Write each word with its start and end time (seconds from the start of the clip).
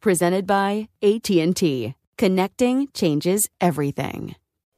presented 0.00 0.46
by 0.46 0.88
AT&T. 1.02 1.94
Connecting 2.16 2.88
changes 2.92 3.48
everything. 3.60 4.34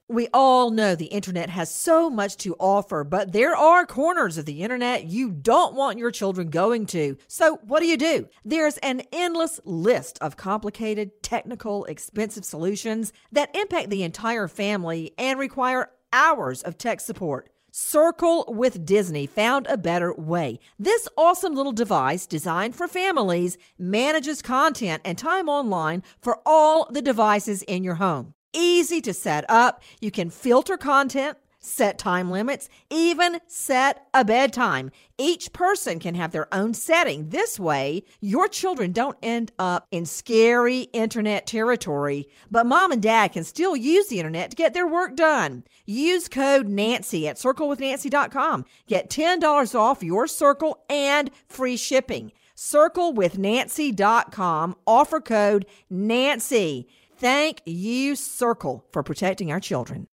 We 0.08 0.28
all 0.34 0.70
know 0.70 0.94
the 0.94 1.06
internet 1.06 1.48
has 1.48 1.74
so 1.74 2.10
much 2.10 2.36
to 2.38 2.54
offer, 2.58 3.02
but 3.02 3.32
there 3.32 3.56
are 3.56 3.86
corners 3.86 4.36
of 4.36 4.44
the 4.44 4.62
internet 4.62 5.06
you 5.06 5.30
don't 5.30 5.74
want 5.74 5.98
your 5.98 6.10
children 6.10 6.50
going 6.50 6.84
to. 6.86 7.16
So, 7.28 7.56
what 7.62 7.80
do 7.80 7.86
you 7.86 7.96
do? 7.96 8.28
There's 8.44 8.76
an 8.78 9.02
endless 9.10 9.58
list 9.64 10.18
of 10.20 10.36
complicated, 10.36 11.22
technical, 11.22 11.86
expensive 11.86 12.44
solutions 12.44 13.12
that 13.32 13.56
impact 13.56 13.88
the 13.88 14.02
entire 14.02 14.48
family 14.48 15.14
and 15.16 15.38
require 15.38 15.90
hours 16.12 16.62
of 16.62 16.76
tech 16.76 17.00
support. 17.00 17.51
Circle 17.74 18.44
with 18.48 18.84
Disney 18.84 19.26
found 19.26 19.66
a 19.66 19.78
better 19.78 20.12
way. 20.12 20.60
This 20.78 21.08
awesome 21.16 21.54
little 21.54 21.72
device 21.72 22.26
designed 22.26 22.76
for 22.76 22.86
families 22.86 23.56
manages 23.78 24.42
content 24.42 25.00
and 25.06 25.16
time 25.16 25.48
online 25.48 26.02
for 26.20 26.40
all 26.44 26.86
the 26.90 27.00
devices 27.00 27.62
in 27.62 27.82
your 27.82 27.94
home. 27.94 28.34
Easy 28.52 29.00
to 29.00 29.14
set 29.14 29.48
up. 29.48 29.82
You 30.02 30.10
can 30.10 30.28
filter 30.28 30.76
content 30.76 31.38
set 31.62 31.98
time 31.98 32.30
limits, 32.30 32.68
even 32.90 33.40
set 33.46 34.06
a 34.12 34.22
bedtime. 34.24 34.90
Each 35.16 35.50
person 35.52 35.98
can 35.98 36.14
have 36.16 36.32
their 36.32 36.52
own 36.52 36.74
setting. 36.74 37.30
This 37.30 37.58
way, 37.58 38.02
your 38.20 38.48
children 38.48 38.92
don't 38.92 39.16
end 39.22 39.52
up 39.58 39.86
in 39.90 40.04
scary 40.04 40.82
internet 40.92 41.46
territory, 41.46 42.28
but 42.50 42.66
mom 42.66 42.92
and 42.92 43.02
dad 43.02 43.32
can 43.32 43.44
still 43.44 43.74
use 43.76 44.08
the 44.08 44.18
internet 44.18 44.50
to 44.50 44.56
get 44.56 44.74
their 44.74 44.86
work 44.86 45.16
done. 45.16 45.64
Use 45.86 46.28
code 46.28 46.68
Nancy 46.68 47.26
at 47.28 47.36
circlewithnancy.com. 47.36 48.66
Get 48.86 49.08
$10 49.08 49.74
off 49.78 50.02
your 50.02 50.26
circle 50.26 50.84
and 50.90 51.30
free 51.48 51.76
shipping. 51.76 52.32
Circlewithnancy.com. 52.56 54.76
Offer 54.86 55.20
code 55.20 55.66
Nancy. 55.88 56.88
Thank 57.16 57.62
you, 57.64 58.16
Circle, 58.16 58.84
for 58.90 59.04
protecting 59.04 59.52
our 59.52 59.60
children. 59.60 60.08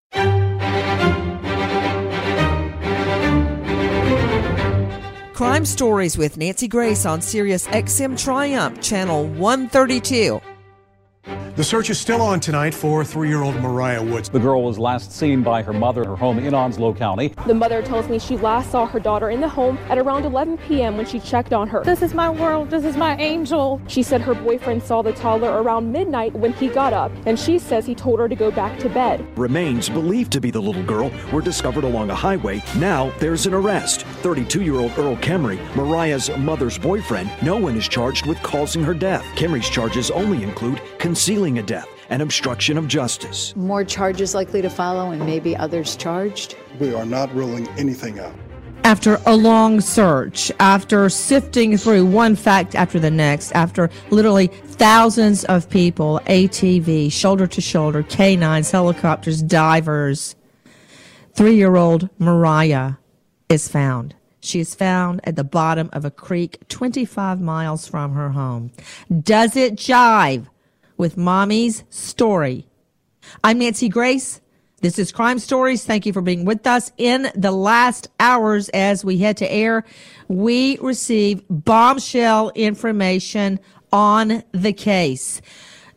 Crime 5.38 5.65
Stories 5.65 6.19
with 6.19 6.37
Nancy 6.37 6.66
Grace 6.66 7.06
on 7.06 7.21
Sirius 7.21 7.69
XM 7.69 8.19
Triumph, 8.19 8.81
Channel 8.81 9.28
132. 9.28 10.41
The 11.59 11.65
search 11.65 11.91
is 11.91 11.99
still 11.99 12.23
on 12.23 12.39
tonight 12.39 12.73
for 12.73 13.05
three 13.05 13.29
year 13.29 13.43
old 13.43 13.56
Mariah 13.56 14.01
Woods. 14.01 14.29
The 14.29 14.39
girl 14.39 14.62
was 14.62 14.79
last 14.79 15.11
seen 15.11 15.43
by 15.43 15.61
her 15.61 15.73
mother 15.73 16.03
at 16.03 16.06
her 16.06 16.15
home 16.15 16.39
in 16.39 16.55
Onslow 16.55 16.95
County. 16.95 17.34
The 17.49 17.55
mother 17.55 17.83
tells 17.83 18.09
me 18.09 18.21
she 18.21 18.37
last 18.37 18.71
saw 18.71 18.87
her 18.87 19.01
daughter 19.01 19.31
in 19.31 19.41
the 19.41 19.49
home 19.49 19.77
at 19.89 19.99
around 19.99 20.25
11 20.25 20.59
p.m. 20.59 20.97
when 20.97 21.05
she 21.05 21.19
checked 21.19 21.53
on 21.53 21.67
her. 21.67 21.83
This 21.83 22.01
is 22.01 22.15
my 22.15 22.31
world. 22.31 22.71
This 22.71 22.84
is 22.84 22.97
my 22.97 23.17
angel. 23.17 23.81
She 23.89 24.05
said 24.05 24.21
her 24.21 24.34
boyfriend 24.34 24.84
saw 24.84 25.03
the 25.03 25.12
toddler 25.12 25.61
around 25.61 25.91
midnight 25.91 26.33
when 26.33 26.53
he 26.53 26.69
got 26.69 26.93
up, 26.93 27.11
and 27.27 27.37
she 27.37 27.59
says 27.59 27.84
he 27.84 27.95
told 27.97 28.21
her 28.21 28.28
to 28.28 28.37
go 28.37 28.53
back 28.53 28.78
to 28.78 28.89
bed. 28.89 29.27
Remains 29.37 29.89
believed 29.89 30.31
to 30.34 30.41
be 30.41 30.53
the 30.53 30.62
little 30.62 30.84
girl 30.84 31.11
were 31.33 31.43
discovered 31.43 31.83
along 31.83 32.11
a 32.11 32.15
highway. 32.15 32.62
Now 32.77 33.11
there's 33.19 33.47
an 33.47 33.55
arrest. 33.55 34.03
32 34.23 34.62
year 34.62 34.77
old 34.77 34.93
Earl 34.97 35.17
Kimrey, 35.17 35.59
Mariah's 35.75 36.31
mother's 36.37 36.78
boyfriend, 36.78 37.33
no 37.43 37.57
one 37.57 37.77
is 37.77 37.89
charged 37.89 38.27
with 38.27 38.41
causing 38.45 38.84
her 38.84 38.95
death. 38.95 39.25
Kimrey's 39.34 39.69
charges 39.69 40.12
only 40.12 40.45
include 40.45 40.81
concealing 41.09 41.59
a 41.59 41.63
death 41.63 41.89
and 42.11 42.21
obstruction 42.21 42.77
of 42.77 42.87
justice. 42.87 43.57
More 43.57 43.83
charges 43.83 44.35
likely 44.35 44.61
to 44.61 44.69
follow 44.69 45.11
and 45.11 45.25
maybe 45.25 45.57
others 45.57 45.97
charged? 45.97 46.55
We 46.78 46.93
are 46.93 47.07
not 47.07 47.34
ruling 47.34 47.66
anything 47.78 48.19
out. 48.19 48.34
After 48.84 49.19
a 49.25 49.34
long 49.34 49.81
search, 49.81 50.53
after 50.60 51.09
sifting 51.09 51.78
through 51.78 52.05
one 52.05 52.37
fact 52.37 52.75
after 52.75 53.01
the 53.01 53.10
next, 53.10 53.53
after 53.53 53.89
literally 54.10 54.49
thousands 54.49 55.45
of 55.47 55.71
people, 55.71 56.21
ATV, 56.27 57.11
shoulder 57.11 57.47
to 57.47 57.61
shoulder, 57.63 58.03
canines, 58.03 58.71
helicopters, 58.71 59.41
divers, 59.41 60.37
three 61.33 61.57
year 61.57 61.77
old 61.77 62.11
Mariah 62.19 62.93
is 63.49 63.66
found. 63.66 64.15
She 64.41 64.61
is 64.61 64.75
found 64.75 65.22
at 65.25 65.37
the 65.37 65.45
bottom 65.45 65.89
of 65.95 66.04
a 66.04 66.11
creek 66.11 66.59
25 66.69 67.41
miles 67.41 67.89
from 67.89 68.13
her 68.13 68.28
home. 68.28 68.72
Does 69.22 69.57
it 69.57 69.77
jive 69.77 70.49
with 70.98 71.16
mommy's 71.16 71.84
story? 71.89 72.66
I'm 73.42 73.59
Nancy 73.59 73.89
Grace. 73.89 74.41
This 74.80 74.98
is 74.98 75.10
Crime 75.10 75.39
Stories. 75.39 75.84
Thank 75.84 76.06
you 76.06 76.12
for 76.12 76.21
being 76.21 76.45
with 76.45 76.66
us. 76.66 76.92
In 76.98 77.30
the 77.34 77.50
last 77.50 78.09
hours 78.21 78.68
as 78.68 79.04
we 79.04 79.18
head 79.18 79.36
to 79.39 79.50
air, 79.50 79.84
we 80.28 80.78
receive 80.78 81.42
bombshell 81.48 82.50
information 82.54 83.59
on 83.92 84.42
the 84.53 84.72
case. 84.72 85.41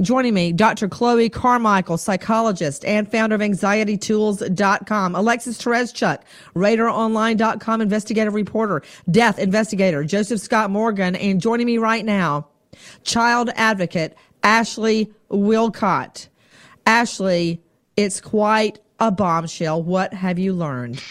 Joining 0.02 0.34
me, 0.34 0.52
Dr. 0.52 0.90
Chloe 0.90 1.30
Carmichael, 1.30 1.98
psychologist 2.00 2.84
and 2.86 3.12
founder 3.12 3.36
of 3.36 3.42
anxietytools.com. 3.42 5.16
Alexis 5.16 5.60
Tereszcuk, 5.60 6.22
RadarOnline.com 6.56 7.82
investigative 7.82 8.34
reporter, 8.34 8.82
death 9.12 9.38
investigator, 9.38 10.04
Joseph 10.04 10.42
Scott 10.42 10.72
Morgan, 10.72 11.16
and 11.16 11.40
joining 11.40 11.68
me 11.68 11.78
right 11.78 12.04
now, 12.04 12.48
child 13.04 13.52
advocate 13.56 14.18
Ashley 14.44 15.12
Wilcott. 15.30 16.28
Ashley, 16.86 17.62
it's 17.96 18.22
quite 18.22 18.80
a 19.00 19.12
bombshell. 19.12 19.82
What 19.84 20.14
have 20.14 20.40
you 20.40 20.54
learned? 20.54 21.02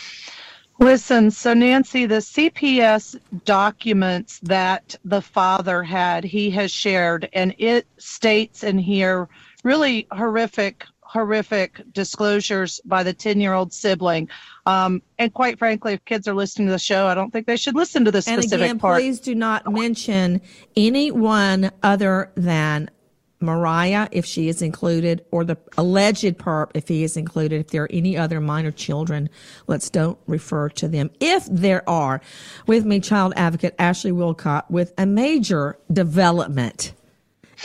Listen, 0.79 1.31
so 1.31 1.53
Nancy, 1.53 2.07
the 2.07 2.17
CPS 2.17 3.21
documents 3.45 4.41
that 4.41 4.97
the 5.05 5.21
father 5.21 5.83
had, 5.83 6.25
he 6.25 6.49
has 6.53 6.71
shared, 6.71 7.29
and 7.35 7.55
it 7.59 7.87
states 7.99 8.65
in 8.65 8.79
here 8.79 9.29
really 9.63 10.07
horrific, 10.11 10.87
horrific 11.03 11.83
disclosures 11.93 12.81
by 12.87 13.03
the 13.03 13.13
10 13.13 13.43
year 13.43 13.53
old 13.53 13.75
sibling. 13.75 14.31
Um, 14.65 15.03
and 15.19 15.35
quite 15.35 15.59
frankly, 15.59 15.93
if 15.93 16.05
kids 16.07 16.27
are 16.27 16.35
listening 16.35 16.69
to 16.69 16.73
the 16.73 16.79
show, 16.79 17.07
I 17.07 17.15
don't 17.15 17.31
think 17.31 17.47
they 17.47 17.59
should 17.59 17.75
listen 17.75 18.07
to 18.07 18.11
this 18.11 18.25
specific 18.25 18.53
and 18.53 18.63
again, 18.63 18.79
part. 18.79 19.01
Please 19.01 19.21
do 19.21 19.35
not 19.35 19.71
mention 19.71 20.41
anyone 20.77 21.73
other 21.83 22.33
than 22.37 22.91
Mariah, 23.41 24.09
if 24.13 24.27
she 24.27 24.49
is 24.49 24.61
included, 24.61 25.25
or 25.31 25.45
the 25.45 25.57
alleged 25.79 26.37
perp, 26.37 26.71
if 26.75 26.89
he 26.89 27.03
is 27.03 27.17
included. 27.17 27.61
If 27.61 27.69
there 27.69 27.85
are 27.85 27.91
any 27.91 28.17
other 28.17 28.41
minor 28.41 28.71
children, 28.71 29.31
let's 29.67 29.89
don't 29.89 30.19
refer 30.27 30.69
to 30.71 30.89
them. 30.89 31.11
If 31.21 31.47
there 31.51 31.89
are, 31.89 32.21
with 32.67 32.85
me, 32.85 33.01
child 33.01 33.33
advocate 33.37 33.75
Ashley 33.79 34.13
Wilcott, 34.13 34.71
with 34.71 34.93
a 34.99 35.07
major 35.07 35.79
development 35.91 36.93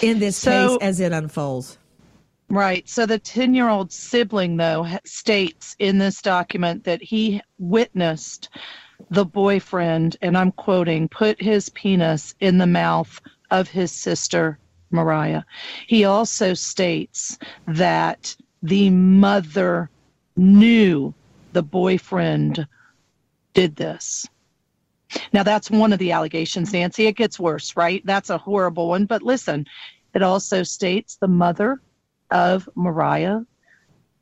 in 0.01 0.19
this 0.19 0.37
so, 0.37 0.77
case 0.77 0.77
as 0.81 0.99
it 1.01 1.11
unfolds. 1.11 1.77
Right. 2.49 2.87
So 2.87 3.05
the 3.05 3.19
10 3.19 3.53
year 3.53 3.67
old 3.67 3.91
sibling, 3.91 4.57
though, 4.57 4.87
states 5.03 5.75
in 5.79 5.97
this 5.97 6.21
document 6.21 6.83
that 6.85 7.01
he 7.01 7.41
witnessed 7.57 8.49
the 9.09 9.25
boyfriend, 9.25 10.15
and 10.21 10.37
I'm 10.37 10.51
quoting, 10.53 11.09
put 11.09 11.41
his 11.41 11.69
penis 11.69 12.33
in 12.39 12.59
the 12.59 12.67
mouth 12.67 13.19
of 13.51 13.67
his 13.67 13.91
sister 13.91 14.57
Mariah. 14.95 15.43
He 15.87 16.05
also 16.05 16.53
states 16.53 17.37
that 17.67 18.35
the 18.63 18.89
mother 18.89 19.89
knew 20.35 21.13
the 21.53 21.63
boyfriend 21.63 22.67
did 23.53 23.75
this. 23.75 24.27
Now, 25.31 25.43
that's 25.43 25.69
one 25.71 25.93
of 25.93 25.99
the 25.99 26.11
allegations, 26.11 26.73
Nancy. 26.73 27.05
It 27.05 27.15
gets 27.15 27.39
worse, 27.39 27.77
right? 27.77 28.01
That's 28.05 28.29
a 28.29 28.37
horrible 28.37 28.89
one. 28.89 29.05
But 29.05 29.21
listen, 29.21 29.65
it 30.13 30.23
also 30.23 30.63
states 30.63 31.15
the 31.15 31.27
mother 31.27 31.81
of 32.31 32.67
Mariah 32.75 33.41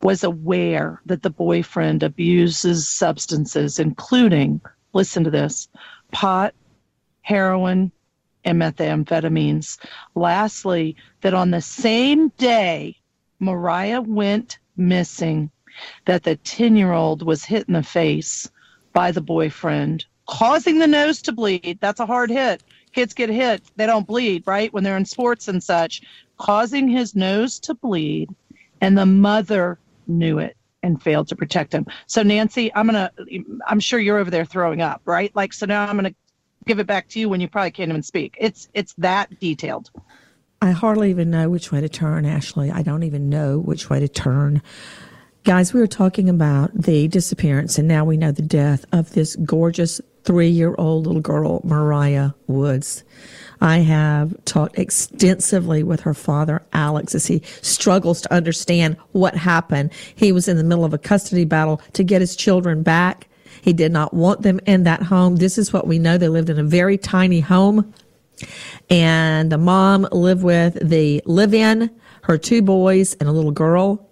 was 0.01 0.25
aware 0.25 1.01
that 1.05 1.23
the 1.23 1.29
boyfriend 1.29 2.03
abuses 2.03 2.87
substances, 2.89 3.79
including, 3.79 4.59
listen 4.91 5.23
to 5.23 5.31
this, 5.31 5.69
pot, 6.11 6.53
heroin, 7.21 7.92
and 8.45 8.61
methamphetamines. 8.61 9.77
Lastly, 10.15 10.95
that 11.21 11.33
on 11.33 11.51
the 11.51 11.61
same 11.61 12.29
day 12.37 12.97
Mariah 13.39 14.01
went 14.01 14.59
missing, 14.77 15.51
that 16.05 16.23
the 16.23 16.35
10 16.37 16.75
year 16.75 16.91
old 16.91 17.25
was 17.25 17.43
hit 17.43 17.67
in 17.67 17.73
the 17.73 17.83
face 17.83 18.49
by 18.93 19.11
the 19.11 19.21
boyfriend, 19.21 20.05
causing 20.27 20.79
the 20.79 20.87
nose 20.87 21.21
to 21.23 21.31
bleed. 21.31 21.77
That's 21.81 21.99
a 21.99 22.05
hard 22.05 22.29
hit. 22.29 22.63
Kids 22.93 23.13
get 23.13 23.29
hit, 23.29 23.63
they 23.75 23.87
don't 23.87 24.07
bleed, 24.07 24.43
right? 24.45 24.71
When 24.71 24.83
they're 24.83 24.97
in 24.97 25.05
sports 25.05 25.47
and 25.47 25.63
such, 25.63 26.03
causing 26.37 26.87
his 26.87 27.15
nose 27.15 27.59
to 27.61 27.73
bleed. 27.73 28.29
And 28.81 28.97
the 28.97 29.05
mother 29.05 29.79
knew 30.07 30.37
it 30.37 30.55
and 30.83 31.01
failed 31.01 31.29
to 31.29 31.35
protect 31.35 31.73
him. 31.73 31.87
So 32.05 32.21
Nancy, 32.21 32.73
I'm 32.75 32.87
going 32.87 33.09
to 33.09 33.43
I'm 33.65 33.79
sure 33.79 33.99
you're 33.99 34.19
over 34.19 34.29
there 34.29 34.45
throwing 34.45 34.81
up, 34.81 35.01
right? 35.05 35.33
Like 35.35 35.53
so 35.53 35.65
now 35.65 35.85
I'm 35.87 35.97
going 35.97 36.11
to 36.11 36.15
give 36.65 36.79
it 36.79 36.87
back 36.87 37.07
to 37.09 37.19
you 37.19 37.29
when 37.29 37.41
you 37.41 37.47
probably 37.47 37.71
can't 37.71 37.89
even 37.89 38.03
speak. 38.03 38.35
It's 38.39 38.69
it's 38.73 38.93
that 38.97 39.39
detailed. 39.39 39.91
I 40.61 40.71
hardly 40.71 41.09
even 41.09 41.29
know 41.29 41.49
which 41.49 41.71
way 41.71 41.81
to 41.81 41.89
turn, 41.89 42.25
Ashley. 42.25 42.71
I 42.71 42.83
don't 42.83 43.03
even 43.03 43.29
know 43.29 43.59
which 43.59 43.89
way 43.89 43.99
to 43.99 44.07
turn. 44.07 44.61
Guys, 45.43 45.73
we 45.73 45.81
were 45.81 45.87
talking 45.87 46.29
about 46.29 46.71
the 46.73 47.09
disappearance 47.09 47.77
and 47.77 47.85
now 47.85 48.05
we 48.05 48.15
know 48.15 48.31
the 48.31 48.41
death 48.41 48.85
of 48.93 49.11
this 49.11 49.35
gorgeous 49.35 49.99
three 50.23 50.47
year 50.47 50.73
old 50.77 51.05
little 51.05 51.21
girl, 51.21 51.59
Mariah 51.65 52.31
Woods. 52.47 53.03
I 53.59 53.79
have 53.79 54.33
talked 54.45 54.79
extensively 54.79 55.83
with 55.83 55.99
her 56.01 56.13
father, 56.13 56.63
Alex, 56.71 57.13
as 57.13 57.27
he 57.27 57.41
struggles 57.61 58.21
to 58.21 58.33
understand 58.33 58.97
what 59.11 59.35
happened. 59.35 59.91
He 60.15 60.31
was 60.31 60.47
in 60.47 60.57
the 60.57 60.63
middle 60.63 60.85
of 60.85 60.93
a 60.93 60.97
custody 60.97 61.45
battle 61.45 61.81
to 61.93 62.03
get 62.03 62.21
his 62.21 62.35
children 62.35 62.83
back. 62.83 63.27
He 63.63 63.71
did 63.71 63.93
not 63.93 64.13
want 64.13 64.41
them 64.41 64.59
in 64.65 64.83
that 64.83 65.03
home. 65.03 65.37
This 65.37 65.57
is 65.57 65.71
what 65.71 65.87
we 65.87 65.97
know. 65.97 66.17
They 66.17 66.27
lived 66.27 66.49
in 66.49 66.59
a 66.59 66.63
very 66.63 66.97
tiny 66.97 67.39
home. 67.39 67.93
And 68.89 69.49
the 69.49 69.57
mom 69.57 70.05
lived 70.11 70.43
with 70.43 70.77
the 70.85 71.23
live 71.25 71.53
in, 71.53 71.89
her 72.23 72.37
two 72.37 72.61
boys, 72.61 73.13
and 73.13 73.29
a 73.29 73.31
little 73.31 73.51
girl. 73.51 74.05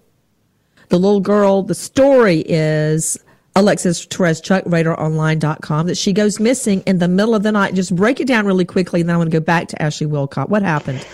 The 0.87 0.97
little 0.97 1.19
girl, 1.19 1.63
the 1.63 1.75
story 1.75 2.45
is 2.47 3.17
Alexis 3.57 4.07
Tereszcuk, 4.07 4.63
RadarOnline.com, 4.63 5.87
that 5.87 5.97
she 5.97 6.13
goes 6.13 6.39
missing 6.39 6.81
in 6.87 6.99
the 6.99 7.09
middle 7.09 7.35
of 7.35 7.43
the 7.43 7.51
night. 7.51 7.73
Just 7.73 7.93
break 7.93 8.21
it 8.21 8.27
down 8.27 8.45
really 8.45 8.63
quickly, 8.63 9.01
and 9.01 9.09
then 9.09 9.15
I 9.15 9.17
want 9.17 9.31
to 9.31 9.37
go 9.37 9.43
back 9.43 9.67
to 9.67 9.81
Ashley 9.81 10.07
Wilcott. 10.07 10.47
What 10.47 10.61
happened? 10.61 11.05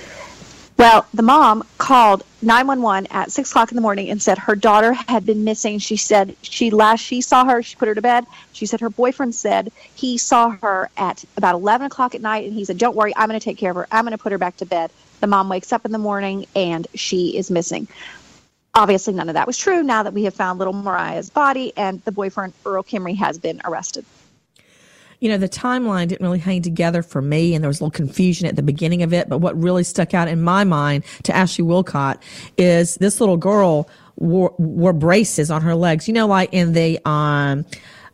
Well, 0.77 1.07
the 1.11 1.23
mom 1.23 1.63
called 1.79 2.23
911 2.43 3.07
at 3.09 3.31
six 3.31 3.49
o'clock 3.49 3.71
in 3.71 3.75
the 3.75 3.81
morning 3.81 4.11
and 4.11 4.21
said 4.21 4.37
her 4.37 4.55
daughter 4.55 4.93
had 4.93 5.25
been 5.25 5.43
missing. 5.43 5.79
She 5.79 5.97
said 5.97 6.35
she 6.43 6.69
last 6.69 6.99
she 6.99 7.19
saw 7.21 7.45
her, 7.45 7.63
she 7.63 7.75
put 7.75 7.87
her 7.87 7.95
to 7.95 8.01
bed. 8.01 8.27
She 8.53 8.67
said 8.67 8.81
her 8.81 8.89
boyfriend 8.91 9.33
said 9.33 9.71
he 9.95 10.19
saw 10.19 10.51
her 10.61 10.91
at 10.95 11.25
about 11.35 11.55
11 11.55 11.87
o'clock 11.87 12.13
at 12.13 12.21
night, 12.21 12.45
and 12.45 12.53
he 12.53 12.63
said, 12.63 12.77
"Don't 12.77 12.95
worry, 12.95 13.11
I'm 13.15 13.27
going 13.27 13.39
to 13.39 13.43
take 13.43 13.57
care 13.57 13.71
of 13.71 13.77
her. 13.77 13.87
I'm 13.91 14.05
going 14.05 14.11
to 14.11 14.21
put 14.21 14.31
her 14.31 14.37
back 14.37 14.57
to 14.57 14.67
bed." 14.67 14.91
The 15.19 15.27
mom 15.27 15.49
wakes 15.49 15.73
up 15.73 15.83
in 15.83 15.91
the 15.91 15.97
morning 15.97 16.45
and 16.55 16.85
she 16.93 17.35
is 17.35 17.49
missing. 17.49 17.87
Obviously, 18.75 19.15
none 19.15 19.29
of 19.29 19.33
that 19.33 19.47
was 19.47 19.57
true. 19.57 19.81
Now 19.81 20.03
that 20.03 20.13
we 20.13 20.25
have 20.25 20.35
found 20.35 20.59
little 20.59 20.73
Mariah's 20.73 21.31
body, 21.31 21.73
and 21.75 22.03
the 22.03 22.11
boyfriend 22.11 22.53
Earl 22.63 22.83
Kimrey, 22.83 23.17
has 23.17 23.39
been 23.39 23.61
arrested 23.65 24.05
you 25.19 25.29
know, 25.29 25.37
the 25.37 25.49
timeline 25.49 26.07
didn't 26.07 26.25
really 26.25 26.39
hang 26.39 26.61
together 26.61 27.01
for 27.01 27.21
me, 27.21 27.55
and 27.55 27.63
there 27.63 27.69
was 27.69 27.79
a 27.79 27.83
little 27.83 27.91
confusion 27.91 28.47
at 28.47 28.55
the 28.55 28.63
beginning 28.63 29.01
of 29.03 29.13
it. 29.13 29.29
But 29.29 29.39
what 29.39 29.59
really 29.61 29.83
stuck 29.83 30.13
out 30.13 30.27
in 30.27 30.41
my 30.41 30.63
mind 30.63 31.03
to 31.23 31.35
Ashley 31.35 31.65
Wilcott 31.65 32.21
is 32.57 32.95
this 32.95 33.19
little 33.19 33.37
girl 33.37 33.89
wore, 34.15 34.53
wore 34.57 34.93
braces 34.93 35.49
on 35.49 35.61
her 35.63 35.75
legs. 35.75 36.07
You 36.07 36.13
know, 36.13 36.27
like 36.27 36.53
in 36.53 36.73
the 36.73 36.99
um, 37.05 37.65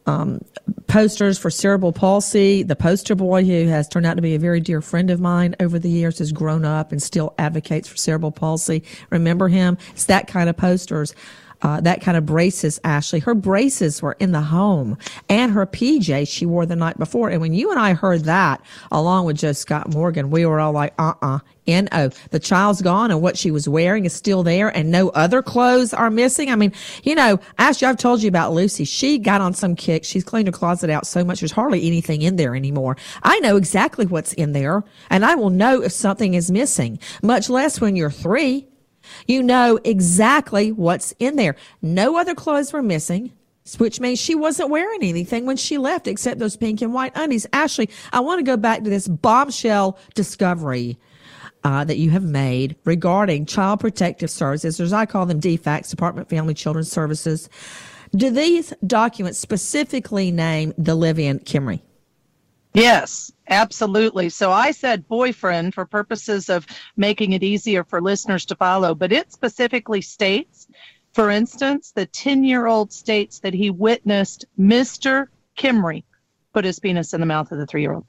um, 0.06 0.40
posters 0.88 1.38
for 1.38 1.50
cerebral 1.50 1.92
palsy. 1.92 2.64
The 2.64 2.76
poster 2.76 3.16
boy, 3.16 3.44
who 3.44 3.68
has 3.68 3.88
turned 3.88 4.06
out 4.06 4.16
to 4.16 4.22
be 4.22 4.36
a 4.36 4.40
very 4.40 4.60
dear 4.60 4.82
friend 4.82 5.10
of 5.10 5.20
mine 5.20 5.56
over 5.60 5.80
the 5.80 5.90
years, 5.90 6.20
has 6.20 6.32
grown 6.32 6.66
up 6.66 6.92
and 6.92 7.02
still 7.02 7.34
advocates 7.38 7.88
for 7.88 7.98
cerebral 7.98 8.32
palsy. 8.32 8.84
Remember 9.10 9.48
him? 9.48 9.78
It's 9.92 10.06
that 10.06 10.28
kind 10.28 10.50
of 10.50 10.58
posters 10.58 11.16
uh, 11.64 11.80
that 11.82 12.02
kind 12.02 12.18
of 12.18 12.26
braces, 12.26 12.80
Ashley. 12.84 13.20
Her 13.20 13.34
braces 13.34 14.02
were 14.02 14.18
in 14.20 14.34
the 14.34 14.42
home 14.42 14.98
and 15.30 15.52
her 15.54 15.66
PJ 15.66 16.28
she 16.28 16.46
wore 16.46 16.66
the 16.66 16.76
night 16.76 17.00
before. 17.00 17.30
And 17.30 17.42
when 17.42 17.54
you 17.54 17.72
and 17.72 17.80
I 17.80 17.94
heard 17.94 18.26
that, 18.26 18.62
along 18.92 19.26
with 19.26 19.38
Joe 19.38 19.54
Scott 19.54 19.94
Morgan, 19.94 20.30
we 20.30 20.46
were 20.46 20.60
all 20.60 20.74
like, 20.74 20.94
uh 21.00 21.14
uh 21.22 21.40
N-O. 21.66 22.10
The 22.32 22.40
child's 22.40 22.82
gone 22.82 23.10
and 23.10 23.22
what 23.22 23.38
she 23.38 23.50
was 23.50 23.70
wearing 23.70 24.04
is 24.04 24.12
still 24.12 24.44
there 24.44 24.68
and 24.68 24.92
no 24.92 25.10
other 25.10 25.42
clothes 25.42 25.94
are 25.94 26.10
missing. 26.10 26.52
I 26.52 26.58
mean, 26.58 26.74
you 27.04 27.16
know, 27.16 27.40
Ashley, 27.58 27.88
I've 27.88 27.98
told 27.98 28.22
you 28.22 28.28
about 28.28 28.52
Lucy. 28.54 28.84
She 28.84 29.18
got 29.18 29.40
on 29.40 29.54
some 29.54 29.76
kick. 29.76 30.04
She's 30.04 30.26
cleaned 30.26 30.50
her 30.50 30.52
closet 30.52 30.90
out 30.90 31.08
so 31.08 31.24
much. 31.24 31.40
There's 31.40 31.54
hardly 31.54 31.88
anything 31.88 32.22
in 32.22 32.36
there 32.36 32.54
anymore. 32.54 32.98
I 33.24 33.40
know 33.40 33.56
exactly 33.56 34.06
what's 34.06 34.34
in 34.34 34.52
there 34.52 34.84
and 35.10 35.24
I 35.24 35.36
will 35.36 35.52
know 35.52 35.82
if 35.82 35.94
something 35.94 36.34
is 36.34 36.52
missing, 36.52 37.00
much 37.22 37.50
less 37.50 37.80
when 37.80 37.96
you're 37.96 38.12
three. 38.12 38.68
You 39.28 39.44
know 39.44 39.80
exactly 39.84 40.72
what's 40.72 41.14
in 41.20 41.36
there. 41.36 41.56
No 41.82 42.18
other 42.18 42.36
clothes 42.36 42.74
were 42.74 42.84
missing 42.84 43.32
which 43.78 44.00
means 44.00 44.20
she 44.20 44.36
wasn't 44.36 44.70
wearing 44.70 45.04
anything 45.04 45.46
when 45.46 45.58
she 45.58 45.78
left 45.78 46.08
except 46.08 46.40
those 46.40 46.58
pink 46.58 46.82
and 46.82 46.94
white 46.94 47.14
undies. 47.16 47.48
Ashley, 47.54 47.90
I 48.12 48.20
want 48.20 48.40
to 48.40 48.44
go 48.44 48.58
back 48.58 48.84
to 48.84 48.90
this 48.90 49.08
bombshell 49.08 49.98
discovery 50.16 50.98
uh, 51.64 51.84
that 51.86 51.98
you 51.98 52.10
have 52.10 52.24
made 52.24 52.76
regarding 52.84 53.46
child 53.46 53.80
protective 53.80 54.30
services, 54.30 54.80
or 54.80 54.84
as 54.84 54.94
I 54.94 55.06
call 55.06 55.26
them, 55.26 55.40
DFACS, 55.40 55.90
Department 55.90 56.28
of 56.28 56.30
Family 56.30 56.54
Children 56.54 56.84
Services. 56.84 57.50
Do 58.16 58.30
these 58.30 58.74
documents 58.86 59.40
specifically 59.40 60.30
name 60.30 60.74
the 60.78 60.94
live-in 60.94 61.40
Kimrey? 61.40 61.82
Yes, 62.74 63.32
absolutely. 63.50 64.30
So 64.30 64.52
I 64.52 64.72
said 64.72 65.08
boyfriend 65.08 65.74
for 65.76 65.86
purposes 65.86 66.50
of 66.50 66.66
making 66.98 67.34
it 67.34 67.44
easier 67.44 67.84
for 67.84 68.02
listeners 68.02 68.46
to 68.46 68.56
follow, 68.56 68.96
but 68.96 69.12
it 69.12 69.32
specifically 69.32 70.02
states, 70.02 70.68
for 71.14 71.30
instance, 71.30 71.92
the 71.92 72.08
10 72.08 72.44
year 72.44 72.66
old 72.66 72.92
states 72.92 73.40
that 73.40 73.54
he 73.54 73.70
witnessed 73.70 74.46
Mr. 74.60 75.28
Kimrey 75.56 76.04
put 76.54 76.66
his 76.66 76.80
penis 76.80 77.14
in 77.14 77.20
the 77.20 77.28
mouth 77.28 77.52
of 77.52 77.60
the 77.60 77.68
three 77.68 77.82
year 77.82 77.94
old. 77.94 78.06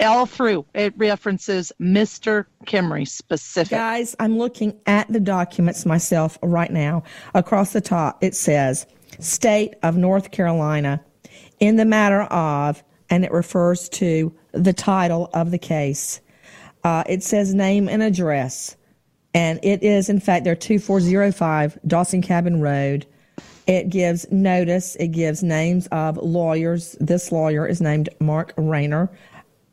all 0.00 0.24
through 0.24 0.64
it 0.74 0.94
references 0.96 1.70
Mr. 1.78 2.46
Kimrey 2.64 3.06
specific. 3.06 3.70
Guys, 3.70 4.16
I'm 4.18 4.38
looking 4.38 4.78
at 4.86 5.12
the 5.12 5.20
documents 5.20 5.84
myself 5.84 6.38
right 6.42 6.72
now. 6.72 7.02
Across 7.34 7.74
the 7.74 7.82
top, 7.82 8.24
it 8.24 8.34
says 8.34 8.86
State 9.18 9.74
of 9.82 9.98
North 9.98 10.30
Carolina 10.30 11.04
in 11.58 11.76
the 11.76 11.84
matter 11.84 12.22
of, 12.22 12.82
and 13.10 13.24
it 13.24 13.32
refers 13.32 13.88
to 13.88 14.32
the 14.52 14.72
title 14.72 15.28
of 15.34 15.50
the 15.50 15.58
case. 15.58 16.20
Uh, 16.84 17.02
it 17.06 17.22
says 17.22 17.52
name 17.52 17.88
and 17.88 18.02
address. 18.02 18.76
And 19.34 19.60
it 19.62 19.82
is, 19.82 20.08
in 20.08 20.20
fact, 20.20 20.44
they're 20.44 20.56
2405 20.56 21.78
Dawson 21.86 22.22
Cabin 22.22 22.60
Road. 22.60 23.06
It 23.66 23.90
gives 23.90 24.30
notice, 24.32 24.96
it 24.96 25.08
gives 25.08 25.42
names 25.42 25.86
of 25.88 26.16
lawyers. 26.16 26.96
This 27.00 27.30
lawyer 27.30 27.66
is 27.66 27.80
named 27.80 28.08
Mark 28.18 28.52
Rayner, 28.56 29.10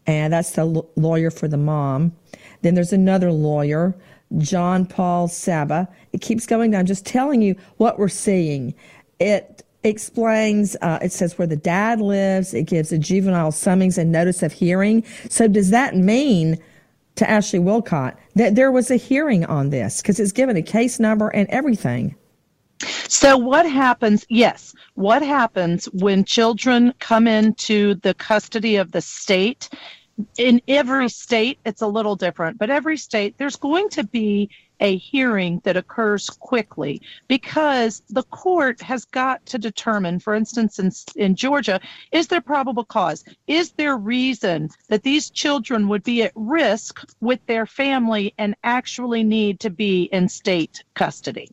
and 0.05 0.33
that's 0.33 0.51
the 0.51 0.61
l- 0.67 0.89
lawyer 0.95 1.31
for 1.31 1.47
the 1.47 1.57
mom. 1.57 2.15
Then 2.61 2.75
there's 2.75 2.93
another 2.93 3.31
lawyer, 3.31 3.95
John 4.37 4.85
Paul 4.85 5.27
Saba. 5.27 5.87
It 6.13 6.21
keeps 6.21 6.45
going 6.45 6.71
down, 6.71 6.85
just 6.85 7.05
telling 7.05 7.41
you 7.41 7.55
what 7.77 7.97
we're 7.97 8.09
seeing. 8.09 8.75
It 9.19 9.63
explains, 9.83 10.75
uh, 10.81 10.99
it 11.01 11.11
says 11.11 11.37
where 11.37 11.47
the 11.47 11.55
dad 11.55 12.01
lives, 12.01 12.53
it 12.53 12.63
gives 12.63 12.91
a 12.91 12.97
juvenile 12.97 13.51
summons 13.51 13.97
and 13.97 14.11
notice 14.11 14.43
of 14.43 14.51
hearing. 14.51 15.03
So, 15.29 15.47
does 15.47 15.69
that 15.69 15.95
mean 15.95 16.57
to 17.15 17.29
Ashley 17.29 17.59
Wilcott 17.59 18.15
that 18.35 18.55
there 18.55 18.71
was 18.71 18.91
a 18.91 18.95
hearing 18.95 19.45
on 19.45 19.69
this? 19.69 20.01
Because 20.01 20.19
it's 20.19 20.31
given 20.31 20.57
a 20.57 20.61
case 20.61 20.99
number 20.99 21.29
and 21.29 21.47
everything. 21.49 22.15
So, 23.07 23.37
what 23.37 23.69
happens? 23.69 24.25
Yes, 24.29 24.73
what 24.95 25.21
happens 25.21 25.85
when 25.93 26.25
children 26.25 26.93
come 26.99 27.27
into 27.27 27.95
the 27.95 28.13
custody 28.13 28.75
of 28.75 28.91
the 28.91 29.01
state? 29.01 29.69
In 30.37 30.61
every 30.67 31.09
state, 31.09 31.59
it's 31.63 31.83
a 31.83 31.87
little 31.87 32.15
different, 32.15 32.57
but 32.57 32.71
every 32.71 32.97
state, 32.97 33.35
there's 33.37 33.55
going 33.55 33.89
to 33.89 34.03
be 34.03 34.49
a 34.79 34.97
hearing 34.97 35.61
that 35.63 35.77
occurs 35.77 36.29
quickly 36.29 37.01
because 37.27 38.01
the 38.09 38.23
court 38.23 38.81
has 38.81 39.05
got 39.05 39.45
to 39.47 39.57
determine, 39.57 40.19
for 40.19 40.35
instance, 40.35 40.79
in, 40.79 40.91
in 41.15 41.35
Georgia, 41.35 41.79
is 42.11 42.27
there 42.27 42.41
probable 42.41 42.85
cause? 42.85 43.23
Is 43.47 43.71
there 43.71 43.97
reason 43.97 44.69
that 44.89 45.03
these 45.03 45.29
children 45.29 45.87
would 45.87 46.03
be 46.03 46.23
at 46.23 46.31
risk 46.35 46.99
with 47.21 47.45
their 47.47 47.65
family 47.65 48.33
and 48.37 48.55
actually 48.63 49.23
need 49.23 49.59
to 49.61 49.69
be 49.69 50.03
in 50.03 50.29
state 50.29 50.83
custody? 50.93 51.49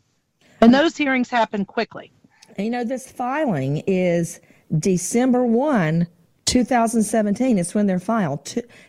And 0.60 0.72
those 0.72 0.96
hearings 0.96 1.28
happen 1.28 1.64
quickly. 1.64 2.10
You 2.58 2.70
know, 2.70 2.84
this 2.84 3.10
filing 3.10 3.82
is 3.86 4.40
December 4.78 5.44
1, 5.44 6.06
2017. 6.46 7.58
It's 7.58 7.74
when 7.74 7.86
they're 7.86 7.98
filed, 7.98 8.44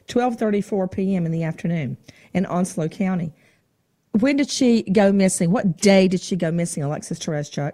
12:34 0.07 0.91
p.m. 0.91 1.25
in 1.25 1.31
the 1.31 1.43
afternoon 1.43 1.97
in 2.33 2.45
Onslow 2.45 2.87
County. 2.87 3.33
When 4.15 4.37
did 4.37 4.49
she 4.49 4.83
go 4.83 5.11
missing? 5.11 5.51
What 5.51 5.77
day 5.77 6.07
did 6.07 6.21
she 6.21 6.37
go 6.37 6.49
missing, 6.49 6.83
Alexis 6.83 7.19
Tereszcuk? 7.19 7.73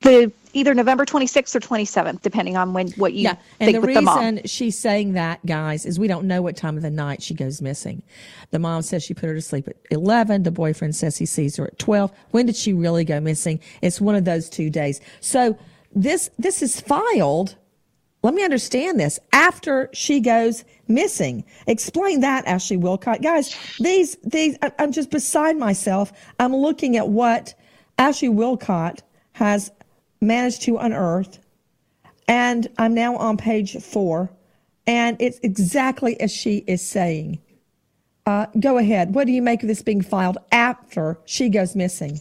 The 0.00 0.32
either 0.52 0.74
November 0.74 1.04
26th 1.04 1.54
or 1.54 1.60
27th, 1.60 2.22
depending 2.22 2.56
on 2.56 2.72
when 2.72 2.88
what 2.92 3.12
you 3.12 3.22
yeah. 3.22 3.36
And 3.60 3.72
the 3.72 3.80
reason 3.80 4.04
the 4.04 4.10
mom. 4.10 4.40
she's 4.46 4.76
saying 4.76 5.12
that, 5.12 5.44
guys, 5.46 5.86
is 5.86 6.00
we 6.00 6.08
don't 6.08 6.26
know 6.26 6.42
what 6.42 6.56
time 6.56 6.76
of 6.76 6.82
the 6.82 6.90
night 6.90 7.22
she 7.22 7.34
goes 7.34 7.62
missing. 7.62 8.02
The 8.50 8.58
mom 8.58 8.82
says 8.82 9.04
she 9.04 9.14
put 9.14 9.28
her 9.28 9.34
to 9.34 9.40
sleep 9.40 9.68
at 9.68 9.76
11. 9.90 10.42
The 10.42 10.50
boyfriend 10.50 10.96
says 10.96 11.16
he 11.18 11.26
sees 11.26 11.56
her 11.56 11.66
at 11.66 11.78
12. 11.78 12.10
When 12.32 12.46
did 12.46 12.56
she 12.56 12.72
really 12.72 13.04
go 13.04 13.20
missing? 13.20 13.60
It's 13.82 14.00
one 14.00 14.16
of 14.16 14.24
those 14.24 14.48
two 14.48 14.70
days. 14.70 15.00
So 15.20 15.56
this 15.94 16.30
this 16.38 16.62
is 16.62 16.80
filed. 16.80 17.54
Let 18.22 18.34
me 18.34 18.44
understand 18.44 19.00
this. 19.00 19.18
After 19.32 19.88
she 19.92 20.20
goes 20.20 20.64
missing, 20.88 21.44
explain 21.66 22.20
that, 22.20 22.46
Ashley 22.46 22.76
Wilcott. 22.76 23.22
Guys, 23.22 23.56
these 23.78 24.16
these 24.22 24.58
I'm 24.78 24.92
just 24.92 25.10
beside 25.10 25.56
myself. 25.56 26.12
I'm 26.38 26.54
looking 26.54 26.96
at 26.96 27.08
what 27.08 27.54
Ashley 27.98 28.28
Wilcott 28.28 29.00
has 29.32 29.70
managed 30.20 30.62
to 30.62 30.76
unearth. 30.76 31.38
And 32.28 32.68
I'm 32.78 32.94
now 32.94 33.16
on 33.16 33.36
page 33.36 33.76
four, 33.82 34.30
and 34.86 35.16
it's 35.18 35.40
exactly 35.42 36.20
as 36.20 36.30
she 36.30 36.58
is 36.66 36.86
saying. 36.86 37.40
Uh, 38.26 38.46
go 38.60 38.78
ahead. 38.78 39.14
What 39.14 39.26
do 39.26 39.32
you 39.32 39.42
make 39.42 39.62
of 39.62 39.68
this 39.68 39.82
being 39.82 40.02
filed 40.02 40.38
after 40.52 41.18
she 41.24 41.48
goes 41.48 41.74
missing? 41.74 42.20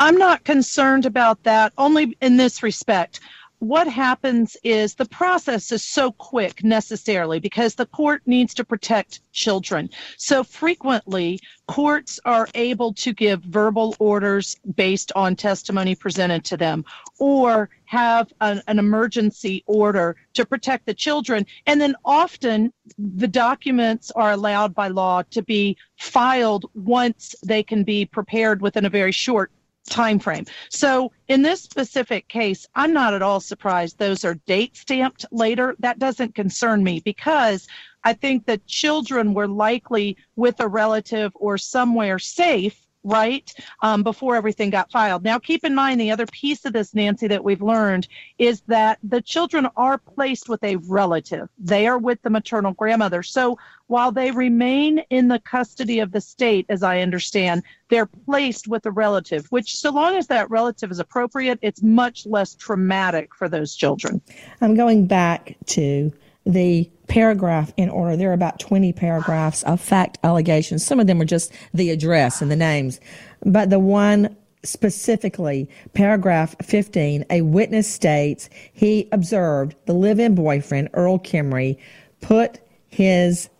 I'm 0.00 0.16
not 0.16 0.44
concerned 0.44 1.06
about 1.06 1.42
that, 1.44 1.72
only 1.76 2.16
in 2.20 2.36
this 2.36 2.62
respect. 2.62 3.20
What 3.60 3.88
happens 3.88 4.56
is 4.62 4.94
the 4.94 5.04
process 5.04 5.72
is 5.72 5.84
so 5.84 6.12
quick 6.12 6.62
necessarily 6.62 7.40
because 7.40 7.74
the 7.74 7.86
court 7.86 8.22
needs 8.24 8.54
to 8.54 8.64
protect 8.64 9.20
children. 9.32 9.90
So 10.16 10.44
frequently, 10.44 11.40
courts 11.66 12.20
are 12.24 12.48
able 12.54 12.94
to 12.94 13.12
give 13.12 13.42
verbal 13.42 13.96
orders 13.98 14.56
based 14.76 15.10
on 15.16 15.34
testimony 15.34 15.96
presented 15.96 16.44
to 16.44 16.56
them 16.56 16.84
or 17.18 17.68
have 17.86 18.32
an, 18.40 18.62
an 18.68 18.78
emergency 18.78 19.64
order 19.66 20.14
to 20.34 20.46
protect 20.46 20.86
the 20.86 20.94
children. 20.94 21.44
And 21.66 21.80
then 21.80 21.96
often 22.04 22.72
the 22.96 23.28
documents 23.28 24.12
are 24.12 24.30
allowed 24.30 24.72
by 24.72 24.86
law 24.86 25.22
to 25.30 25.42
be 25.42 25.76
filed 25.98 26.70
once 26.74 27.34
they 27.44 27.64
can 27.64 27.82
be 27.82 28.06
prepared 28.06 28.62
within 28.62 28.84
a 28.84 28.90
very 28.90 29.12
short 29.12 29.50
time 29.88 30.18
frame. 30.18 30.44
So 30.70 31.12
in 31.28 31.42
this 31.42 31.62
specific 31.62 32.28
case, 32.28 32.66
I'm 32.74 32.92
not 32.92 33.14
at 33.14 33.22
all 33.22 33.40
surprised 33.40 33.98
those 33.98 34.24
are 34.24 34.34
date 34.46 34.76
stamped 34.76 35.24
later. 35.30 35.76
That 35.78 35.98
doesn't 35.98 36.34
concern 36.34 36.82
me 36.82 37.00
because 37.00 37.66
I 38.04 38.12
think 38.12 38.46
that 38.46 38.66
children 38.66 39.34
were 39.34 39.48
likely 39.48 40.16
with 40.36 40.60
a 40.60 40.68
relative 40.68 41.32
or 41.34 41.58
somewhere 41.58 42.18
safe 42.18 42.87
right 43.08 43.52
um, 43.82 44.02
before 44.02 44.36
everything 44.36 44.70
got 44.70 44.90
filed. 44.90 45.24
Now 45.24 45.38
keep 45.38 45.64
in 45.64 45.74
mind 45.74 46.00
the 46.00 46.10
other 46.10 46.26
piece 46.26 46.64
of 46.64 46.72
this 46.72 46.94
nancy 46.94 47.26
that 47.28 47.42
we've 47.42 47.62
learned 47.62 48.08
is 48.38 48.62
that 48.68 48.98
the 49.02 49.22
children 49.22 49.68
are 49.76 49.98
placed 49.98 50.48
with 50.48 50.62
a 50.62 50.76
relative. 50.76 51.48
They 51.58 51.86
are 51.86 51.98
with 51.98 52.22
the 52.22 52.30
maternal 52.30 52.72
grandmother. 52.72 53.22
So 53.22 53.58
while 53.86 54.12
they 54.12 54.30
remain 54.30 54.98
in 55.10 55.28
the 55.28 55.38
custody 55.38 55.98
of 56.00 56.12
the 56.12 56.20
state 56.20 56.66
as 56.68 56.82
i 56.82 57.00
understand 57.00 57.62
they're 57.88 58.04
placed 58.26 58.68
with 58.68 58.84
a 58.84 58.90
relative 58.90 59.46
which 59.46 59.78
so 59.78 59.90
long 59.90 60.14
as 60.14 60.26
that 60.26 60.50
relative 60.50 60.90
is 60.90 60.98
appropriate 60.98 61.58
it's 61.62 61.82
much 61.82 62.26
less 62.26 62.54
traumatic 62.54 63.34
for 63.34 63.48
those 63.48 63.74
children. 63.74 64.20
I'm 64.60 64.74
going 64.74 65.06
back 65.06 65.56
to 65.66 66.12
the 66.48 66.90
paragraph 67.08 67.72
in 67.76 67.90
order. 67.90 68.16
There 68.16 68.30
are 68.30 68.34
about 68.34 68.58
20 68.58 68.92
paragraphs 68.94 69.62
of 69.64 69.80
fact 69.80 70.18
allegations. 70.24 70.84
Some 70.84 70.98
of 70.98 71.06
them 71.06 71.20
are 71.20 71.26
just 71.26 71.52
the 71.74 71.90
address 71.90 72.42
and 72.42 72.50
the 72.50 72.56
names. 72.56 73.00
But 73.44 73.70
the 73.70 73.78
one 73.78 74.34
specifically, 74.64 75.68
paragraph 75.92 76.56
15, 76.64 77.26
a 77.30 77.42
witness 77.42 77.88
states 77.88 78.48
he 78.72 79.08
observed 79.12 79.76
the 79.86 79.92
live 79.92 80.18
in 80.18 80.34
boyfriend, 80.34 80.88
Earl 80.94 81.18
Kimrey, 81.18 81.78
put 82.22 82.60
his 82.88 83.50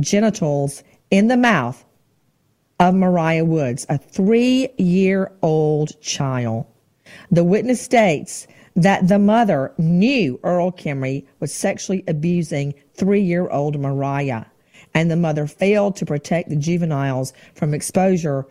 genitals 0.00 0.82
in 1.10 1.28
the 1.28 1.36
mouth 1.36 1.84
of 2.80 2.94
Mariah 2.94 3.44
Woods, 3.44 3.86
a 3.88 3.98
three 3.98 4.68
year 4.78 5.30
old 5.42 6.00
child. 6.00 6.66
The 7.30 7.44
witness 7.44 7.80
states 7.80 8.46
that 8.76 9.08
the 9.08 9.18
mother 9.18 9.72
knew 9.78 10.38
Earl 10.44 10.70
Kimrey 10.70 11.26
was 11.40 11.52
sexually 11.52 12.04
abusing 12.06 12.74
three 12.94 13.22
year 13.22 13.48
old 13.48 13.80
Mariah, 13.80 14.44
and 14.94 15.10
the 15.10 15.16
mother 15.16 15.46
failed 15.46 15.96
to 15.96 16.06
protect 16.06 16.50
the 16.50 16.56
juveniles 16.56 17.32
from 17.54 17.74
exposure. 17.74 18.46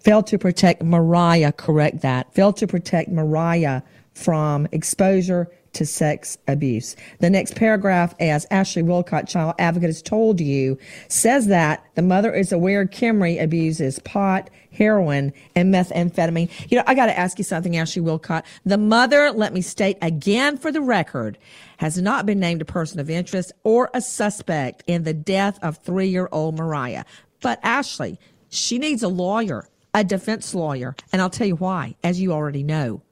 Failed 0.00 0.26
to 0.28 0.38
protect 0.38 0.82
Mariah, 0.82 1.52
correct 1.52 2.00
that. 2.02 2.32
Failed 2.32 2.56
to 2.58 2.66
protect 2.66 3.10
Mariah 3.10 3.82
from 4.14 4.66
exposure 4.72 5.50
to 5.72 5.86
sex 5.86 6.38
abuse. 6.48 6.96
The 7.20 7.30
next 7.30 7.56
paragraph, 7.56 8.14
as 8.20 8.46
Ashley 8.50 8.82
Wilcott, 8.82 9.28
child 9.28 9.54
advocate, 9.58 9.88
has 9.88 10.02
told 10.02 10.40
you, 10.40 10.78
says 11.08 11.46
that 11.46 11.84
the 11.94 12.02
mother 12.02 12.32
is 12.32 12.52
aware 12.52 12.86
Kimrey 12.86 13.42
abuses 13.42 13.98
pot, 14.00 14.50
heroin, 14.72 15.32
and 15.54 15.72
methamphetamine. 15.72 16.50
You 16.70 16.78
know, 16.78 16.84
I 16.86 16.94
got 16.94 17.06
to 17.06 17.18
ask 17.18 17.38
you 17.38 17.44
something, 17.44 17.76
Ashley 17.76 18.02
Wilcott. 18.02 18.44
The 18.64 18.78
mother, 18.78 19.30
let 19.30 19.52
me 19.52 19.60
state 19.60 19.98
again 20.02 20.58
for 20.58 20.72
the 20.72 20.80
record, 20.80 21.38
has 21.78 22.00
not 22.00 22.26
been 22.26 22.40
named 22.40 22.62
a 22.62 22.66
person 22.66 23.00
of 23.00 23.10
interest 23.10 23.52
or 23.64 23.90
a 23.94 24.00
suspect 24.00 24.82
in 24.86 25.04
the 25.04 25.14
death 25.14 25.58
of 25.62 25.78
three 25.78 26.08
year 26.08 26.28
old 26.32 26.56
Mariah. 26.56 27.04
But 27.40 27.58
Ashley, 27.62 28.18
she 28.50 28.78
needs 28.78 29.02
a 29.02 29.08
lawyer, 29.08 29.68
a 29.94 30.04
defense 30.04 30.54
lawyer. 30.54 30.94
And 31.12 31.20
I'll 31.20 31.30
tell 31.30 31.46
you 31.46 31.56
why, 31.56 31.96
as 32.04 32.20
you 32.20 32.32
already 32.32 32.62
know 32.62 33.02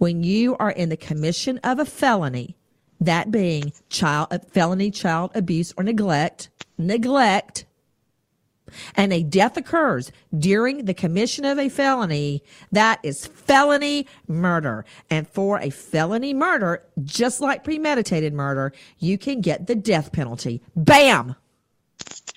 when 0.00 0.22
you 0.22 0.56
are 0.56 0.70
in 0.70 0.88
the 0.88 0.96
commission 0.96 1.58
of 1.58 1.78
a 1.78 1.84
felony, 1.84 2.56
that 3.02 3.30
being 3.30 3.70
child 3.90 4.28
felony 4.50 4.90
child 4.90 5.30
abuse 5.34 5.74
or 5.76 5.84
neglect, 5.84 6.48
neglect, 6.78 7.66
and 8.94 9.12
a 9.12 9.22
death 9.22 9.58
occurs 9.58 10.10
during 10.38 10.86
the 10.86 10.94
commission 10.94 11.44
of 11.44 11.58
a 11.58 11.68
felony, 11.68 12.42
that 12.72 12.98
is 13.02 13.26
felony 13.26 14.06
murder. 14.26 14.86
And 15.10 15.28
for 15.28 15.58
a 15.58 15.68
felony 15.68 16.32
murder, 16.32 16.82
just 17.04 17.42
like 17.42 17.62
premeditated 17.62 18.32
murder, 18.32 18.72
you 19.00 19.18
can 19.18 19.42
get 19.42 19.66
the 19.66 19.74
death 19.74 20.12
penalty. 20.12 20.62
Bam! 20.74 21.36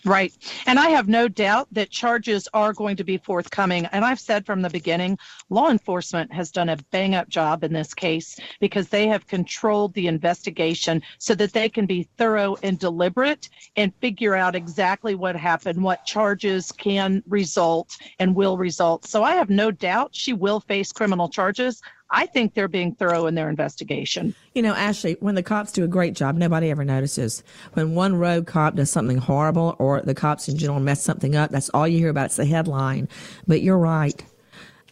Right. 0.06 0.34
And 0.68 0.80
I 0.80 0.90
have 0.90 1.08
no 1.08 1.30
doubt 1.30 1.70
that 1.72 1.90
charges 1.90 2.50
are 2.54 2.74
going 2.74 2.98
to 2.98 3.06
be 3.06 3.18
forthcoming. 3.18 3.86
And 3.88 4.04
I've 4.04 4.20
said 4.20 4.46
from 4.46 4.62
the 4.62 4.70
beginning, 4.70 5.18
law 5.50 5.70
enforcement 5.70 6.34
has 6.34 6.52
done 6.52 6.68
a 6.68 6.76
bang 6.92 7.16
up 7.16 7.30
job 7.30 7.64
in 7.64 7.72
this 7.72 7.94
case 7.94 8.38
because 8.60 8.90
they 8.90 9.08
have 9.08 9.28
controlled 9.28 9.94
the 9.94 10.08
investigation 10.08 11.02
so 11.20 11.36
that 11.36 11.54
they 11.54 11.70
can 11.70 11.86
be 11.86 12.10
thorough 12.18 12.58
and 12.64 12.78
deliberate 12.78 13.48
and 13.78 13.94
figure 14.02 14.36
out 14.36 14.56
exactly 14.56 15.16
what 15.16 15.38
happened, 15.38 15.82
what 15.82 16.04
charges 16.04 16.74
can 16.74 17.24
result 17.26 17.96
and 18.20 18.36
will 18.36 18.58
result. 18.58 19.06
So 19.06 19.24
I 19.24 19.36
have 19.36 19.50
no 19.50 19.72
doubt 19.72 20.14
she 20.14 20.34
will 20.34 20.60
face 20.60 20.92
criminal 20.92 21.30
charges. 21.30 21.82
I 22.14 22.28
think 22.28 22.54
they're 22.54 22.68
being 22.68 22.94
thorough 22.94 23.26
in 23.26 23.34
their 23.34 23.50
investigation. 23.50 24.36
You 24.54 24.62
know, 24.62 24.74
Ashley, 24.74 25.18
when 25.20 25.34
the 25.34 25.42
cops 25.42 25.72
do 25.72 25.84
a 25.84 25.88
great 25.88 26.14
job, 26.14 26.38
nobody 26.38 26.70
ever 26.70 26.86
notices. 26.86 27.44
When 27.74 27.96
one 27.96 28.16
rogue 28.16 28.46
cop 28.46 28.76
does 28.76 28.92
something 28.92 29.18
horrible 29.18 29.76
or 29.80 30.00
the 30.02 30.14
cops 30.14 30.48
in 30.48 30.56
general 30.56 30.80
mess 30.80 31.02
something 31.02 31.36
up, 31.36 31.50
that's 31.50 31.70
all 31.70 31.88
you 31.88 31.98
hear 31.98 32.10
about. 32.10 32.26
It's 32.28 32.36
the 32.36 32.46
headline. 32.46 33.10
But 33.48 33.64
you're 33.64 33.80
right. 33.80 34.24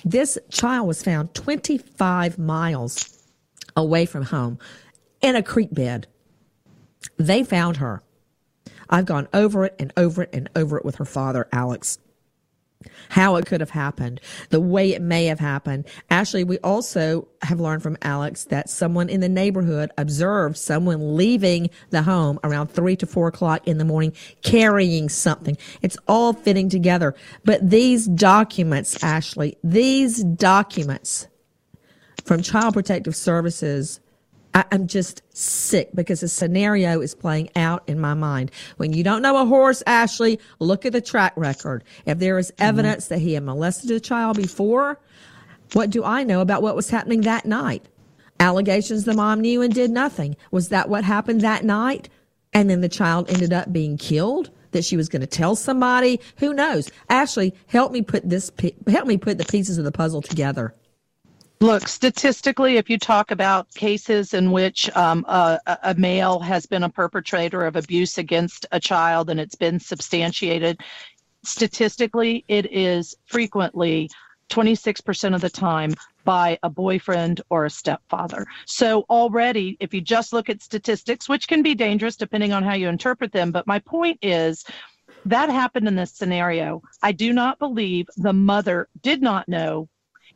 This 0.03 0.39
child 0.49 0.87
was 0.87 1.03
found 1.03 1.35
25 1.35 2.39
miles 2.39 3.23
away 3.77 4.07
from 4.07 4.23
home 4.23 4.57
in 5.21 5.35
a 5.35 5.43
creek 5.43 5.71
bed. 5.71 6.07
They 7.17 7.43
found 7.43 7.77
her. 7.77 8.01
I've 8.89 9.05
gone 9.05 9.27
over 9.31 9.65
it 9.65 9.75
and 9.77 9.93
over 9.95 10.23
it 10.23 10.29
and 10.33 10.49
over 10.55 10.77
it 10.77 10.83
with 10.83 10.95
her 10.95 11.05
father, 11.05 11.47
Alex 11.51 11.99
how 13.09 13.35
it 13.35 13.45
could 13.45 13.61
have 13.61 13.69
happened, 13.69 14.19
the 14.49 14.59
way 14.59 14.93
it 14.93 15.01
may 15.01 15.25
have 15.25 15.39
happened. 15.39 15.85
Actually, 16.09 16.43
we 16.43 16.57
also 16.59 17.27
have 17.41 17.59
learned 17.59 17.81
from 17.81 17.97
Alex 18.01 18.43
that 18.45 18.69
someone 18.69 19.09
in 19.09 19.21
the 19.21 19.29
neighborhood 19.29 19.91
observed 19.97 20.57
someone 20.57 21.15
leaving 21.15 21.69
the 21.89 22.03
home 22.03 22.39
around 22.43 22.67
three 22.67 22.95
to 22.97 23.05
four 23.05 23.27
o'clock 23.27 23.67
in 23.67 23.77
the 23.77 23.85
morning 23.85 24.13
carrying 24.43 25.07
something. 25.09 25.57
It's 25.81 25.97
all 26.07 26.33
fitting 26.33 26.69
together. 26.69 27.15
But 27.45 27.69
these 27.69 28.07
documents, 28.07 29.01
Ashley, 29.03 29.57
these 29.63 30.23
documents 30.23 31.27
from 32.25 32.41
Child 32.41 32.73
Protective 32.73 33.15
Services 33.15 34.00
I, 34.53 34.65
am 34.71 34.87
just 34.87 35.21
sick 35.35 35.89
because 35.93 36.23
a 36.23 36.27
scenario 36.27 37.01
is 37.01 37.15
playing 37.15 37.49
out 37.55 37.83
in 37.87 37.99
my 37.99 38.13
mind. 38.13 38.51
When 38.77 38.93
you 38.93 39.03
don't 39.03 39.21
know 39.21 39.41
a 39.41 39.45
horse, 39.45 39.81
Ashley, 39.87 40.39
look 40.59 40.85
at 40.85 40.93
the 40.93 41.01
track 41.01 41.33
record. 41.35 41.83
If 42.05 42.19
there 42.19 42.37
is 42.37 42.51
mm-hmm. 42.51 42.63
evidence 42.63 43.05
mm-hmm. 43.05 43.13
that 43.15 43.19
he 43.21 43.33
had 43.33 43.43
molested 43.43 43.91
a 43.91 43.99
child 43.99 44.37
before, 44.37 44.99
what 45.73 45.89
do 45.89 46.03
I 46.03 46.23
know 46.23 46.41
about 46.41 46.61
what 46.61 46.75
was 46.75 46.89
happening 46.89 47.21
that 47.21 47.45
night? 47.45 47.87
Allegations 48.39 49.05
the 49.05 49.13
mom 49.13 49.41
knew 49.41 49.61
and 49.61 49.73
did 49.73 49.91
nothing. 49.91 50.35
Was 50.51 50.69
that 50.69 50.89
what 50.89 51.03
happened 51.03 51.41
that 51.41 51.63
night? 51.63 52.09
And 52.53 52.69
then 52.69 52.81
the 52.81 52.89
child 52.89 53.29
ended 53.29 53.53
up 53.53 53.71
being 53.71 53.97
killed? 53.97 54.49
That 54.71 54.85
she 54.85 54.95
was 54.95 55.09
going 55.09 55.21
to 55.21 55.27
tell 55.27 55.57
somebody? 55.57 56.21
Who 56.37 56.53
knows? 56.53 56.89
Ashley, 57.09 57.53
help 57.67 57.91
me 57.91 58.01
put 58.01 58.29
this, 58.29 58.49
help 58.87 59.05
me 59.05 59.17
put 59.17 59.37
the 59.37 59.43
pieces 59.43 59.77
of 59.77 59.83
the 59.83 59.91
puzzle 59.91 60.21
together. 60.21 60.73
Look, 61.61 61.87
statistically, 61.87 62.77
if 62.77 62.89
you 62.89 62.97
talk 62.97 63.29
about 63.29 63.71
cases 63.75 64.33
in 64.33 64.51
which 64.51 64.89
um, 64.97 65.23
a, 65.27 65.59
a, 65.83 65.93
male 65.93 66.39
has 66.39 66.65
been 66.65 66.81
a 66.81 66.89
perpetrator 66.89 67.63
of 67.67 67.75
abuse 67.75 68.17
against 68.17 68.65
a 68.71 68.79
child 68.79 69.29
and 69.29 69.39
it's 69.39 69.53
been 69.53 69.79
substantiated, 69.79 70.81
statistically, 71.43 72.43
it 72.47 72.73
is 72.73 73.15
frequently 73.27 74.09
26% 74.49 75.35
of 75.35 75.41
the 75.41 75.51
time 75.51 75.93
by 76.23 76.57
a 76.63 76.69
boyfriend 76.69 77.41
or 77.51 77.65
a 77.65 77.69
stepfather. 77.69 78.47
So 78.65 79.05
already, 79.07 79.77
if 79.79 79.93
you 79.93 80.01
just 80.01 80.33
look 80.33 80.49
at 80.49 80.63
statistics, 80.63 81.29
which 81.29 81.47
can 81.47 81.61
be 81.61 81.75
dangerous 81.75 82.15
depending 82.15 82.53
on 82.53 82.63
how 82.63 82.73
you 82.73 82.87
interpret 82.87 83.31
them, 83.31 83.51
but 83.51 83.67
my 83.67 83.77
point 83.77 84.17
is 84.23 84.65
that 85.25 85.49
happened 85.49 85.87
in 85.87 85.95
this 85.95 86.11
scenario. 86.11 86.81
I 87.03 87.11
do 87.11 87.33
not 87.33 87.59
believe 87.59 88.07
the 88.17 88.33
mother 88.33 88.89
did 89.03 89.21
not 89.21 89.47
know 89.47 89.89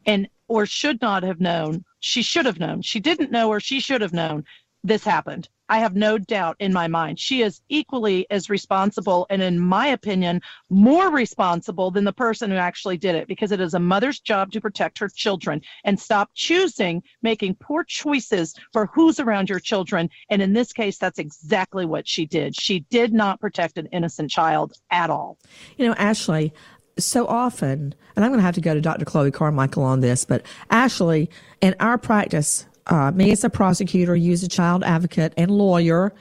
and 0.05 0.27
or 0.47 0.65
should 0.65 1.01
not 1.01 1.23
have 1.23 1.39
known. 1.39 1.83
She 1.99 2.21
should 2.21 2.45
have 2.45 2.59
known. 2.59 2.81
She 2.81 2.99
didn't 2.99 3.31
know 3.31 3.49
or 3.49 3.59
she 3.59 3.79
should 3.79 4.01
have 4.01 4.13
known 4.13 4.43
this 4.83 5.03
happened. 5.03 5.50
I 5.67 5.79
have 5.79 5.96
no 5.96 6.20
doubt 6.20 6.57
in 6.59 6.72
my 6.72 6.87
mind. 6.87 7.20
She 7.20 7.41
is 7.41 7.59
equally 7.70 8.27
as 8.29 8.51
responsible 8.51 9.25
and, 9.31 9.41
in 9.41 9.59
my 9.59 9.87
opinion, 9.87 10.41
more 10.70 11.09
responsible 11.09 11.89
than 11.89 12.03
the 12.03 12.13
person 12.13 12.51
who 12.51 12.57
actually 12.57 12.98
did 12.98 13.15
it 13.15 13.27
because 13.27 13.51
it 13.51 13.59
is 13.59 13.74
a 13.74 13.79
mother's 13.79 14.20
job 14.20 14.51
to 14.51 14.61
protect 14.61 15.00
her 15.00 15.09
children 15.09 15.61
and 15.83 16.00
stop 16.00 16.29
choosing 16.35 17.01
making 17.24 17.55
poor 17.55 17.83
choices 17.83 18.53
for 18.74 18.85
who's 18.93 19.20
around 19.20 19.50
your 19.50 19.59
children. 19.59 20.07
And 20.29 20.41
in 20.41 20.53
this 20.53 20.72
case, 20.72 21.00
that's 21.00 21.17
exactly 21.17 21.85
what 21.85 22.07
she 22.07 22.27
did. 22.27 22.55
She 22.55 22.81
did 22.91 23.11
not 23.11 23.41
protect 23.41 23.79
an 23.79 23.87
innocent 23.87 24.29
child 24.29 24.74
at 24.91 25.09
all. 25.09 25.39
You 25.77 25.87
know, 25.87 25.96
Ashley, 25.96 26.53
so 26.98 27.27
often, 27.27 27.94
and 28.16 28.25
I'm 28.25 28.31
going 28.31 28.40
to 28.40 28.46
have 28.46 28.55
to 28.55 28.62
go 28.62 28.74
to 28.74 28.81
Dr. 28.81 29.05
Chloe 29.05 29.31
Carmichael 29.31 29.84
on 29.84 30.00
this, 30.00 30.25
but 30.25 30.46
Ashley, 30.70 31.29
in 31.62 31.75
our 31.79 31.98
practice, 31.98 32.66
uh, 32.88 33.12
me 33.12 33.31
as 33.31 33.44
a 33.44 33.50
prosecutor, 33.50 34.16
you 34.16 34.31
as 34.31 34.44
a 34.44 34.48
child 34.48 34.84
advocate 34.84 35.34
and 35.38 35.51
lawyer, 35.51 36.14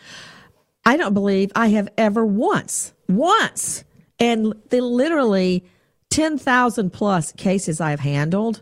I 0.84 0.96
don't 0.96 1.14
believe 1.14 1.52
I 1.54 1.68
have 1.68 1.88
ever 1.96 2.24
once, 2.26 2.92
once, 3.08 3.84
and 4.18 4.54
the 4.70 4.80
literally 4.80 5.64
10,000 6.10 6.90
plus 6.90 7.32
cases 7.32 7.80
I've 7.80 8.00
handled, 8.00 8.60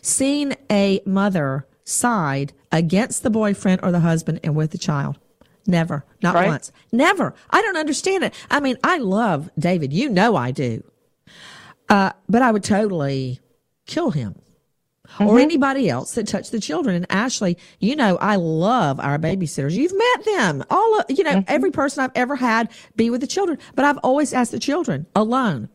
seen 0.00 0.54
a 0.70 1.00
mother 1.06 1.66
side 1.84 2.52
against 2.70 3.22
the 3.22 3.30
boyfriend 3.30 3.80
or 3.82 3.92
the 3.92 4.00
husband 4.00 4.40
and 4.42 4.54
with 4.56 4.70
the 4.70 4.78
child. 4.78 5.18
Never, 5.66 6.04
not 6.22 6.34
right. 6.34 6.48
once. 6.48 6.72
Never. 6.90 7.34
I 7.50 7.62
don't 7.62 7.76
understand 7.76 8.24
it. 8.24 8.34
I 8.50 8.58
mean, 8.60 8.76
I 8.82 8.98
love 8.98 9.48
David. 9.58 9.92
You 9.92 10.08
know 10.08 10.34
I 10.34 10.50
do. 10.50 10.82
Uh, 11.92 12.10
but 12.26 12.40
I 12.40 12.50
would 12.50 12.64
totally 12.64 13.38
kill 13.84 14.12
him. 14.12 14.34
Mm-hmm. 15.06 15.26
Or 15.26 15.38
anybody 15.38 15.90
else 15.90 16.14
that 16.14 16.26
touched 16.26 16.50
the 16.50 16.58
children. 16.58 16.96
And 16.96 17.04
Ashley, 17.10 17.58
you 17.80 17.94
know, 17.96 18.16
I 18.16 18.36
love 18.36 18.98
our 18.98 19.18
babysitters. 19.18 19.72
You've 19.72 19.92
met 19.92 20.24
them. 20.24 20.64
All 20.70 21.00
of, 21.00 21.04
you 21.10 21.22
know, 21.22 21.32
mm-hmm. 21.32 21.54
every 21.54 21.70
person 21.70 22.02
I've 22.02 22.12
ever 22.14 22.34
had 22.34 22.70
be 22.96 23.10
with 23.10 23.20
the 23.20 23.26
children. 23.26 23.58
But 23.74 23.84
I've 23.84 23.98
always 23.98 24.32
asked 24.32 24.52
the 24.52 24.58
children 24.58 25.04
alone. 25.14 25.68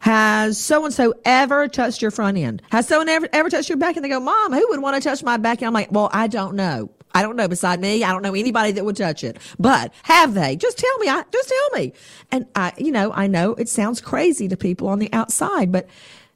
Has 0.00 0.56
so 0.58 0.86
and 0.86 0.94
so 0.94 1.12
ever 1.26 1.68
touched 1.68 2.00
your 2.00 2.10
front 2.10 2.38
end? 2.38 2.62
Has 2.70 2.88
someone 2.88 3.10
ever 3.10 3.28
ever 3.34 3.50
touched 3.50 3.68
your 3.68 3.76
back? 3.76 3.96
And 3.96 4.04
they 4.04 4.08
go, 4.08 4.20
Mom, 4.20 4.54
who 4.54 4.66
would 4.70 4.80
want 4.80 5.02
to 5.02 5.06
touch 5.06 5.22
my 5.22 5.36
back? 5.36 5.58
And 5.58 5.66
I'm 5.66 5.74
like, 5.74 5.92
Well, 5.92 6.08
I 6.10 6.26
don't 6.26 6.56
know. 6.56 6.90
I 7.14 7.22
don't 7.22 7.36
know 7.36 7.48
beside 7.48 7.80
me. 7.80 8.02
I 8.02 8.10
don't 8.10 8.22
know 8.22 8.34
anybody 8.34 8.72
that 8.72 8.84
would 8.84 8.96
touch 8.96 9.22
it. 9.22 9.38
But 9.58 9.94
have 10.02 10.34
they? 10.34 10.56
Just 10.56 10.78
tell 10.78 10.98
me. 10.98 11.08
I, 11.08 11.24
just 11.32 11.48
tell 11.48 11.80
me. 11.80 11.92
And 12.32 12.46
I, 12.56 12.72
you 12.76 12.90
know, 12.90 13.12
I 13.12 13.28
know 13.28 13.54
it 13.54 13.68
sounds 13.68 14.00
crazy 14.00 14.48
to 14.48 14.56
people 14.56 14.88
on 14.88 14.98
the 14.98 15.12
outside, 15.12 15.70
but 15.70 15.88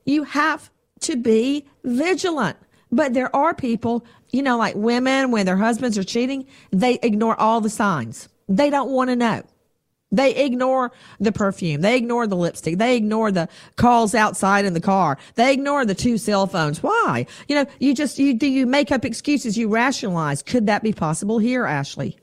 you 0.04 0.22
have 0.22 0.70
to 1.00 1.16
be 1.16 1.66
vigilant. 1.84 2.56
But 2.90 3.12
there 3.12 3.34
are 3.34 3.54
people, 3.54 4.06
you 4.30 4.42
know, 4.42 4.56
like 4.56 4.76
women 4.76 5.30
when 5.30 5.44
their 5.46 5.56
husbands 5.56 5.98
are 5.98 6.04
cheating, 6.04 6.46
they 6.70 6.98
ignore 7.02 7.38
all 7.38 7.60
the 7.60 7.68
signs. 7.68 8.28
They 8.48 8.70
don't 8.70 8.90
want 8.90 9.10
to 9.10 9.16
know. 9.16 9.42
They 10.10 10.34
ignore 10.34 10.92
the 11.20 11.32
perfume. 11.32 11.82
They 11.82 11.96
ignore 11.96 12.26
the 12.26 12.36
lipstick. 12.36 12.78
They 12.78 12.96
ignore 12.96 13.30
the 13.30 13.48
calls 13.76 14.14
outside 14.14 14.64
in 14.64 14.72
the 14.72 14.80
car. 14.80 15.18
They 15.34 15.52
ignore 15.52 15.84
the 15.84 15.94
two 15.94 16.16
cell 16.16 16.46
phones. 16.46 16.82
Why? 16.82 17.26
You 17.46 17.56
know, 17.56 17.66
you 17.78 17.94
just, 17.94 18.18
you, 18.18 18.32
do 18.32 18.46
you 18.46 18.66
make 18.66 18.90
up 18.90 19.04
excuses? 19.04 19.58
You 19.58 19.68
rationalize. 19.68 20.42
Could 20.42 20.66
that 20.66 20.82
be 20.82 20.92
possible 20.92 21.38
here, 21.38 21.66
Ashley? 21.66 22.16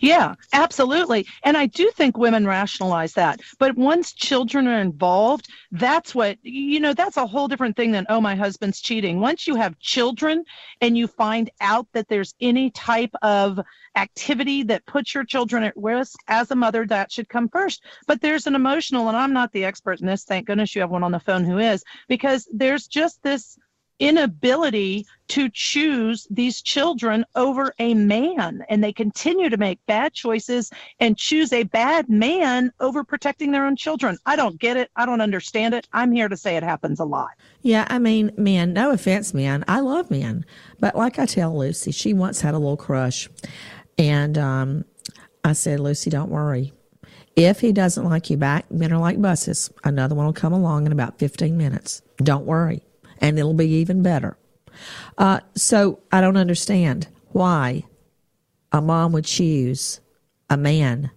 Yeah, 0.00 0.34
absolutely. 0.52 1.26
And 1.44 1.56
I 1.56 1.66
do 1.66 1.90
think 1.92 2.16
women 2.16 2.46
rationalize 2.46 3.12
that. 3.14 3.40
But 3.58 3.76
once 3.76 4.12
children 4.12 4.66
are 4.66 4.80
involved, 4.80 5.48
that's 5.70 6.14
what, 6.14 6.38
you 6.42 6.80
know, 6.80 6.92
that's 6.94 7.16
a 7.16 7.26
whole 7.26 7.48
different 7.48 7.76
thing 7.76 7.92
than, 7.92 8.06
oh, 8.08 8.20
my 8.20 8.34
husband's 8.34 8.80
cheating. 8.80 9.20
Once 9.20 9.46
you 9.46 9.54
have 9.54 9.78
children 9.78 10.44
and 10.80 10.96
you 10.96 11.06
find 11.06 11.50
out 11.60 11.86
that 11.92 12.08
there's 12.08 12.34
any 12.40 12.70
type 12.70 13.14
of 13.22 13.60
activity 13.96 14.62
that 14.62 14.86
puts 14.86 15.14
your 15.14 15.24
children 15.24 15.62
at 15.62 15.76
risk 15.76 16.18
as 16.28 16.50
a 16.50 16.56
mother, 16.56 16.86
that 16.86 17.12
should 17.12 17.28
come 17.28 17.48
first. 17.48 17.82
But 18.06 18.20
there's 18.20 18.46
an 18.46 18.54
emotional, 18.54 19.08
and 19.08 19.16
I'm 19.16 19.32
not 19.32 19.52
the 19.52 19.64
expert 19.64 20.00
in 20.00 20.06
this. 20.06 20.24
Thank 20.24 20.46
goodness 20.46 20.74
you 20.74 20.80
have 20.80 20.90
one 20.90 21.02
on 21.02 21.12
the 21.12 21.20
phone 21.20 21.44
who 21.44 21.58
is, 21.58 21.84
because 22.08 22.48
there's 22.52 22.86
just 22.86 23.22
this 23.22 23.58
inability 24.02 25.06
to 25.28 25.48
choose 25.48 26.26
these 26.28 26.60
children 26.60 27.24
over 27.36 27.72
a 27.78 27.94
man. 27.94 28.64
And 28.68 28.82
they 28.82 28.92
continue 28.92 29.48
to 29.48 29.56
make 29.56 29.78
bad 29.86 30.12
choices 30.12 30.72
and 30.98 31.16
choose 31.16 31.52
a 31.52 31.62
bad 31.62 32.08
man 32.10 32.72
over 32.80 33.04
protecting 33.04 33.52
their 33.52 33.64
own 33.64 33.76
children. 33.76 34.18
I 34.26 34.34
don't 34.34 34.58
get 34.58 34.76
it. 34.76 34.90
I 34.96 35.06
don't 35.06 35.20
understand 35.20 35.72
it. 35.72 35.86
I'm 35.92 36.10
here 36.10 36.28
to 36.28 36.36
say 36.36 36.56
it 36.56 36.64
happens 36.64 36.98
a 36.98 37.04
lot. 37.04 37.30
Yeah, 37.62 37.86
I 37.88 38.00
mean, 38.00 38.32
man, 38.36 38.72
no 38.72 38.90
offense, 38.90 39.32
man. 39.32 39.64
I 39.68 39.78
love 39.78 40.10
men. 40.10 40.44
But 40.80 40.96
like 40.96 41.20
I 41.20 41.26
tell 41.26 41.56
Lucy, 41.56 41.92
she 41.92 42.12
once 42.12 42.40
had 42.40 42.54
a 42.54 42.58
little 42.58 42.76
crush. 42.76 43.30
And 43.98 44.36
um, 44.36 44.84
I 45.44 45.52
said, 45.52 45.78
Lucy, 45.78 46.10
don't 46.10 46.30
worry. 46.30 46.72
If 47.36 47.60
he 47.60 47.72
doesn't 47.72 48.04
like 48.04 48.30
you 48.30 48.36
back, 48.36 48.68
men 48.68 48.92
are 48.92 48.98
like 48.98 49.22
buses. 49.22 49.70
Another 49.84 50.16
one 50.16 50.26
will 50.26 50.32
come 50.32 50.52
along 50.52 50.86
in 50.86 50.92
about 50.92 51.20
15 51.20 51.56
minutes. 51.56 52.02
Don't 52.16 52.46
worry. 52.46 52.82
And 53.22 53.38
it'll 53.38 53.54
be 53.54 53.68
even 53.68 54.02
better. 54.02 54.36
Uh, 55.16 55.40
so 55.54 56.00
I 56.12 56.20
don't 56.20 56.36
understand 56.36 57.08
why 57.28 57.84
a 58.70 58.82
mom 58.82 59.12
would 59.12 59.24
choose 59.24 60.00
a 60.50 60.58
man 60.58 61.10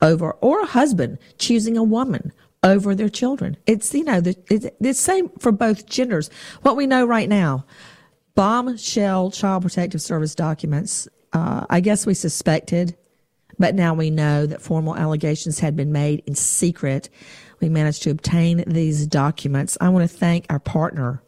over, 0.00 0.32
or 0.32 0.60
a 0.60 0.66
husband 0.66 1.18
choosing 1.38 1.76
a 1.76 1.82
woman 1.82 2.32
over 2.62 2.94
their 2.94 3.10
children. 3.10 3.58
It's, 3.66 3.92
you 3.92 4.04
know, 4.04 4.20
the, 4.20 4.36
it's 4.48 4.66
the 4.80 4.94
same 4.94 5.28
for 5.38 5.52
both 5.52 5.86
genders. 5.86 6.30
What 6.62 6.76
we 6.76 6.86
know 6.86 7.04
right 7.04 7.28
now, 7.28 7.66
bombshell 8.34 9.32
child 9.32 9.62
protective 9.62 10.00
service 10.00 10.34
documents, 10.34 11.08
uh, 11.34 11.66
I 11.68 11.80
guess 11.80 12.06
we 12.06 12.14
suspected 12.14 12.96
but 13.58 13.74
now 13.74 13.94
we 13.94 14.10
know 14.10 14.46
that 14.46 14.60
formal 14.60 14.96
allegations 14.96 15.60
had 15.60 15.76
been 15.76 15.92
made 15.92 16.22
in 16.26 16.34
secret. 16.34 17.08
We 17.62 17.68
managed 17.68 18.02
to 18.02 18.10
obtain 18.10 18.64
these 18.66 19.06
documents. 19.06 19.78
I 19.80 19.88
want 19.88 20.08
to 20.08 20.16
thank 20.16 20.46
our 20.50 20.58
partner 20.58 21.22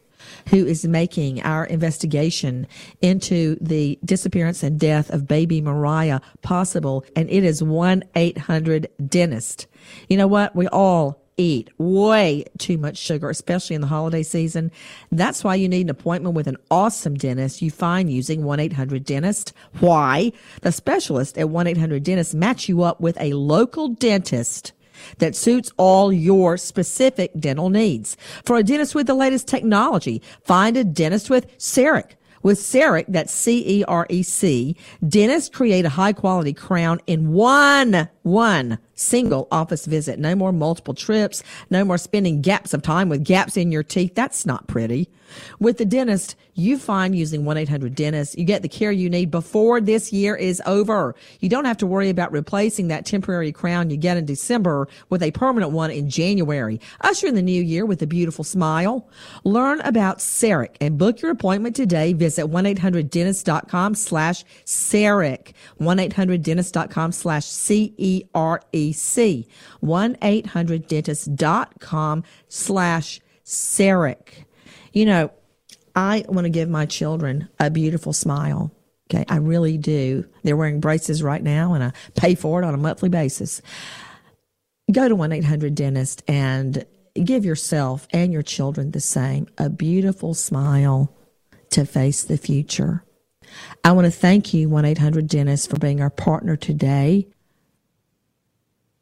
who 0.49 0.67
is 0.67 0.85
making 0.85 1.43
our 1.43 1.65
investigation 1.65 2.67
into 3.01 3.57
the 3.61 3.99
disappearance 4.05 4.63
and 4.63 4.81
death 4.81 5.11
of 5.11 5.29
baby 5.29 5.61
Mariah 5.61 6.21
possible. 6.43 7.05
And 7.15 7.31
it 7.31 7.45
is 7.45 7.63
1 7.63 8.05
800 8.17 8.89
Dentist. 9.07 9.67
You 10.09 10.17
know 10.17 10.27
what? 10.27 10.57
We 10.57 10.67
all 10.69 11.21
eat 11.37 11.71
way 11.79 12.45
too 12.59 12.79
much 12.79 12.97
sugar, 12.97 13.31
especially 13.31 13.75
in 13.75 13.81
the 13.81 13.89
holiday 13.89 14.23
season. 14.23 14.71
That's 15.11 15.43
why 15.43 15.57
you 15.57 15.69
need 15.69 15.83
an 15.83 15.91
appointment 15.91 16.35
with 16.35 16.47
an 16.47 16.57
awesome 16.71 17.15
dentist 17.15 17.63
you 17.63 17.71
find 17.71 18.11
using 18.11 18.43
1-800-DENTIST. 18.43 19.53
Why? 19.81 20.33
The 20.63 20.73
specialist 20.73 21.39
at 21.39 21.47
1-800-DENTIST 21.47 22.35
match 22.35 22.69
you 22.69 22.83
up 22.83 23.01
with 23.01 23.17
a 23.21 23.33
local 23.35 23.89
dentist 23.89 24.73
that 25.19 25.37
suits 25.37 25.73
all 25.77 26.13
your 26.13 26.57
specific 26.57 27.33
dental 27.39 27.71
needs. 27.71 28.17
For 28.45 28.57
a 28.57 28.63
dentist 28.63 28.95
with 28.95 29.07
the 29.07 29.15
latest 29.15 29.49
technology, 29.49 30.23
find 30.43 30.77
a 30.77 30.85
dentist 30.85 31.31
with 31.31 31.47
CEREC. 31.59 32.13
With 32.43 32.59
CEREC, 32.59 33.07
that's 33.09 33.33
C-E-R-E-C, 33.33 34.77
dentists 35.09 35.49
create 35.49 35.87
a 35.87 35.89
high 35.91 36.13
quality 36.13 36.53
crown 36.53 37.01
in 37.07 37.33
one, 37.33 38.11
one 38.23 38.79
single 38.95 39.49
office 39.51 39.87
visit. 39.87 40.19
No 40.19 40.35
more 40.35 40.53
multiple 40.53 40.95
trips. 40.95 41.43
No 41.71 41.85
more 41.85 41.99
spending 41.99 42.41
gaps 42.41 42.75
of 42.75 42.83
time 42.83 43.09
with 43.09 43.25
gaps 43.25 43.57
in 43.57 43.73
your 43.73 43.83
teeth. 43.83 44.15
That's 44.15 44.47
not 44.47 44.67
pretty. 44.67 45.09
With 45.59 45.79
the 45.79 45.85
dentist, 45.85 46.37
you 46.55 46.79
find 46.79 47.17
using 47.17 47.43
1-800-DENTIST, 47.43 48.39
you 48.39 48.45
get 48.45 48.63
the 48.63 48.69
care 48.69 48.93
you 48.93 49.11
need 49.11 49.31
before 49.31 49.81
this 49.81 50.13
year 50.13 50.37
is 50.37 50.63
over. 50.67 51.15
You 51.41 51.49
don't 51.49 51.65
have 51.65 51.79
to 51.79 51.87
worry 51.87 52.09
about 52.09 52.31
replacing 52.31 52.89
that 52.89 53.07
temporary 53.07 53.51
crown 53.51 53.91
you 53.91 53.97
get 53.97 54.17
in 54.17 54.25
December 54.25 54.89
with 55.09 55.23
a 55.23 55.33
permanent 55.33 55.73
one 55.73 55.91
in 55.91 56.09
January. 56.09 56.81
Usher 57.01 57.27
in 57.27 57.35
the 57.35 57.43
new 57.43 57.63
year 57.63 57.85
with 57.85 58.03
a 58.03 58.07
beautiful 58.07 58.45
smile. 58.45 59.09
Learn 59.43 59.81
about 59.81 60.19
CEREC 60.19 60.77
and 60.81 60.97
book 60.99 61.21
your 61.21 61.33
appointment 61.33 61.75
today. 61.75 62.13
Visit 62.13 62.47
1-800-DENTIST.com 62.47 63.95
slash 63.95 64.45
CEREC. 64.65 65.53
1-800-DENTIST.com 65.81 67.13
slash 67.13 67.45
C-E-R-E-C. 68.93 69.49
1-800-DENTIST.com 69.83 72.25
slash 72.49 73.21
CEREC. 73.45 74.45
You 74.93 75.07
know, 75.07 75.33
I 75.95 76.25
want 76.29 76.45
to 76.45 76.51
give 76.51 76.69
my 76.69 76.85
children 76.87 77.49
a 77.59 77.71
beautiful 77.71 78.13
smile. 78.13 78.73
Okay, 79.11 79.25
I 79.29 79.37
really 79.37 79.79
do. 79.79 80.27
They're 80.43 80.57
wearing 80.57 80.81
braces 80.81 81.23
right 81.23 81.43
now, 81.43 81.75
and 81.75 81.85
I 81.85 81.93
pay 82.17 82.35
for 82.35 82.63
it 82.63 82.65
on 82.65 82.73
a 82.75 82.79
monthly 82.79 83.11
basis. 83.11 83.61
Go 84.91 85.09
to 85.09 85.15
1 85.15 85.33
800 85.33 85.75
Dentist 85.75 86.23
and 86.27 86.85
give 87.23 87.45
yourself 87.45 88.09
and 88.13 88.33
your 88.33 88.43
children 88.43 88.91
the 88.91 89.01
same 89.01 89.47
a 89.57 89.71
beautiful 89.71 90.35
smile 90.35 91.15
to 91.71 91.85
face 91.85 92.25
the 92.25 92.37
future. 92.37 93.05
I 93.83 93.93
want 93.93 94.07
to 94.07 94.11
thank 94.11 94.55
you, 94.55 94.69
1 94.69 94.85
800 94.85 95.29
Dentist, 95.29 95.71
for 95.71 95.79
being 95.79 96.01
our 96.01 96.11
partner 96.11 96.57
today. 96.57 97.29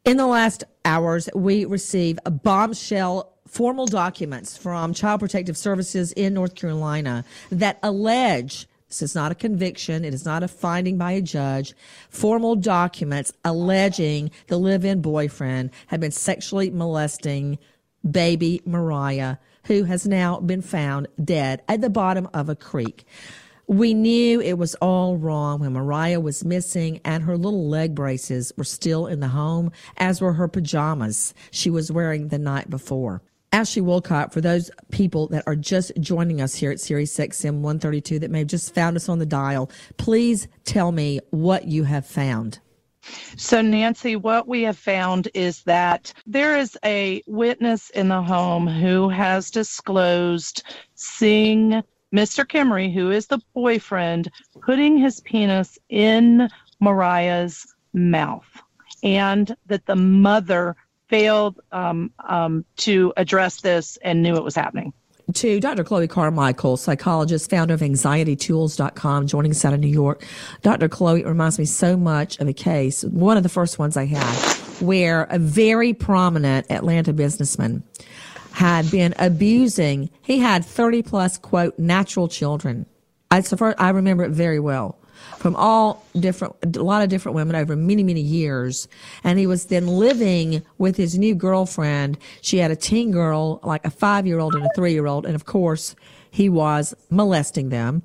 In 0.05 0.17
the 0.17 0.27
last 0.27 0.65
hours, 0.83 1.29
we 1.33 1.63
receive 1.63 2.19
a 2.25 2.31
bombshell 2.31 3.31
formal 3.47 3.85
documents 3.85 4.57
from 4.57 4.93
Child 4.93 5.21
Protective 5.21 5.55
Services 5.55 6.11
in 6.11 6.33
North 6.33 6.55
Carolina 6.55 7.23
that 7.49 7.79
allege 7.81 8.67
this 8.89 9.01
is 9.01 9.15
not 9.15 9.31
a 9.31 9.35
conviction. 9.35 10.03
It 10.03 10.13
is 10.13 10.25
not 10.25 10.43
a 10.43 10.49
finding 10.49 10.97
by 10.97 11.13
a 11.13 11.21
judge. 11.21 11.73
Formal 12.09 12.57
documents 12.57 13.31
alleging 13.45 14.29
the 14.47 14.57
live 14.57 14.83
in 14.83 15.01
boyfriend 15.01 15.71
had 15.87 16.01
been 16.01 16.11
sexually 16.11 16.69
molesting 16.69 17.57
baby 18.07 18.61
Mariah, 18.65 19.37
who 19.67 19.85
has 19.85 20.05
now 20.05 20.37
been 20.41 20.61
found 20.61 21.07
dead 21.23 21.61
at 21.69 21.79
the 21.79 21.89
bottom 21.89 22.27
of 22.33 22.49
a 22.49 22.55
creek. 22.57 23.05
We 23.67 23.93
knew 23.93 24.41
it 24.41 24.57
was 24.57 24.75
all 24.75 25.17
wrong 25.17 25.61
when 25.61 25.73
Mariah 25.73 26.19
was 26.19 26.43
missing 26.43 26.99
and 27.05 27.23
her 27.23 27.37
little 27.37 27.69
leg 27.69 27.95
braces 27.95 28.51
were 28.57 28.65
still 28.65 29.07
in 29.07 29.21
the 29.21 29.29
home, 29.29 29.71
as 29.97 30.19
were 30.19 30.33
her 30.33 30.47
pajamas 30.47 31.33
she 31.51 31.69
was 31.69 31.91
wearing 31.91 32.27
the 32.27 32.37
night 32.37 32.69
before. 32.69 33.21
Ashley 33.53 33.83
Wilcott, 33.83 34.33
for 34.33 34.41
those 34.41 34.71
people 34.91 35.27
that 35.27 35.43
are 35.45 35.55
just 35.55 35.91
joining 35.99 36.41
us 36.41 36.55
here 36.55 36.71
at 36.71 36.79
Sirius 36.79 37.15
XM 37.15 37.61
132 37.61 38.19
that 38.19 38.31
may 38.31 38.39
have 38.39 38.47
just 38.47 38.73
found 38.73 38.97
us 38.97 39.07
on 39.07 39.19
the 39.19 39.25
dial, 39.25 39.69
please 39.97 40.47
tell 40.65 40.91
me 40.91 41.19
what 41.29 41.65
you 41.67 41.83
have 41.83 42.05
found. 42.05 42.59
So, 43.37 43.61
Nancy, 43.61 44.15
what 44.15 44.47
we 44.47 44.63
have 44.63 44.77
found 44.77 45.27
is 45.33 45.61
that 45.63 46.13
there 46.25 46.57
is 46.57 46.77
a 46.83 47.21
witness 47.27 47.89
in 47.91 48.07
the 48.07 48.21
home 48.21 48.65
who 48.65 49.09
has 49.09 49.51
disclosed 49.51 50.63
seeing 50.95 51.83
Mr. 52.13 52.45
Kimrey, 52.45 52.93
who 52.93 53.09
is 53.11 53.27
the 53.27 53.39
boyfriend, 53.53 54.29
putting 54.61 54.97
his 54.97 55.19
penis 55.21 55.79
in 55.89 56.47
Mariah's 56.79 57.65
mouth, 57.93 58.61
and 59.01 59.55
that 59.65 59.85
the 59.85 59.95
mother 59.95 60.75
failed 61.07 61.59
um, 61.71 62.11
um, 62.27 62.65
to 62.77 63.13
address 63.17 63.61
this 63.61 63.97
and 64.03 64.21
knew 64.21 64.35
it 64.35 64.43
was 64.43 64.55
happening. 64.55 64.93
To 65.33 65.59
Dr. 65.59 65.83
Chloe 65.83 66.07
Carmichael, 66.07 66.75
psychologist, 66.75 67.49
founder 67.49 67.73
of 67.73 67.79
anxietytools.com, 67.79 69.27
joining 69.27 69.51
us 69.51 69.63
out 69.63 69.73
of 69.73 69.79
New 69.79 69.87
York. 69.87 70.25
Dr. 70.61 70.89
Chloe 70.89 71.21
it 71.21 71.27
reminds 71.27 71.57
me 71.57 71.65
so 71.65 71.95
much 71.95 72.39
of 72.39 72.47
a 72.47 72.53
case, 72.53 73.03
one 73.05 73.37
of 73.37 73.43
the 73.43 73.49
first 73.49 73.79
ones 73.79 73.95
I 73.95 74.05
had, 74.05 74.35
where 74.81 75.23
a 75.23 75.39
very 75.39 75.93
prominent 75.93 76.69
Atlanta 76.69 77.13
businessman 77.13 77.83
had 78.53 78.89
been 78.91 79.13
abusing, 79.17 80.09
he 80.21 80.39
had 80.39 80.63
30 80.63 81.01
plus, 81.01 81.37
quote, 81.37 81.77
natural 81.79 82.27
children. 82.27 82.85
I, 83.31 83.43
I 83.79 83.89
remember 83.89 84.23
it 84.23 84.29
very 84.29 84.59
well 84.59 84.99
from 85.37 85.55
all 85.55 86.05
different, 86.19 86.55
a 86.75 86.83
lot 86.83 87.01
of 87.01 87.09
different 87.09 87.35
women 87.35 87.55
over 87.55 87.75
many, 87.75 88.03
many 88.03 88.21
years. 88.21 88.87
And 89.23 89.39
he 89.39 89.47
was 89.47 89.65
then 89.65 89.87
living 89.87 90.63
with 90.77 90.95
his 90.95 91.17
new 91.17 91.33
girlfriend. 91.33 92.17
She 92.41 92.59
had 92.59 92.71
a 92.71 92.75
teen 92.75 93.11
girl, 93.11 93.59
like 93.63 93.85
a 93.85 93.89
five 93.89 94.27
year 94.27 94.39
old 94.39 94.55
and 94.55 94.65
a 94.65 94.69
three 94.75 94.93
year 94.93 95.07
old. 95.07 95.25
And 95.25 95.35
of 95.35 95.45
course, 95.45 95.95
he 96.29 96.47
was 96.47 96.95
molesting 97.09 97.69
them. 97.69 98.03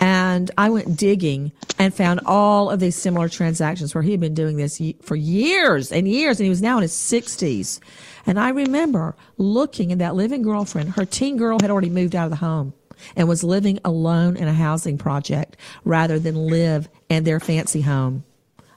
And 0.00 0.50
I 0.56 0.70
went 0.70 0.96
digging 0.96 1.52
and 1.78 1.94
found 1.94 2.20
all 2.24 2.70
of 2.70 2.80
these 2.80 2.96
similar 2.96 3.28
transactions 3.28 3.94
where 3.94 4.02
he 4.02 4.10
had 4.10 4.20
been 4.20 4.34
doing 4.34 4.56
this 4.56 4.80
for 5.02 5.16
years 5.16 5.92
and 5.92 6.06
years. 6.06 6.38
And 6.38 6.44
he 6.44 6.50
was 6.50 6.62
now 6.62 6.76
in 6.76 6.82
his 6.82 6.92
60s. 6.92 7.80
And 8.28 8.38
I 8.38 8.50
remember 8.50 9.16
looking 9.38 9.90
at 9.90 9.98
that 9.98 10.14
living 10.14 10.42
girlfriend. 10.42 10.90
Her 10.90 11.06
teen 11.06 11.38
girl 11.38 11.58
had 11.62 11.70
already 11.70 11.88
moved 11.88 12.14
out 12.14 12.24
of 12.24 12.30
the 12.30 12.36
home 12.36 12.74
and 13.16 13.26
was 13.26 13.42
living 13.42 13.78
alone 13.86 14.36
in 14.36 14.46
a 14.46 14.52
housing 14.52 14.98
project 14.98 15.56
rather 15.82 16.18
than 16.18 16.46
live 16.46 16.90
in 17.08 17.24
their 17.24 17.40
fancy 17.40 17.80
home. 17.80 18.24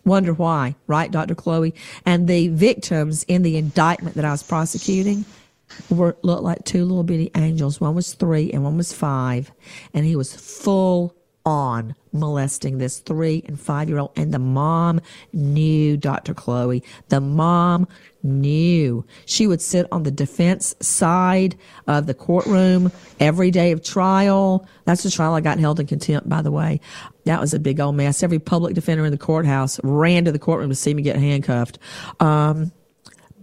Wonder 0.05 0.33
why, 0.33 0.75
right, 0.87 1.11
Dr. 1.11 1.35
Chloe? 1.35 1.75
And 2.05 2.29
the 2.29 2.47
victims 2.47 3.23
in 3.23 3.43
the 3.43 3.57
indictment 3.57 4.15
that 4.15 4.23
I 4.23 4.31
was 4.31 4.41
prosecuting 4.41 5.25
were 5.89 6.15
looked 6.21 6.43
like 6.43 6.63
two 6.63 6.85
little 6.85 7.03
bitty 7.03 7.29
angels. 7.35 7.81
One 7.81 7.93
was 7.93 8.13
three 8.13 8.51
and 8.53 8.63
one 8.63 8.77
was 8.77 8.93
five, 8.93 9.51
and 9.93 10.05
he 10.05 10.15
was 10.15 10.33
full 10.33 11.13
on 11.45 11.95
molesting 12.13 12.77
this 12.77 12.99
three 12.99 13.43
and 13.47 13.59
five 13.59 13.89
year 13.89 13.99
old. 13.99 14.11
And 14.15 14.33
the 14.33 14.39
mom 14.39 15.01
knew, 15.33 15.97
Dr. 15.97 16.33
Chloe. 16.33 16.83
The 17.09 17.21
mom 17.21 17.87
knew. 18.23 19.05
She 19.25 19.47
would 19.47 19.61
sit 19.61 19.87
on 19.91 20.03
the 20.03 20.11
defense 20.11 20.75
side 20.79 21.55
of 21.87 22.05
the 22.05 22.13
courtroom 22.13 22.91
every 23.19 23.51
day 23.51 23.71
of 23.71 23.83
trial. 23.83 24.67
That's 24.85 25.03
the 25.03 25.11
trial 25.11 25.33
I 25.33 25.41
got 25.41 25.59
held 25.59 25.79
in 25.79 25.87
contempt, 25.87 26.29
by 26.29 26.41
the 26.41 26.51
way. 26.51 26.79
That 27.25 27.39
was 27.39 27.53
a 27.53 27.59
big 27.59 27.79
old 27.79 27.95
mess. 27.95 28.23
Every 28.23 28.39
public 28.39 28.75
defender 28.75 29.05
in 29.05 29.11
the 29.11 29.17
courthouse 29.17 29.79
ran 29.83 30.25
to 30.25 30.31
the 30.31 30.39
courtroom 30.39 30.69
to 30.69 30.75
see 30.75 30.93
me 30.93 31.01
get 31.01 31.17
handcuffed. 31.17 31.79
Um, 32.19 32.71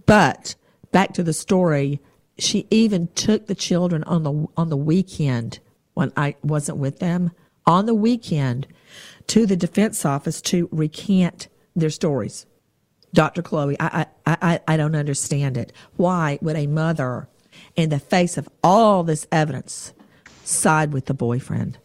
but 0.05 0.55
back 0.91 1.13
to 1.13 1.23
the 1.23 1.33
story, 1.33 1.99
she 2.37 2.67
even 2.69 3.07
took 3.15 3.47
the 3.47 3.55
children 3.55 4.03
on 4.05 4.23
the 4.23 4.47
on 4.55 4.69
the 4.69 4.77
weekend 4.77 5.59
when 5.93 6.13
I 6.15 6.35
wasn't 6.41 6.77
with 6.77 6.99
them 6.99 7.31
on 7.69 7.85
the 7.85 7.93
weekend 7.93 8.65
to 9.27 9.45
the 9.45 9.55
defense 9.55 10.03
office 10.03 10.41
to 10.41 10.67
recant 10.71 11.47
their 11.75 11.91
stories. 11.91 12.47
Dr. 13.13 13.43
Chloe, 13.43 13.77
I, 13.79 14.07
I, 14.25 14.37
I, 14.41 14.59
I 14.67 14.77
don't 14.77 14.95
understand 14.95 15.55
it. 15.55 15.71
Why 15.95 16.39
would 16.41 16.55
a 16.55 16.65
mother, 16.65 17.29
in 17.75 17.89
the 17.89 17.99
face 17.99 18.37
of 18.37 18.49
all 18.63 19.03
this 19.03 19.27
evidence, 19.31 19.93
side 20.43 20.93
with 20.93 21.05
the 21.05 21.13
boyfriend? 21.13 21.77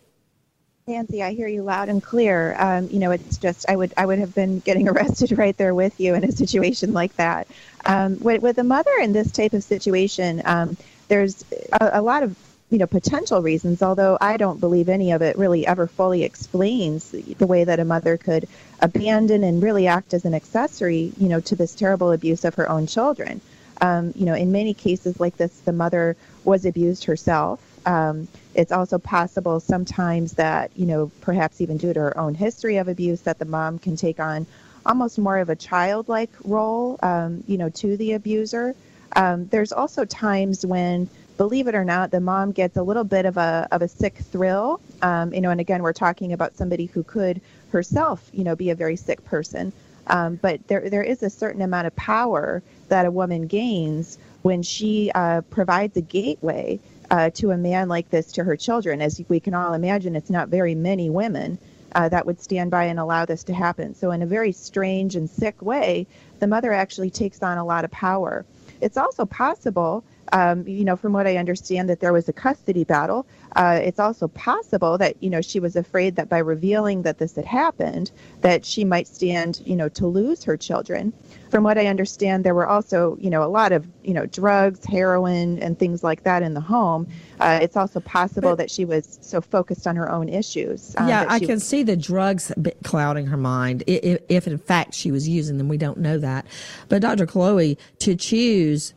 Nancy, 0.87 1.23
I 1.23 1.33
hear 1.33 1.49
you 1.49 1.63
loud 1.63 1.91
and 1.91 2.03
clear. 2.03 2.57
Um, 2.59 2.89
you 2.91 2.99
know, 2.99 3.11
it's 3.11 3.37
just 3.37 3.69
I 3.69 3.77
would 3.77 3.93
I 3.97 4.07
would 4.07 4.19
have 4.19 4.35
been 4.35 4.61
getting 4.61 4.89
arrested 4.91 5.37
right 5.37 5.57
there 5.57 5.75
with 5.75 5.99
you 6.01 6.15
in 6.15 6.25
a 6.25 6.33
situation 6.33 6.95
like 6.95 7.15
that. 7.17 7.47
Um, 7.85 8.19
with, 8.21 8.43
with 8.43 8.57
a 8.57 8.65
mother 8.65 8.93
in 9.03 9.13
this 9.13 9.31
type 9.31 9.53
of 9.53 9.63
situation, 9.63 10.41
um, 10.47 10.79
there's 11.09 11.45
a, 11.73 11.91
a 11.95 12.03
lot 12.03 12.23
of 12.23 12.37
you 12.75 12.79
know 12.79 12.89
potential 12.89 13.41
reasons. 13.41 13.83
Although 13.83 14.19
I 14.21 14.37
don't 14.37 14.59
believe 14.59 14.89
any 14.89 15.13
of 15.13 15.23
it 15.23 15.39
really 15.39 15.65
ever 15.65 15.87
fully 15.87 16.25
explains 16.25 17.13
the 17.13 17.47
way 17.47 17.63
that 17.63 17.79
a 17.79 17.85
mother 17.85 18.17
could 18.17 18.49
abandon 18.81 19.45
and 19.45 19.63
really 19.63 19.87
act 19.87 20.13
as 20.13 20.25
an 20.25 20.35
accessory, 20.35 21.13
you 21.17 21.29
know, 21.29 21.39
to 21.43 21.55
this 21.55 21.73
terrible 21.73 22.11
abuse 22.11 22.45
of 22.45 22.57
her 22.57 22.69
own 22.69 22.89
children. 22.89 23.41
Um, 23.81 24.13
you 24.17 24.27
know, 24.27 24.35
in 24.35 24.51
many 24.51 24.75
cases 24.75 25.21
like 25.21 25.37
this, 25.37 25.61
the 25.61 25.73
mother 25.73 26.17
was 26.43 26.67
abused 26.67 27.05
herself. 27.05 27.61
Um, 27.87 28.27
it's 28.55 28.73
also 28.73 28.99
possible 28.99 29.61
sometimes 29.61 30.33
that, 30.33 30.73
you 30.75 30.87
know, 30.87 31.13
perhaps 31.21 31.61
even 31.61 31.77
due 31.77 31.93
to 31.93 32.01
her 32.01 32.19
own 32.19 32.35
history 32.35 32.79
of 32.79 32.89
abuse, 32.89 33.21
that 33.21 33.39
the 33.39 33.45
mom 33.45 33.79
can 33.79 33.95
take 33.95 34.19
on 34.19 34.47
almost 34.85 35.17
more 35.17 35.39
of 35.39 35.49
a 35.49 35.55
childlike 35.57 36.33
role, 36.43 36.99
um, 37.05 37.45
you 37.47 37.57
know, 37.57 37.69
to 37.69 37.97
the 37.97 38.15
abuser. 38.15 38.75
Um, 39.15 39.47
there's 39.47 39.71
also 39.71 40.05
times 40.05 40.67
when, 40.67 41.09
believe 41.37 41.67
it 41.67 41.75
or 41.75 41.85
not, 41.85 42.11
the 42.11 42.21
mom 42.21 42.53
gets 42.53 42.77
a 42.77 42.83
little 42.83 43.05
bit 43.05 43.27
of 43.27 43.37
a 43.37 43.69
of 43.73 43.83
a 43.83 43.89
sick 43.89 44.17
thrill. 44.17 44.81
Um, 45.03 45.33
you 45.33 45.41
know, 45.41 45.51
and 45.51 45.61
again, 45.61 45.83
we're 45.83 45.93
talking 45.93 46.33
about 46.33 46.57
somebody 46.57 46.87
who 46.87 47.03
could 47.03 47.41
herself, 47.73 48.29
you 48.33 48.45
know, 48.45 48.57
be 48.57 48.71
a 48.71 48.75
very 48.75 48.97
sick 48.97 49.25
person. 49.25 49.73
Um, 50.07 50.37
but 50.37 50.67
there 50.69 50.89
there 50.91 51.03
is 51.03 51.23
a 51.23 51.31
certain 51.31 51.63
amount 51.63 51.87
of 51.87 51.97
power 51.97 52.63
that 52.89 53.07
a 53.07 53.11
woman 53.11 53.47
gains 53.47 54.19
when 54.43 54.63
she 54.63 55.11
uh, 55.15 55.41
provides 55.43 55.97
a 55.97 56.03
gateway 56.03 56.79
uh, 57.11 57.31
to 57.31 57.51
a 57.51 57.57
man 57.57 57.89
like 57.89 58.11
this 58.11 58.33
to 58.33 58.45
her 58.45 58.57
children. 58.57 59.01
As 59.01 59.21
we 59.29 59.41
can 59.41 59.55
all 59.55 59.75
imagine, 59.75 60.17
it's 60.17 60.31
not 60.31 60.49
very 60.49 60.75
many 60.75 61.11
women 61.11 61.59
uh, 61.95 62.09
that 62.09 62.27
would 62.27 62.41
stand 62.41 62.71
by 62.71 62.85
and 62.85 62.99
allow 62.99 63.25
this 63.25 63.45
to 63.45 63.55
happen. 63.55 63.95
So, 63.95 64.11
in 64.11 64.23
a 64.23 64.27
very 64.27 64.53
strange 64.53 65.17
and 65.17 65.29
sick 65.29 65.61
way, 65.63 66.07
the 66.41 66.47
mother 66.47 66.73
actually 66.73 67.11
takes 67.11 67.43
on 67.43 67.59
a 67.59 67.65
lot 67.65 67.85
of 67.85 67.91
power. 67.91 68.45
It's 68.81 68.97
also 68.97 69.25
possible 69.25 70.05
um, 70.33 70.67
you 70.67 70.85
know, 70.85 70.97
from 70.97 71.13
what 71.13 71.27
I 71.27 71.37
understand, 71.37 71.89
that 71.89 72.01
there 72.01 72.13
was 72.13 72.29
a 72.29 72.33
custody 72.33 72.85
battle. 72.85 73.27
Uh, 73.57 73.81
it's 73.83 74.01
also 74.01 74.29
possible 74.29 74.99
that 74.99 75.23
you 75.23 75.31
know 75.31 75.41
she 75.41 75.61
was 75.61 75.77
afraid 75.77 76.17
that 76.17 76.29
by 76.29 76.39
revealing 76.39 77.03
that 77.03 77.19
this 77.19 77.37
had 77.37 77.45
happened, 77.45 78.11
that 78.41 78.65
she 78.65 78.85
might 78.85 79.07
stand, 79.07 79.63
you 79.65 79.77
know, 79.77 79.89
to 79.91 80.07
lose 80.07 80.45
her 80.45 80.57
children. 80.57 81.13
From 81.51 81.63
what 81.63 81.79
I 81.79 81.87
understand, 81.87 82.43
there 82.43 82.55
were 82.55 82.67
also, 82.67 83.17
you 83.21 83.31
know, 83.31 83.45
a 83.45 83.47
lot 83.47 83.71
of, 83.71 83.87
you 84.03 84.13
know, 84.13 84.27
drugs, 84.27 84.85
heroin, 84.85 85.61
and 85.61 85.79
things 85.79 86.03
like 86.03 86.25
that 86.25 86.43
in 86.43 86.53
the 86.53 86.61
home. 86.61 87.07
Uh, 87.39 87.61
it's 87.63 87.77
also 87.77 88.01
possible 88.01 88.51
but, 88.51 88.57
that 88.57 88.71
she 88.71 88.85
was 88.85 89.19
so 89.23 89.41
focused 89.41 89.87
on 89.87 89.95
her 89.95 90.11
own 90.11 90.29
issues. 90.29 90.97
Uh, 90.99 91.07
yeah, 91.09 91.27
I 91.29 91.39
can 91.39 91.51
was, 91.51 91.67
see 91.67 91.85
the 91.85 91.97
drugs 91.97 92.51
clouding 92.83 93.27
her 93.27 93.37
mind. 93.37 93.85
If, 93.87 94.21
if 94.29 94.47
in 94.49 94.59
fact 94.59 94.95
she 94.95 95.13
was 95.13 95.29
using 95.29 95.59
them, 95.59 95.69
we 95.69 95.77
don't 95.77 95.99
know 95.99 96.19
that. 96.19 96.45
But 96.89 97.03
Dr. 97.03 97.27
Chloe, 97.27 97.79
to 98.01 98.17
choose 98.17 98.95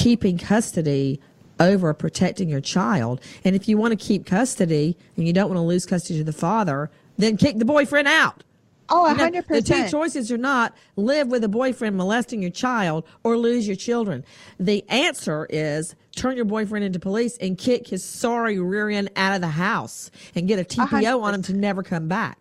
keeping 0.00 0.38
custody 0.38 1.20
over 1.58 1.92
protecting 1.92 2.48
your 2.48 2.60
child. 2.60 3.20
And 3.44 3.54
if 3.54 3.68
you 3.68 3.76
want 3.76 3.92
to 3.92 3.96
keep 3.96 4.24
custody 4.24 4.96
and 5.16 5.26
you 5.26 5.32
don't 5.32 5.48
want 5.48 5.58
to 5.58 5.62
lose 5.62 5.84
custody 5.84 6.18
to 6.18 6.24
the 6.24 6.32
father, 6.32 6.90
then 7.18 7.36
kick 7.36 7.58
the 7.58 7.66
boyfriend 7.66 8.08
out. 8.08 8.42
Oh, 8.88 9.06
a 9.06 9.14
100%. 9.14 9.46
The 9.46 9.62
two 9.62 9.88
choices 9.88 10.32
are 10.32 10.38
not 10.38 10.74
live 10.96 11.28
with 11.28 11.44
a 11.44 11.48
boyfriend 11.48 11.96
molesting 11.96 12.40
your 12.42 12.50
child 12.50 13.04
or 13.22 13.36
lose 13.36 13.66
your 13.66 13.76
children. 13.76 14.24
The 14.58 14.84
answer 14.88 15.46
is 15.50 15.94
turn 16.16 16.34
your 16.34 16.46
boyfriend 16.46 16.84
into 16.84 16.98
police 16.98 17.36
and 17.38 17.56
kick 17.56 17.86
his 17.86 18.02
sorry 18.02 18.58
rear 18.58 18.88
end 18.88 19.10
out 19.14 19.34
of 19.34 19.42
the 19.42 19.48
house 19.48 20.10
and 20.34 20.48
get 20.48 20.58
a 20.58 20.64
TPO 20.64 20.88
100%. 21.02 21.22
on 21.22 21.34
him 21.34 21.42
to 21.42 21.52
never 21.52 21.82
come 21.82 22.08
back. 22.08 22.38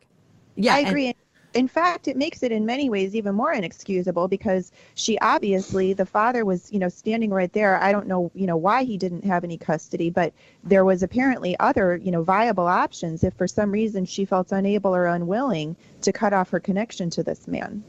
Yeah, 0.55 0.75
I 0.75 0.79
agree. 0.79 1.07
And- 1.07 1.15
in 1.53 1.67
fact, 1.67 2.07
it 2.07 2.15
makes 2.15 2.43
it 2.43 2.51
in 2.51 2.65
many 2.65 2.89
ways 2.89 3.15
even 3.15 3.33
more 3.33 3.51
inexcusable 3.51 4.27
because 4.27 4.71
she 4.93 5.17
obviously 5.19 5.93
the 5.93 6.05
father 6.05 6.45
was, 6.45 6.71
you 6.71 6.77
know, 6.77 6.89
standing 6.89 7.31
right 7.31 7.51
there. 7.53 7.81
I 7.81 7.91
don't 7.91 8.07
know, 8.07 8.31
you 8.35 8.45
know, 8.45 8.57
why 8.57 8.83
he 8.83 8.97
didn't 8.97 9.25
have 9.25 9.43
any 9.43 9.57
custody, 9.57 10.09
but 10.09 10.31
there 10.63 10.85
was 10.85 11.01
apparently 11.01 11.57
other, 11.59 11.97
you 11.97 12.11
know, 12.11 12.23
viable 12.23 12.67
options 12.67 13.23
if 13.23 13.33
for 13.33 13.47
some 13.47 13.71
reason 13.71 14.05
she 14.05 14.25
felt 14.25 14.51
unable 14.51 14.95
or 14.95 15.07
unwilling 15.07 15.75
to 16.01 16.11
cut 16.11 16.33
off 16.33 16.49
her 16.51 16.59
connection 16.59 17.09
to 17.09 17.23
this 17.23 17.47
man. 17.47 17.83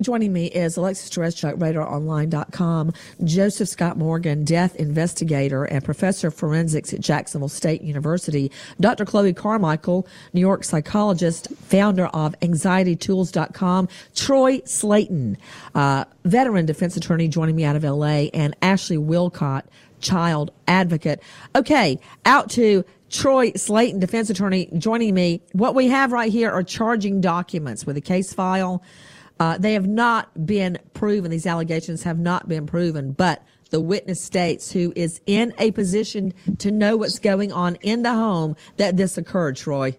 Joining 0.00 0.32
me 0.32 0.46
is 0.46 0.76
Alexis 0.76 1.08
Tereszcuk, 1.08 1.54
RadarOnline.com, 1.54 2.92
Joseph 3.22 3.68
Scott 3.68 3.96
Morgan, 3.96 4.44
death 4.44 4.74
investigator 4.76 5.64
and 5.64 5.84
professor 5.84 6.28
of 6.28 6.34
forensics 6.34 6.92
at 6.92 7.00
Jacksonville 7.00 7.48
State 7.48 7.82
University, 7.82 8.50
Dr. 8.80 9.04
Chloe 9.04 9.32
Carmichael, 9.32 10.06
New 10.32 10.40
York 10.40 10.64
psychologist, 10.64 11.48
founder 11.56 12.06
of 12.06 12.34
AnxietyTools.com, 12.40 13.88
Troy 14.16 14.58
Slaten, 14.60 15.36
uh, 15.74 16.04
veteran 16.24 16.66
defense 16.66 16.96
attorney 16.96 17.28
joining 17.28 17.54
me 17.54 17.64
out 17.64 17.76
of 17.76 17.84
LA, 17.84 18.28
and 18.34 18.56
Ashley 18.62 18.96
Wilcott, 18.96 19.62
child 20.00 20.50
advocate. 20.66 21.22
Okay, 21.54 22.00
out 22.24 22.50
to 22.50 22.84
Troy 23.10 23.52
Slaten, 23.52 24.00
defense 24.00 24.28
attorney, 24.28 24.68
joining 24.76 25.14
me. 25.14 25.40
What 25.52 25.76
we 25.76 25.86
have 25.88 26.10
right 26.10 26.32
here 26.32 26.50
are 26.50 26.64
charging 26.64 27.20
documents 27.20 27.86
with 27.86 27.96
a 27.96 28.00
case 28.00 28.32
file 28.34 28.82
uh, 29.40 29.58
they 29.58 29.72
have 29.74 29.86
not 29.86 30.46
been 30.46 30.78
proven. 30.92 31.30
These 31.30 31.46
allegations 31.46 32.02
have 32.04 32.18
not 32.18 32.48
been 32.48 32.66
proven, 32.66 33.12
but 33.12 33.42
the 33.70 33.80
witness 33.80 34.22
states 34.22 34.70
who 34.70 34.92
is 34.94 35.20
in 35.26 35.52
a 35.58 35.72
position 35.72 36.32
to 36.58 36.70
know 36.70 36.96
what's 36.96 37.18
going 37.18 37.52
on 37.52 37.76
in 37.76 38.02
the 38.02 38.12
home 38.12 38.56
that 38.76 38.96
this 38.96 39.18
occurred, 39.18 39.56
Troy. 39.56 39.96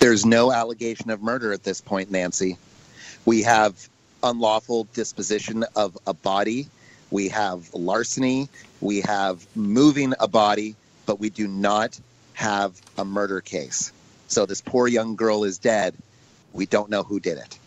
There's 0.00 0.26
no 0.26 0.52
allegation 0.52 1.10
of 1.10 1.22
murder 1.22 1.52
at 1.52 1.62
this 1.62 1.80
point, 1.80 2.10
Nancy. 2.10 2.58
We 3.24 3.42
have 3.42 3.88
unlawful 4.24 4.84
disposition 4.94 5.64
of 5.76 5.96
a 6.06 6.14
body. 6.14 6.66
We 7.12 7.28
have 7.28 7.72
larceny. 7.72 8.48
We 8.80 9.00
have 9.02 9.46
moving 9.54 10.14
a 10.18 10.26
body, 10.26 10.74
but 11.06 11.20
we 11.20 11.30
do 11.30 11.46
not 11.46 12.00
have 12.32 12.80
a 12.98 13.04
murder 13.04 13.40
case. 13.40 13.92
So 14.26 14.46
this 14.46 14.60
poor 14.60 14.88
young 14.88 15.14
girl 15.14 15.44
is 15.44 15.58
dead 15.58 15.94
we 16.52 16.66
don't 16.66 16.90
know 16.90 17.02
who 17.02 17.20
did 17.20 17.38
it. 17.38 17.58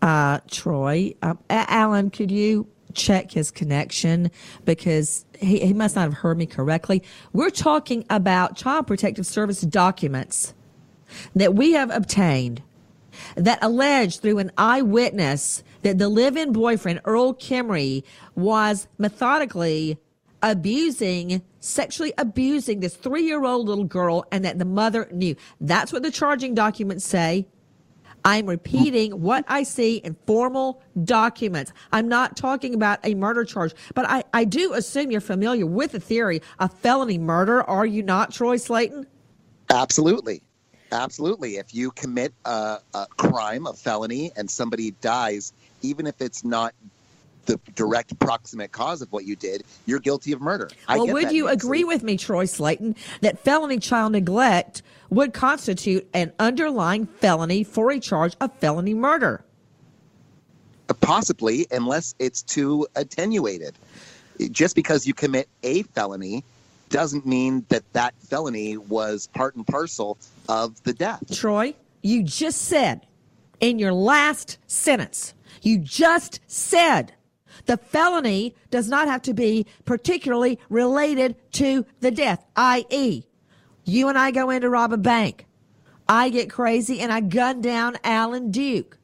Uh, 0.00 0.40
Troy, 0.50 1.14
uh, 1.22 1.34
Alan, 1.48 2.10
could 2.10 2.30
you 2.30 2.66
check 2.94 3.30
his 3.30 3.50
connection 3.50 4.30
because 4.64 5.24
he, 5.38 5.60
he 5.60 5.72
must 5.72 5.96
not 5.96 6.02
have 6.02 6.14
heard 6.14 6.36
me 6.36 6.46
correctly. 6.46 7.02
We're 7.32 7.50
talking 7.50 8.04
about 8.10 8.56
Child 8.56 8.86
Protective 8.86 9.26
Service 9.26 9.62
documents 9.62 10.54
that 11.34 11.54
we 11.54 11.72
have 11.72 11.90
obtained 11.90 12.62
that 13.36 13.58
allege 13.62 14.18
through 14.18 14.38
an 14.38 14.50
eyewitness 14.56 15.62
that 15.82 15.98
the 15.98 16.08
live-in 16.08 16.52
boyfriend 16.52 17.00
Earl 17.04 17.34
Kimrey, 17.34 18.04
was 18.34 18.88
methodically 18.98 19.98
abusing, 20.42 21.42
sexually 21.60 22.12
abusing 22.18 22.80
this 22.80 22.96
three-year-old 22.96 23.68
little 23.68 23.84
girl, 23.84 24.24
and 24.32 24.44
that 24.44 24.58
the 24.58 24.64
mother 24.64 25.08
knew. 25.12 25.36
That's 25.60 25.92
what 25.92 26.02
the 26.02 26.10
charging 26.10 26.54
documents 26.54 27.04
say. 27.04 27.46
I'm 28.24 28.46
repeating 28.46 29.20
what 29.20 29.44
I 29.48 29.62
see 29.62 29.96
in 29.96 30.16
formal 30.26 30.82
documents. 31.04 31.72
I'm 31.92 32.08
not 32.08 32.36
talking 32.36 32.74
about 32.74 33.00
a 33.04 33.14
murder 33.14 33.44
charge, 33.44 33.74
but 33.94 34.08
I, 34.08 34.24
I 34.32 34.44
do 34.44 34.74
assume 34.74 35.10
you're 35.10 35.20
familiar 35.20 35.66
with 35.66 35.92
the 35.92 36.00
theory 36.00 36.40
of 36.58 36.72
felony 36.74 37.18
murder. 37.18 37.62
Are 37.64 37.86
you 37.86 38.02
not, 38.02 38.32
Troy 38.32 38.56
Slaten? 38.56 39.06
Absolutely. 39.70 40.42
Absolutely. 40.92 41.56
If 41.56 41.74
you 41.74 41.90
commit 41.92 42.34
a, 42.44 42.78
a 42.94 43.06
crime, 43.16 43.66
a 43.66 43.72
felony, 43.72 44.30
and 44.36 44.50
somebody 44.50 44.90
dies, 45.00 45.52
even 45.80 46.06
if 46.06 46.20
it's 46.20 46.44
not 46.44 46.74
the 47.46 47.58
direct 47.74 48.16
proximate 48.18 48.72
cause 48.72 49.02
of 49.02 49.10
what 49.10 49.24
you 49.24 49.34
did, 49.34 49.64
you're 49.86 49.98
guilty 49.98 50.32
of 50.32 50.40
murder. 50.40 50.70
well, 50.88 51.08
would 51.08 51.32
you 51.32 51.48
agree 51.48 51.84
with 51.84 52.02
me, 52.02 52.16
Troy 52.16 52.44
Slaten, 52.44 52.96
that 53.20 53.38
felony 53.40 53.78
child 53.78 54.12
neglect 54.12 54.82
would 55.12 55.34
constitute 55.34 56.08
an 56.14 56.32
underlying 56.38 57.06
felony 57.06 57.62
for 57.62 57.90
a 57.90 58.00
charge 58.00 58.34
of 58.40 58.50
felony 58.54 58.94
murder? 58.94 59.44
Possibly, 61.00 61.66
unless 61.70 62.14
it's 62.18 62.42
too 62.42 62.86
attenuated. 62.96 63.74
Just 64.50 64.74
because 64.74 65.06
you 65.06 65.12
commit 65.12 65.48
a 65.62 65.82
felony 65.82 66.44
doesn't 66.88 67.26
mean 67.26 67.64
that 67.68 67.82
that 67.92 68.14
felony 68.20 68.76
was 68.76 69.26
part 69.28 69.54
and 69.54 69.66
parcel 69.66 70.16
of 70.48 70.82
the 70.84 70.92
death. 70.92 71.22
Troy, 71.32 71.74
you 72.02 72.22
just 72.22 72.62
said 72.62 73.06
in 73.60 73.78
your 73.78 73.92
last 73.92 74.58
sentence, 74.66 75.34
you 75.60 75.78
just 75.78 76.40
said 76.46 77.12
the 77.66 77.76
felony 77.76 78.54
does 78.70 78.88
not 78.88 79.08
have 79.08 79.22
to 79.22 79.34
be 79.34 79.66
particularly 79.84 80.58
related 80.70 81.36
to 81.52 81.84
the 82.00 82.10
death, 82.10 82.44
i.e., 82.56 83.24
you 83.84 84.08
and 84.08 84.18
I 84.18 84.30
go 84.30 84.50
in 84.50 84.62
to 84.62 84.68
rob 84.70 84.92
a 84.92 84.96
bank. 84.96 85.46
I 86.08 86.28
get 86.28 86.50
crazy 86.50 87.00
and 87.00 87.12
I 87.12 87.20
gun 87.20 87.60
down 87.60 87.96
Alan 88.04 88.50
Duke. 88.50 88.98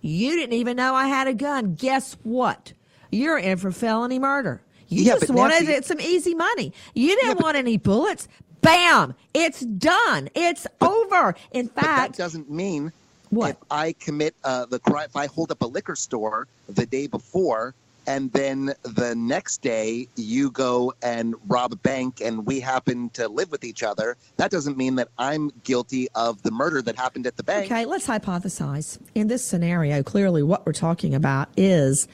You 0.00 0.36
didn't 0.36 0.54
even 0.54 0.76
know 0.76 0.94
I 0.94 1.06
had 1.08 1.26
a 1.28 1.34
gun. 1.34 1.74
Guess 1.74 2.16
what? 2.22 2.72
You're 3.10 3.38
in 3.38 3.58
for 3.58 3.70
felony 3.72 4.18
murder. 4.18 4.60
You 4.88 5.04
Yeah, 5.04 5.14
just 5.14 5.28
but 5.28 5.36
wanted 5.36 5.54
Nancy- 5.64 5.72
it- 5.72 5.84
some 5.84 6.00
easy 6.00 6.34
money. 6.34 6.72
You 6.94 7.16
didn't 7.20 7.40
want 7.40 7.56
any 7.56 7.76
bullets. 7.76 8.28
Bam! 8.60 9.14
It's 9.34 9.60
done. 9.60 10.28
It's 10.34 10.66
over. 10.80 11.34
In 11.52 11.66
But 11.74 11.82
that 11.84 12.12
doesn't 12.16 12.50
mean 12.50 12.92
What? 13.30 13.50
if 13.50 13.56
I 13.70 13.92
commit 14.00 14.34
uh, 14.44 14.66
the 14.66 14.78
crime, 14.80 15.06
if 15.06 15.16
I 15.16 15.26
hold 15.26 15.52
up 15.52 15.62
a 15.62 15.66
liquor 15.66 15.94
store 15.94 16.48
the 16.68 16.86
day 16.86 17.06
before, 17.06 17.74
and 18.08 18.32
then 18.32 18.72
the 18.82 19.14
next 19.14 19.60
day 19.60 20.08
you 20.16 20.50
go 20.50 20.94
and 21.02 21.34
rob 21.46 21.74
a 21.74 21.76
bank, 21.76 22.22
and 22.22 22.46
we 22.46 22.58
happen 22.58 23.10
to 23.10 23.28
live 23.28 23.50
with 23.50 23.64
each 23.64 23.82
other, 23.82 24.16
that 24.38 24.50
doesn't 24.50 24.78
mean 24.78 24.94
that 24.94 25.08
I'm 25.18 25.52
guilty 25.62 26.08
of 26.14 26.42
the 26.42 26.50
murder 26.50 26.80
that 26.82 26.96
happened 26.96 27.26
at 27.26 27.36
the 27.36 27.42
bank. 27.42 27.66
Okay, 27.66 27.84
let's 27.84 28.06
hypothesize. 28.06 28.98
In 29.14 29.28
this 29.28 29.44
scenario, 29.44 30.02
clearly 30.02 30.42
what 30.42 30.64
we're 30.64 30.72
talking 30.72 31.14
about 31.14 31.48
is 31.54 32.08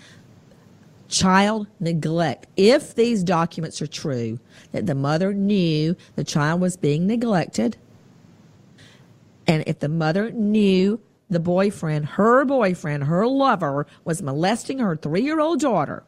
child 1.06 1.68
neglect. 1.78 2.48
If 2.56 2.96
these 2.96 3.22
documents 3.22 3.80
are 3.80 3.86
true, 3.86 4.40
that 4.72 4.86
the 4.86 4.96
mother 4.96 5.32
knew 5.32 5.94
the 6.16 6.24
child 6.24 6.60
was 6.60 6.76
being 6.76 7.06
neglected, 7.06 7.76
and 9.46 9.62
if 9.68 9.78
the 9.78 9.88
mother 9.88 10.32
knew 10.32 11.00
the 11.34 11.40
boyfriend, 11.40 12.06
her 12.06 12.44
boyfriend, 12.44 13.04
her 13.04 13.26
lover, 13.26 13.86
was 14.04 14.22
molesting 14.22 14.78
her 14.78 14.96
three 14.96 15.22
year 15.22 15.40
old 15.40 15.60
daughter, 15.60 16.02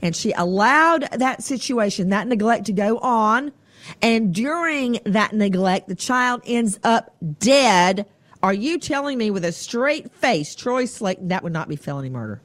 and 0.00 0.16
she 0.16 0.32
allowed 0.32 1.08
that 1.12 1.42
situation, 1.42 2.08
that 2.08 2.26
neglect 2.26 2.66
to 2.66 2.72
go 2.72 2.98
on, 2.98 3.52
and 4.00 4.34
during 4.34 5.00
that 5.04 5.32
neglect, 5.32 5.88
the 5.88 5.94
child 5.94 6.42
ends 6.46 6.78
up 6.82 7.14
dead. 7.38 8.06
Are 8.42 8.54
you 8.54 8.78
telling 8.78 9.18
me 9.18 9.30
with 9.30 9.44
a 9.44 9.52
straight 9.52 10.10
face, 10.12 10.54
Troy 10.54 10.84
Slaten, 10.84 11.28
that 11.28 11.42
would 11.42 11.52
not 11.52 11.68
be 11.68 11.76
felony 11.76 12.08
murder? 12.08 12.40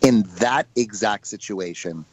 In 0.00 0.22
that 0.38 0.66
exact 0.76 1.26
situation, 1.26 2.04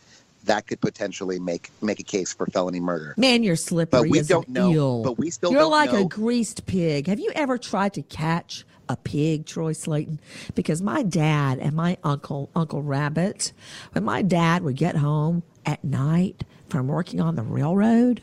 that 0.46 0.68
could 0.68 0.82
potentially 0.82 1.40
make 1.40 1.70
make 1.82 2.00
a 2.00 2.04
case 2.04 2.34
for 2.34 2.46
felony 2.48 2.80
murder. 2.80 3.14
Man, 3.18 3.44
you're 3.44 3.56
slippery 3.56 4.02
But 4.02 4.10
we 4.10 4.20
as 4.20 4.28
don't 4.28 4.48
know- 4.50 4.72
eel. 4.72 5.04
but 5.04 5.18
we 5.18 5.30
still 5.30 5.52
You're 5.52 5.66
like 5.66 5.92
a 5.94 6.06
greased 6.06 6.66
pig. 6.66 7.08
Have 7.08 7.20
you 7.20 7.32
ever 7.36 7.58
tried 7.58 7.94
to 7.96 8.02
catch 8.02 8.66
a 8.88 8.96
pig, 8.96 9.46
Troy 9.46 9.74
Slaten? 9.74 10.20
Because 10.54 10.82
my 10.82 11.04
dad 11.04 11.60
and 11.60 11.74
my 11.74 11.98
uncle, 12.04 12.50
Uncle 12.56 12.82
Rabbit, 12.82 13.52
when 13.94 14.04
my 14.04 14.22
dad 14.22 14.64
would 14.64 14.76
get 14.76 14.96
home 14.98 15.44
at 15.66 15.84
night 15.84 16.44
from 16.70 16.88
working 16.88 17.20
on 17.20 17.36
the 17.36 17.44
railroad, 17.44 18.22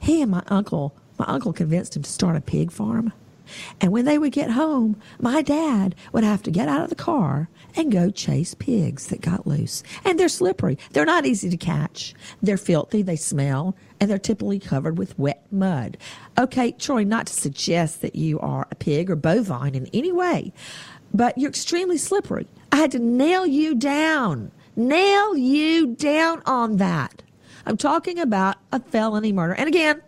he 0.00 0.20
and 0.22 0.30
my 0.30 0.42
uncle, 0.48 0.94
my 1.18 1.24
uncle 1.26 1.52
convinced 1.52 1.96
him 1.96 2.02
to 2.02 2.10
start 2.10 2.36
a 2.36 2.40
pig 2.40 2.70
farm. 2.70 3.12
And 3.80 3.92
when 3.92 4.04
they 4.04 4.18
would 4.18 4.32
get 4.32 4.50
home, 4.50 5.00
my 5.20 5.42
dad 5.42 5.94
would 6.12 6.24
have 6.24 6.42
to 6.44 6.50
get 6.50 6.68
out 6.68 6.82
of 6.82 6.88
the 6.90 6.94
car 6.94 7.48
and 7.74 7.92
go 7.92 8.10
chase 8.10 8.54
pigs 8.54 9.08
that 9.08 9.20
got 9.20 9.46
loose. 9.46 9.82
And 10.04 10.18
they're 10.18 10.28
slippery. 10.28 10.78
They're 10.92 11.04
not 11.04 11.26
easy 11.26 11.50
to 11.50 11.56
catch. 11.56 12.14
They're 12.42 12.56
filthy, 12.56 13.02
they 13.02 13.16
smell, 13.16 13.76
and 14.00 14.10
they're 14.10 14.18
typically 14.18 14.58
covered 14.58 14.98
with 14.98 15.18
wet 15.18 15.44
mud. 15.50 15.96
Okay, 16.38 16.72
Troy, 16.72 17.04
not 17.04 17.26
to 17.26 17.32
suggest 17.32 18.02
that 18.02 18.14
you 18.14 18.38
are 18.40 18.66
a 18.70 18.74
pig 18.74 19.10
or 19.10 19.16
bovine 19.16 19.74
in 19.74 19.86
any 19.92 20.12
way, 20.12 20.52
but 21.14 21.36
you're 21.38 21.50
extremely 21.50 21.98
slippery. 21.98 22.46
I 22.70 22.76
had 22.76 22.90
to 22.92 22.98
nail 22.98 23.46
you 23.46 23.74
down. 23.74 24.50
Nail 24.74 25.36
you 25.36 25.88
down 25.88 26.42
on 26.46 26.78
that. 26.78 27.22
I'm 27.66 27.76
talking 27.76 28.18
about 28.18 28.56
a 28.72 28.80
felony 28.80 29.32
murder. 29.32 29.54
And 29.54 29.68
again, 29.68 30.02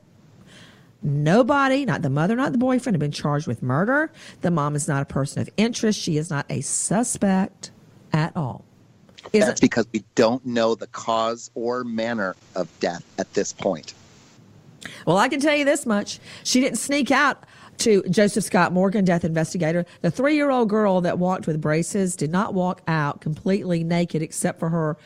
Nobody, 1.05 1.85
not 1.85 2.01
the 2.01 2.09
mother, 2.09 2.35
not 2.35 2.53
the 2.53 2.59
boyfriend, 2.59 2.95
have 2.95 3.01
been 3.01 3.13
charged 3.13 3.47
with 3.47 3.63
murder. 3.63 4.11
The 4.41 4.51
mom 4.51 4.75
is 4.75 4.89
not 4.89 5.03
a 5.03 5.05
person 5.05 5.43
of 5.43 5.51
interest. 5.59 6.01
She 6.01 6.17
is 6.17 6.31
not 6.31 6.47
a 6.49 6.63
suspect 6.63 7.71
at 8.15 8.35
all. 8.35 8.65
That's 9.33 9.61
because 9.61 9.87
we 9.93 10.03
don't 10.15 10.45
know 10.47 10.75
the 10.75 10.87
cause 10.87 11.51
or 11.55 11.85
manner 11.85 12.37
of 12.55 12.69
death 12.81 13.05
at 13.19 13.33
this 13.35 13.53
point. 13.53 13.93
Well, 15.07 15.19
I 15.19 15.29
can 15.29 15.41
tell 15.41 15.55
you 15.55 15.65
this 15.65 15.85
much. 15.85 16.21
She 16.43 16.61
didn't 16.61 16.79
sneak 16.79 17.11
out 17.11 17.45
to 17.79 18.03
Joseph 18.05 18.45
Scott 18.45 18.73
Morgan, 18.73 19.05
death 19.05 19.25
investigator. 19.25 19.85
The 20.03 20.11
three 20.11 20.37
year 20.37 20.51
old 20.51 20.69
girl 20.69 21.01
that 21.03 21.19
walked 21.19 21.47
with 21.47 21.61
braces 21.61 22.17
did 22.17 22.31
not 22.31 22.55
walk 22.55 22.83
out 22.87 23.21
completely 23.21 23.85
naked 23.85 24.23
except 24.23 24.59
for 24.59 24.69
her 24.71 24.97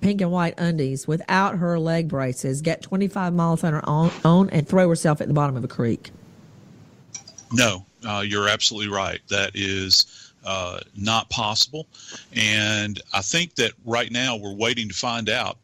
pink 0.00 0.20
and 0.20 0.30
white 0.30 0.54
undies 0.58 1.06
without 1.06 1.58
her 1.58 1.78
leg 1.78 2.08
braces, 2.08 2.62
get 2.62 2.82
25 2.82 3.32
miles 3.32 3.64
on 3.64 3.72
her 3.72 3.88
own, 3.88 4.10
own 4.24 4.50
and 4.50 4.68
throw 4.68 4.88
herself 4.88 5.20
at 5.20 5.28
the 5.28 5.34
bottom 5.34 5.56
of 5.56 5.64
a 5.64 5.68
creek. 5.68 6.10
No, 7.52 7.86
uh, 8.06 8.24
you're 8.26 8.48
absolutely 8.48 8.92
right. 8.92 9.20
That 9.28 9.52
is 9.54 10.32
uh, 10.44 10.80
not 10.96 11.28
possible. 11.30 11.86
And 12.34 13.00
I 13.12 13.20
think 13.20 13.54
that 13.56 13.72
right 13.84 14.10
now 14.10 14.36
we're 14.36 14.54
waiting 14.54 14.88
to 14.88 14.94
find 14.94 15.28
out 15.28 15.58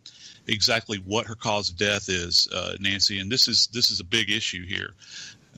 exactly 0.49 0.99
what 0.99 1.27
her 1.27 1.35
cause 1.35 1.71
of 1.71 1.77
death 1.77 2.09
is, 2.09 2.49
uh, 2.53 2.77
Nancy. 2.81 3.21
And 3.21 3.31
this 3.31 3.49
is 3.49 3.69
this 3.69 3.91
is 3.91 4.01
a 4.01 4.05
big 4.05 4.31
issue 4.31 4.67
here. 4.67 4.95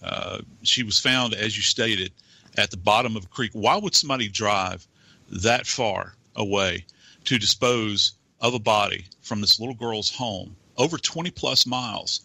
Uh, 0.03 0.41
she 0.63 0.83
was 0.83 1.01
found, 1.01 1.35
as 1.35 1.57
you 1.57 1.63
stated, 1.63 2.13
at 2.59 2.71
the 2.71 2.77
bottom 2.77 3.17
of 3.17 3.25
a 3.25 3.29
creek. 3.29 3.51
Why 3.55 3.77
would 3.77 3.95
somebody 3.95 4.29
drive 4.29 4.87
that 5.31 5.67
far 5.67 6.15
away 6.37 6.85
to 7.25 7.39
dispose 7.39 8.13
of 8.45 8.55
a 8.55 8.59
body 8.59 9.07
from 9.23 9.41
this 9.41 9.59
little 9.59 9.75
girl's 9.75 10.15
home 10.15 10.55
over 10.77 10.99
20 10.99 11.31
plus 11.31 11.67
miles? 11.67 12.21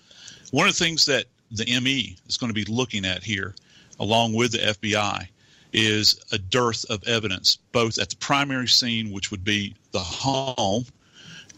One 0.51 0.67
of 0.67 0.77
the 0.77 0.83
things 0.83 1.05
that 1.05 1.25
the 1.49 1.79
ME 1.79 2.17
is 2.27 2.37
going 2.37 2.49
to 2.49 2.53
be 2.53 2.65
looking 2.65 3.05
at 3.05 3.23
here, 3.23 3.55
along 3.99 4.33
with 4.33 4.51
the 4.51 4.59
FBI, 4.59 5.27
is 5.71 6.19
a 6.31 6.37
dearth 6.37 6.85
of 6.89 7.07
evidence, 7.07 7.57
both 7.71 7.97
at 7.97 8.09
the 8.09 8.15
primary 8.17 8.67
scene, 8.67 9.11
which 9.11 9.31
would 9.31 9.43
be 9.43 9.75
the 9.91 9.99
home, 9.99 10.85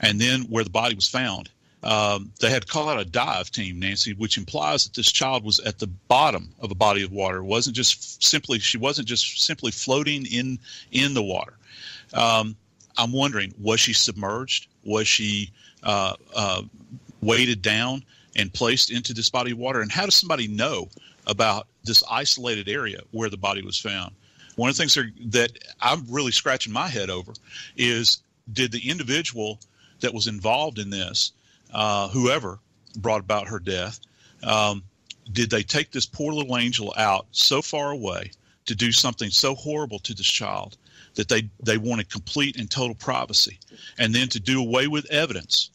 and 0.01 0.21
then 0.21 0.41
where 0.43 0.63
the 0.63 0.69
body 0.69 0.95
was 0.95 1.07
found. 1.07 1.49
Um, 1.83 2.31
they 2.39 2.51
had 2.51 2.61
to 2.61 2.67
call 2.67 2.89
out 2.89 2.99
a 2.99 3.05
dive 3.05 3.49
team, 3.49 3.79
Nancy, 3.79 4.13
which 4.13 4.37
implies 4.37 4.83
that 4.83 4.93
this 4.93 5.11
child 5.11 5.43
was 5.43 5.59
at 5.59 5.79
the 5.79 5.87
bottom 5.87 6.53
of 6.59 6.69
a 6.69 6.75
body 6.75 7.01
of 7.01 7.11
water. 7.11 7.37
It 7.37 7.45
wasn't 7.45 7.75
just 7.75 8.23
simply 8.23 8.59
she 8.59 8.77
wasn't 8.77 9.07
just 9.07 9.41
simply 9.41 9.71
floating 9.71 10.25
in 10.27 10.59
in 10.91 11.15
the 11.15 11.23
water. 11.23 11.57
Um, 12.13 12.55
I'm 13.01 13.11
wondering, 13.11 13.51
was 13.59 13.79
she 13.79 13.93
submerged? 13.93 14.67
Was 14.83 15.07
she 15.07 15.51
uh, 15.81 16.13
uh, 16.35 16.61
weighted 17.21 17.63
down 17.63 18.03
and 18.35 18.53
placed 18.53 18.91
into 18.91 19.11
this 19.13 19.29
body 19.29 19.51
of 19.51 19.57
water? 19.57 19.81
And 19.81 19.91
how 19.91 20.05
does 20.05 20.13
somebody 20.13 20.47
know 20.47 20.87
about 21.25 21.67
this 21.83 22.03
isolated 22.09 22.69
area 22.69 23.01
where 23.09 23.29
the 23.29 23.37
body 23.37 23.63
was 23.63 23.79
found? 23.79 24.13
One 24.55 24.69
of 24.69 24.77
the 24.77 24.83
things 24.85 24.93
that- 25.31 25.57
I'm 25.81 26.05
really 26.09 26.31
scratching 26.31 26.71
my 26.71 26.87
head 26.87 27.09
over 27.09 27.33
is 27.75 28.21
did 28.53 28.71
the 28.71 28.87
individual 28.87 29.59
that 30.01 30.13
was 30.13 30.27
involved 30.27 30.77
in 30.77 30.91
this, 30.91 31.31
uh, 31.73 32.07
whoever 32.09 32.59
brought 32.97 33.21
about 33.21 33.47
her 33.47 33.59
death, 33.59 33.99
um, 34.43 34.83
did 35.31 35.49
they 35.49 35.63
take 35.63 35.91
this 35.91 36.05
poor 36.05 36.33
little 36.33 36.57
angel 36.57 36.93
out 36.97 37.25
so 37.31 37.63
far 37.63 37.89
away 37.89 38.31
to 38.65 38.75
do 38.75 38.91
something 38.91 39.31
so 39.31 39.55
horrible 39.55 39.97
to 39.99 40.13
this 40.13 40.27
child 40.27 40.77
that 41.15 41.27
they, 41.27 41.49
they 41.63 41.77
wanted 41.77 42.09
complete 42.09 42.57
and 42.57 42.69
total 42.69 42.95
privacy? 42.95 43.59
And 43.97 44.13
then 44.13 44.27
to 44.29 44.39
do 44.39 44.61
away 44.61 44.87
with 44.87 45.05
evidence, 45.11 45.71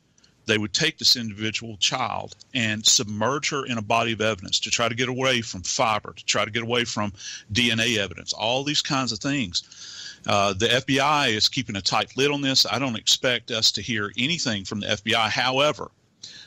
they 0.46 0.58
would 0.58 0.72
take 0.72 0.98
this 0.98 1.16
individual 1.16 1.76
child 1.76 2.36
and 2.54 2.86
submerge 2.86 3.50
her 3.50 3.66
in 3.66 3.78
a 3.78 3.82
body 3.82 4.12
of 4.12 4.20
evidence 4.20 4.60
to 4.60 4.70
try 4.70 4.88
to 4.88 4.94
get 4.94 5.08
away 5.08 5.42
from 5.42 5.62
fiber, 5.62 6.12
to 6.12 6.24
try 6.24 6.44
to 6.44 6.50
get 6.50 6.62
away 6.62 6.84
from 6.84 7.12
DNA 7.52 7.98
evidence, 7.98 8.32
all 8.32 8.62
these 8.62 8.82
kinds 8.82 9.12
of 9.12 9.18
things. 9.18 10.20
Uh, 10.26 10.52
the 10.52 10.66
FBI 10.66 11.30
is 11.30 11.48
keeping 11.48 11.76
a 11.76 11.82
tight 11.82 12.16
lid 12.16 12.30
on 12.30 12.40
this. 12.40 12.66
I 12.66 12.78
don't 12.78 12.96
expect 12.96 13.50
us 13.50 13.70
to 13.72 13.82
hear 13.82 14.12
anything 14.16 14.64
from 14.64 14.80
the 14.80 14.86
FBI. 14.86 15.28
However, 15.28 15.90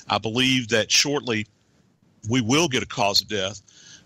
I 0.08 0.18
believe 0.18 0.70
that 0.70 0.92
shortly 0.92 1.46
we 2.30 2.42
will 2.42 2.68
get 2.68 2.84
a 2.84 2.88
cause 2.88 3.22
of 3.22 3.28
death 3.28 3.62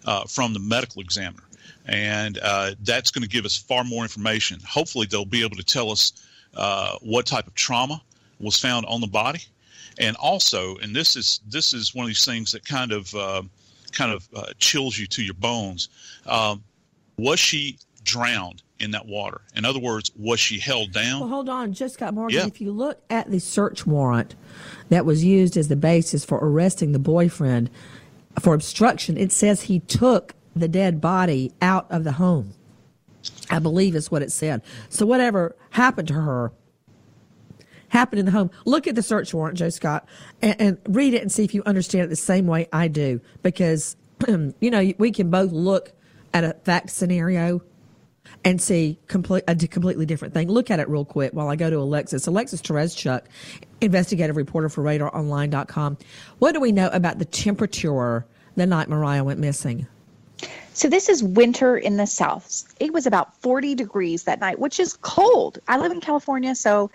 uh, 0.05 0.25
from 0.25 0.53
the 0.53 0.59
medical 0.59 1.01
examiner. 1.01 1.43
And 1.85 2.39
uh, 2.41 2.75
that's 2.81 3.11
going 3.11 3.23
to 3.23 3.29
give 3.29 3.45
us 3.45 3.57
far 3.57 3.83
more 3.83 4.03
information. 4.03 4.59
Hopefully, 4.67 5.07
they'll 5.09 5.25
be 5.25 5.43
able 5.43 5.57
to 5.57 5.63
tell 5.63 5.91
us 5.91 6.13
uh, 6.55 6.97
what 7.01 7.25
type 7.25 7.47
of 7.47 7.55
trauma 7.55 8.01
was 8.39 8.57
found 8.57 8.85
on 8.85 9.01
the 9.01 9.07
body, 9.07 9.41
and 9.97 10.15
also, 10.17 10.77
and 10.77 10.95
this 10.95 11.15
is 11.15 11.41
this 11.47 11.73
is 11.73 11.93
one 11.93 12.05
of 12.05 12.07
these 12.07 12.25
things 12.25 12.51
that 12.51 12.65
kind 12.65 12.91
of 12.91 13.13
uh, 13.15 13.41
kind 13.91 14.11
of 14.11 14.27
uh, 14.35 14.45
chills 14.59 14.97
you 14.97 15.07
to 15.07 15.23
your 15.23 15.33
bones. 15.33 15.89
Um, 16.25 16.63
was 17.17 17.39
she 17.39 17.77
drowned 18.03 18.61
in 18.79 18.91
that 18.91 19.05
water? 19.05 19.41
In 19.55 19.65
other 19.65 19.79
words, 19.79 20.11
was 20.17 20.39
she 20.39 20.59
held 20.59 20.91
down? 20.91 21.21
Well, 21.21 21.29
hold 21.29 21.49
on, 21.49 21.73
Joe 21.73 21.87
Scott 21.87 22.13
Morgan. 22.13 22.37
Yeah. 22.37 22.45
If 22.47 22.59
you 22.59 22.71
look 22.71 23.01
at 23.09 23.29
the 23.29 23.39
search 23.39 23.85
warrant 23.85 24.35
that 24.89 25.05
was 25.05 25.23
used 25.23 25.57
as 25.57 25.67
the 25.67 25.75
basis 25.75 26.25
for 26.25 26.39
arresting 26.41 26.91
the 26.91 26.99
boyfriend 26.99 27.69
for 28.39 28.53
obstruction, 28.53 29.17
it 29.17 29.31
says 29.31 29.63
he 29.63 29.79
took 29.79 30.33
the 30.55 30.67
dead 30.67 31.01
body 31.01 31.51
out 31.61 31.87
of 31.89 32.03
the 32.03 32.13
home. 32.13 32.53
I 33.49 33.59
believe 33.59 33.95
is 33.95 34.11
what 34.11 34.21
it 34.21 34.31
said. 34.31 34.61
So 34.89 35.05
whatever 35.05 35.55
happened 35.71 36.09
to 36.09 36.13
her 36.15 36.51
happened 37.89 38.19
in 38.19 38.25
the 38.25 38.31
home. 38.31 38.51
Look 38.65 38.87
at 38.87 38.95
the 38.95 39.03
search 39.03 39.33
warrant, 39.33 39.57
Joe 39.57 39.69
Scott, 39.69 40.07
and, 40.41 40.59
and 40.59 40.77
read 40.89 41.13
it 41.13 41.21
and 41.21 41.31
see 41.31 41.43
if 41.43 41.53
you 41.53 41.63
understand 41.65 42.05
it 42.05 42.09
the 42.09 42.15
same 42.15 42.47
way 42.47 42.67
I 42.73 42.87
do. 42.87 43.21
Because 43.41 43.95
you 44.27 44.53
know 44.61 44.93
we 44.97 45.11
can 45.11 45.29
both 45.29 45.51
look 45.51 45.93
at 46.33 46.43
a 46.43 46.53
fact 46.63 46.89
scenario 46.89 47.61
and 48.43 48.61
see 48.61 48.99
complete, 49.07 49.43
a 49.47 49.55
completely 49.55 50.05
different 50.05 50.33
thing. 50.33 50.49
Look 50.49 50.71
at 50.71 50.79
it 50.79 50.89
real 50.89 51.05
quick 51.05 51.33
while 51.33 51.49
I 51.49 51.55
go 51.55 51.69
to 51.69 51.77
Alexis. 51.77 52.25
Alexis 52.27 52.61
Tereszcuk, 52.61 53.21
investigative 53.81 54.35
reporter 54.35 54.69
for 54.69 54.83
RadarOnline.com. 54.83 55.97
What 56.39 56.53
do 56.53 56.59
we 56.59 56.71
know 56.71 56.89
about 56.89 57.19
the 57.19 57.25
temperature 57.25 58.25
the 58.55 58.65
night 58.65 58.89
Mariah 58.89 59.23
went 59.23 59.39
missing? 59.39 59.87
So 60.73 60.89
this 60.89 61.07
is 61.07 61.23
winter 61.23 61.77
in 61.77 61.97
the 61.97 62.07
South. 62.07 62.63
It 62.79 62.93
was 62.93 63.05
about 63.05 63.35
40 63.41 63.75
degrees 63.75 64.23
that 64.23 64.39
night, 64.39 64.59
which 64.59 64.79
is 64.79 64.97
cold. 65.01 65.59
I 65.67 65.77
live 65.77 65.91
in 65.91 66.01
California, 66.01 66.55
so 66.55 66.89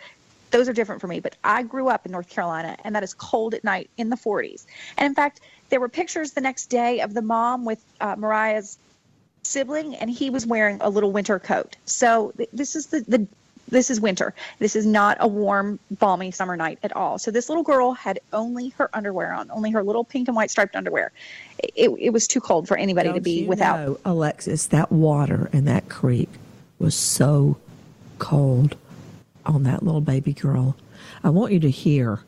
those 0.51 0.69
are 0.69 0.73
different 0.73 1.01
for 1.01 1.07
me. 1.07 1.21
But 1.21 1.37
I 1.45 1.63
grew 1.63 1.89
up 1.89 2.05
in 2.05 2.13
North 2.13 2.29
Carolina, 2.29 2.77
and 2.83 2.97
that 2.97 3.05
is 3.05 3.15
cold 3.15 3.55
at 3.55 3.63
night 3.63 3.89
in 3.97 4.11
the 4.11 4.17
40s. 4.17 4.67
And 4.97 5.07
in 5.07 5.15
fact, 5.15 5.41
there 5.69 5.79
were 5.79 5.89
pictures 5.89 6.33
the 6.33 6.41
next 6.41 6.67
day 6.67 7.01
of 7.01 7.15
the 7.15 7.23
mom 7.23 7.65
with 7.65 7.83
uh, 8.01 8.17
Mariah's 8.19 8.79
sibling, 9.43 9.95
and 9.95 10.11
he 10.11 10.31
was 10.31 10.45
wearing 10.45 10.79
a 10.81 10.91
little 10.91 11.13
winter 11.13 11.39
coat. 11.39 11.77
So 11.85 12.33
th- 12.37 12.51
this 12.53 12.75
is 12.75 12.87
the, 12.87 13.05
the 13.07 13.27
this 13.69 13.91
is 13.91 14.01
winter. 14.01 14.35
This 14.59 14.77
is 14.77 14.87
not 14.87 15.17
a 15.21 15.29
warm, 15.29 15.79
balmy 15.91 16.31
summer 16.31 16.57
night 16.57 16.79
at 16.83 16.95
all. 16.97 17.19
So 17.19 17.31
this 17.31 17.49
little 17.49 17.65
girl 17.65 17.93
had 17.93 18.21
only 18.33 18.71
her 18.71 18.91
underwear 18.95 19.33
on, 19.33 19.51
only 19.51 19.71
her 19.71 19.83
little 19.83 20.05
pink 20.05 20.29
and 20.29 20.37
white 20.37 20.51
striped 20.51 20.77
underwear. 20.77 21.13
It, 21.59 21.91
it 21.99 22.11
was 22.11 22.27
too 22.27 22.41
cold 22.41 22.69
for 22.69 22.77
anybody 22.77 23.09
Don't 23.09 23.17
to 23.17 23.21
be 23.21 23.43
you 23.43 23.49
without. 23.49 23.81
know, 23.81 24.01
Alexis, 24.05 24.67
that 24.69 24.91
water 24.91 25.51
in 25.53 25.65
that 25.67 25.89
creek 25.89 26.29
was 26.79 26.95
so 26.95 27.57
cold 28.19 28.77
on 29.45 29.65
that 29.65 29.83
little 29.83 30.01
baby 30.01 30.33
girl. 30.33 30.77
I 31.25 31.31
want 31.31 31.53
you 31.53 31.61
to 31.61 31.71
hear 31.71 32.21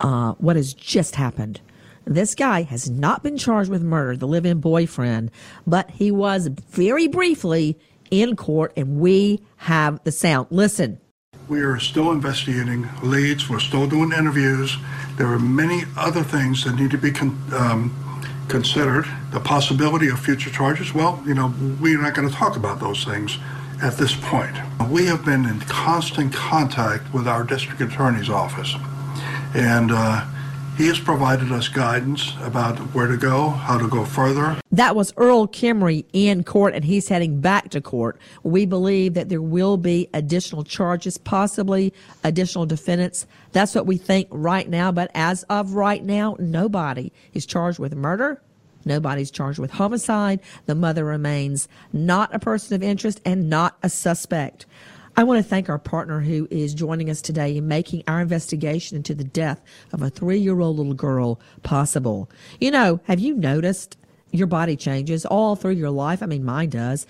uh, 0.00 0.32
what 0.34 0.56
has 0.56 0.74
just 0.74 1.16
happened. 1.16 1.60
This 2.04 2.34
guy 2.34 2.62
has 2.62 2.88
not 2.88 3.22
been 3.22 3.36
charged 3.36 3.70
with 3.70 3.82
murder, 3.82 4.16
the 4.16 4.28
live 4.28 4.46
in 4.46 4.60
boyfriend, 4.60 5.30
but 5.66 5.90
he 5.90 6.10
was 6.10 6.46
very 6.46 7.08
briefly 7.08 7.76
in 8.10 8.36
court, 8.36 8.72
and 8.76 8.98
we 8.98 9.42
have 9.56 10.02
the 10.04 10.12
sound. 10.12 10.48
Listen. 10.50 11.00
We 11.48 11.60
are 11.60 11.78
still 11.78 12.10
investigating 12.10 12.88
leads. 13.02 13.48
We're 13.48 13.60
still 13.60 13.86
doing 13.86 14.12
interviews. 14.12 14.76
There 15.16 15.28
are 15.28 15.38
many 15.38 15.84
other 15.96 16.24
things 16.24 16.64
that 16.64 16.74
need 16.74 16.90
to 16.90 16.98
be 16.98 17.12
con- 17.12 17.40
um, 17.52 17.94
considered. 18.48 19.06
The 19.30 19.40
possibility 19.40 20.08
of 20.08 20.18
future 20.18 20.50
charges. 20.50 20.92
Well, 20.92 21.22
you 21.26 21.34
know, 21.34 21.54
we're 21.80 22.00
not 22.00 22.14
going 22.14 22.28
to 22.28 22.34
talk 22.34 22.56
about 22.56 22.80
those 22.80 23.04
things 23.04 23.38
at 23.82 23.96
this 23.96 24.14
point. 24.14 24.56
We 24.90 25.06
have 25.06 25.24
been 25.24 25.44
in 25.46 25.60
constant 25.60 26.32
contact 26.32 27.12
with 27.12 27.28
our 27.28 27.44
district 27.44 27.80
attorney's 27.80 28.30
office, 28.30 28.74
and 29.54 29.90
uh, 29.92 30.24
he 30.76 30.86
has 30.88 31.00
provided 31.00 31.50
us 31.52 31.68
guidance 31.68 32.34
about 32.42 32.78
where 32.94 33.06
to 33.06 33.16
go, 33.16 33.48
how 33.48 33.78
to 33.78 33.88
go 33.88 34.04
further. 34.04 34.56
That 34.70 34.94
was 34.94 35.12
Earl 35.16 35.48
Kimrey 35.48 36.04
in 36.12 36.44
court, 36.44 36.74
and 36.74 36.84
he's 36.84 37.08
heading 37.08 37.40
back 37.40 37.70
to 37.70 37.80
court. 37.80 38.18
We 38.42 38.66
believe 38.66 39.14
that 39.14 39.30
there 39.30 39.40
will 39.40 39.78
be 39.78 40.08
additional 40.12 40.64
charges, 40.64 41.16
possibly 41.16 41.94
additional 42.24 42.66
defendants. 42.66 43.26
That's 43.52 43.74
what 43.74 43.86
we 43.86 43.96
think 43.96 44.28
right 44.30 44.68
now. 44.68 44.92
But 44.92 45.10
as 45.14 45.44
of 45.44 45.72
right 45.72 46.04
now, 46.04 46.36
nobody 46.38 47.10
is 47.32 47.46
charged 47.46 47.78
with 47.78 47.94
murder. 47.94 48.42
Nobody's 48.84 49.30
charged 49.30 49.58
with 49.58 49.72
homicide. 49.72 50.40
The 50.66 50.74
mother 50.74 51.04
remains 51.04 51.68
not 51.92 52.34
a 52.34 52.38
person 52.38 52.74
of 52.74 52.82
interest 52.82 53.20
and 53.24 53.50
not 53.50 53.76
a 53.82 53.88
suspect. 53.88 54.66
I 55.18 55.24
want 55.24 55.38
to 55.42 55.48
thank 55.48 55.70
our 55.70 55.78
partner 55.78 56.20
who 56.20 56.46
is 56.50 56.74
joining 56.74 57.08
us 57.08 57.22
today 57.22 57.56
in 57.56 57.66
making 57.66 58.04
our 58.06 58.20
investigation 58.20 58.98
into 58.98 59.14
the 59.14 59.24
death 59.24 59.62
of 59.94 60.02
a 60.02 60.10
three 60.10 60.38
year 60.38 60.60
old 60.60 60.76
little 60.76 60.92
girl 60.92 61.40
possible. 61.62 62.30
You 62.60 62.70
know, 62.70 63.00
have 63.04 63.18
you 63.18 63.34
noticed 63.34 63.96
your 64.30 64.46
body 64.46 64.76
changes 64.76 65.24
all 65.24 65.56
through 65.56 65.72
your 65.72 65.88
life? 65.88 66.22
I 66.22 66.26
mean, 66.26 66.44
mine 66.44 66.68
does. 66.68 67.06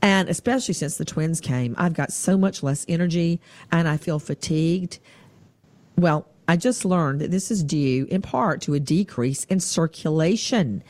And 0.00 0.30
especially 0.30 0.72
since 0.72 0.96
the 0.96 1.04
twins 1.04 1.38
came, 1.38 1.74
I've 1.76 1.92
got 1.92 2.14
so 2.14 2.38
much 2.38 2.62
less 2.62 2.86
energy 2.88 3.42
and 3.70 3.86
I 3.86 3.98
feel 3.98 4.18
fatigued. 4.18 4.98
Well, 5.98 6.26
I 6.48 6.56
just 6.56 6.86
learned 6.86 7.20
that 7.20 7.30
this 7.30 7.50
is 7.50 7.62
due 7.62 8.06
in 8.10 8.22
part 8.22 8.62
to 8.62 8.72
a 8.72 8.80
decrease 8.80 9.44
in 9.44 9.60
circulation. 9.60 10.82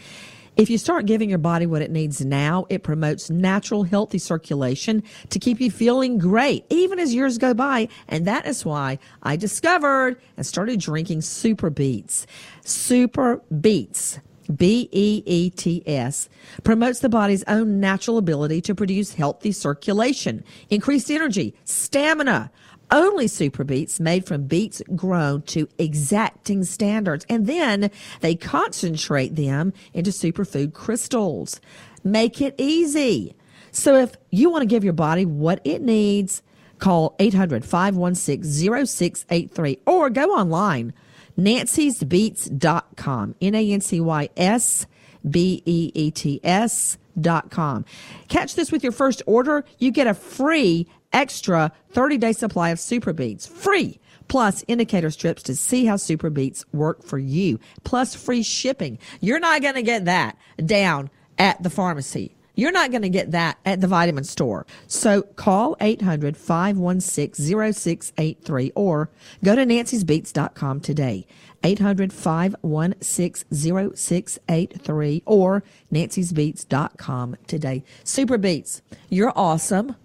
If 0.60 0.68
you 0.68 0.76
start 0.76 1.06
giving 1.06 1.30
your 1.30 1.38
body 1.38 1.64
what 1.64 1.80
it 1.80 1.90
needs 1.90 2.22
now, 2.22 2.66
it 2.68 2.82
promotes 2.82 3.30
natural, 3.30 3.82
healthy 3.82 4.18
circulation 4.18 5.02
to 5.30 5.38
keep 5.38 5.58
you 5.58 5.70
feeling 5.70 6.18
great, 6.18 6.66
even 6.68 6.98
as 6.98 7.14
years 7.14 7.38
go 7.38 7.54
by. 7.54 7.88
And 8.08 8.26
that 8.26 8.44
is 8.44 8.62
why 8.62 8.98
I 9.22 9.36
discovered 9.36 10.20
and 10.36 10.44
started 10.44 10.78
drinking 10.78 11.22
Super 11.22 11.70
Beets. 11.70 12.26
Super 12.62 13.40
Beets. 13.58 14.20
B 14.54 14.90
E 14.92 15.22
E 15.24 15.48
T 15.48 15.82
S 15.86 16.28
promotes 16.64 16.98
the 16.98 17.08
body's 17.08 17.44
own 17.44 17.80
natural 17.80 18.18
ability 18.18 18.60
to 18.62 18.74
produce 18.74 19.14
healthy 19.14 19.52
circulation, 19.52 20.44
increased 20.68 21.10
energy, 21.10 21.54
stamina, 21.64 22.50
only 22.90 23.28
super 23.28 23.64
beets 23.64 24.00
made 24.00 24.26
from 24.26 24.44
beets 24.44 24.82
grown 24.94 25.42
to 25.42 25.68
exacting 25.78 26.64
standards. 26.64 27.24
And 27.28 27.46
then 27.46 27.90
they 28.20 28.34
concentrate 28.34 29.36
them 29.36 29.72
into 29.92 30.10
superfood 30.10 30.72
crystals. 30.72 31.60
Make 32.02 32.40
it 32.40 32.54
easy. 32.58 33.34
So 33.72 33.96
if 33.96 34.16
you 34.30 34.50
want 34.50 34.62
to 34.62 34.66
give 34.66 34.84
your 34.84 34.92
body 34.92 35.24
what 35.24 35.60
it 35.64 35.82
needs, 35.82 36.42
call 36.78 37.14
800 37.18 37.64
516 37.64 38.86
0683 38.86 39.78
or 39.86 40.10
go 40.10 40.30
online, 40.30 40.92
nancysbeets.com. 41.38 43.34
N 43.40 43.54
A 43.54 43.72
N 43.72 43.80
C 43.80 44.00
Y 44.00 44.28
S 44.36 44.86
B 45.28 45.62
E 45.64 45.92
E 45.94 46.10
T 46.10 46.40
S 46.42 46.98
dot 47.20 47.50
com. 47.50 47.84
Catch 48.28 48.54
this 48.54 48.72
with 48.72 48.82
your 48.82 48.92
first 48.92 49.22
order. 49.26 49.64
You 49.78 49.90
get 49.90 50.06
a 50.06 50.14
free 50.14 50.88
extra 51.12 51.72
30 51.90 52.18
day 52.18 52.32
supply 52.32 52.70
of 52.70 52.80
Super 52.80 53.12
Beets. 53.12 53.46
Free. 53.46 53.98
Plus 54.28 54.64
indicator 54.68 55.10
strips 55.10 55.42
to 55.44 55.56
see 55.56 55.86
how 55.86 55.96
Super 55.96 56.30
Beets 56.30 56.64
work 56.72 57.02
for 57.02 57.18
you. 57.18 57.58
Plus 57.82 58.14
free 58.14 58.42
shipping. 58.42 58.98
You're 59.20 59.40
not 59.40 59.62
going 59.62 59.74
to 59.74 59.82
get 59.82 60.04
that 60.04 60.36
down 60.64 61.10
at 61.38 61.62
the 61.62 61.70
pharmacy. 61.70 62.36
You're 62.54 62.72
not 62.72 62.90
going 62.90 63.02
to 63.02 63.08
get 63.08 63.30
that 63.30 63.58
at 63.64 63.80
the 63.80 63.86
vitamin 63.86 64.24
store. 64.24 64.66
So 64.86 65.22
call 65.22 65.76
800 65.80 66.36
516 66.36 67.72
0683 67.72 68.72
or 68.74 69.10
go 69.42 69.56
to 69.56 69.64
nancysbeets.com 69.64 70.80
today. 70.80 71.26
800 71.64 72.12
516 72.12 73.96
0683 73.96 75.22
or 75.26 75.64
nancysbeets.com 75.92 77.36
today. 77.46 77.82
Super 78.04 78.38
Beets, 78.38 78.82
you're 79.08 79.32
awesome. 79.34 79.96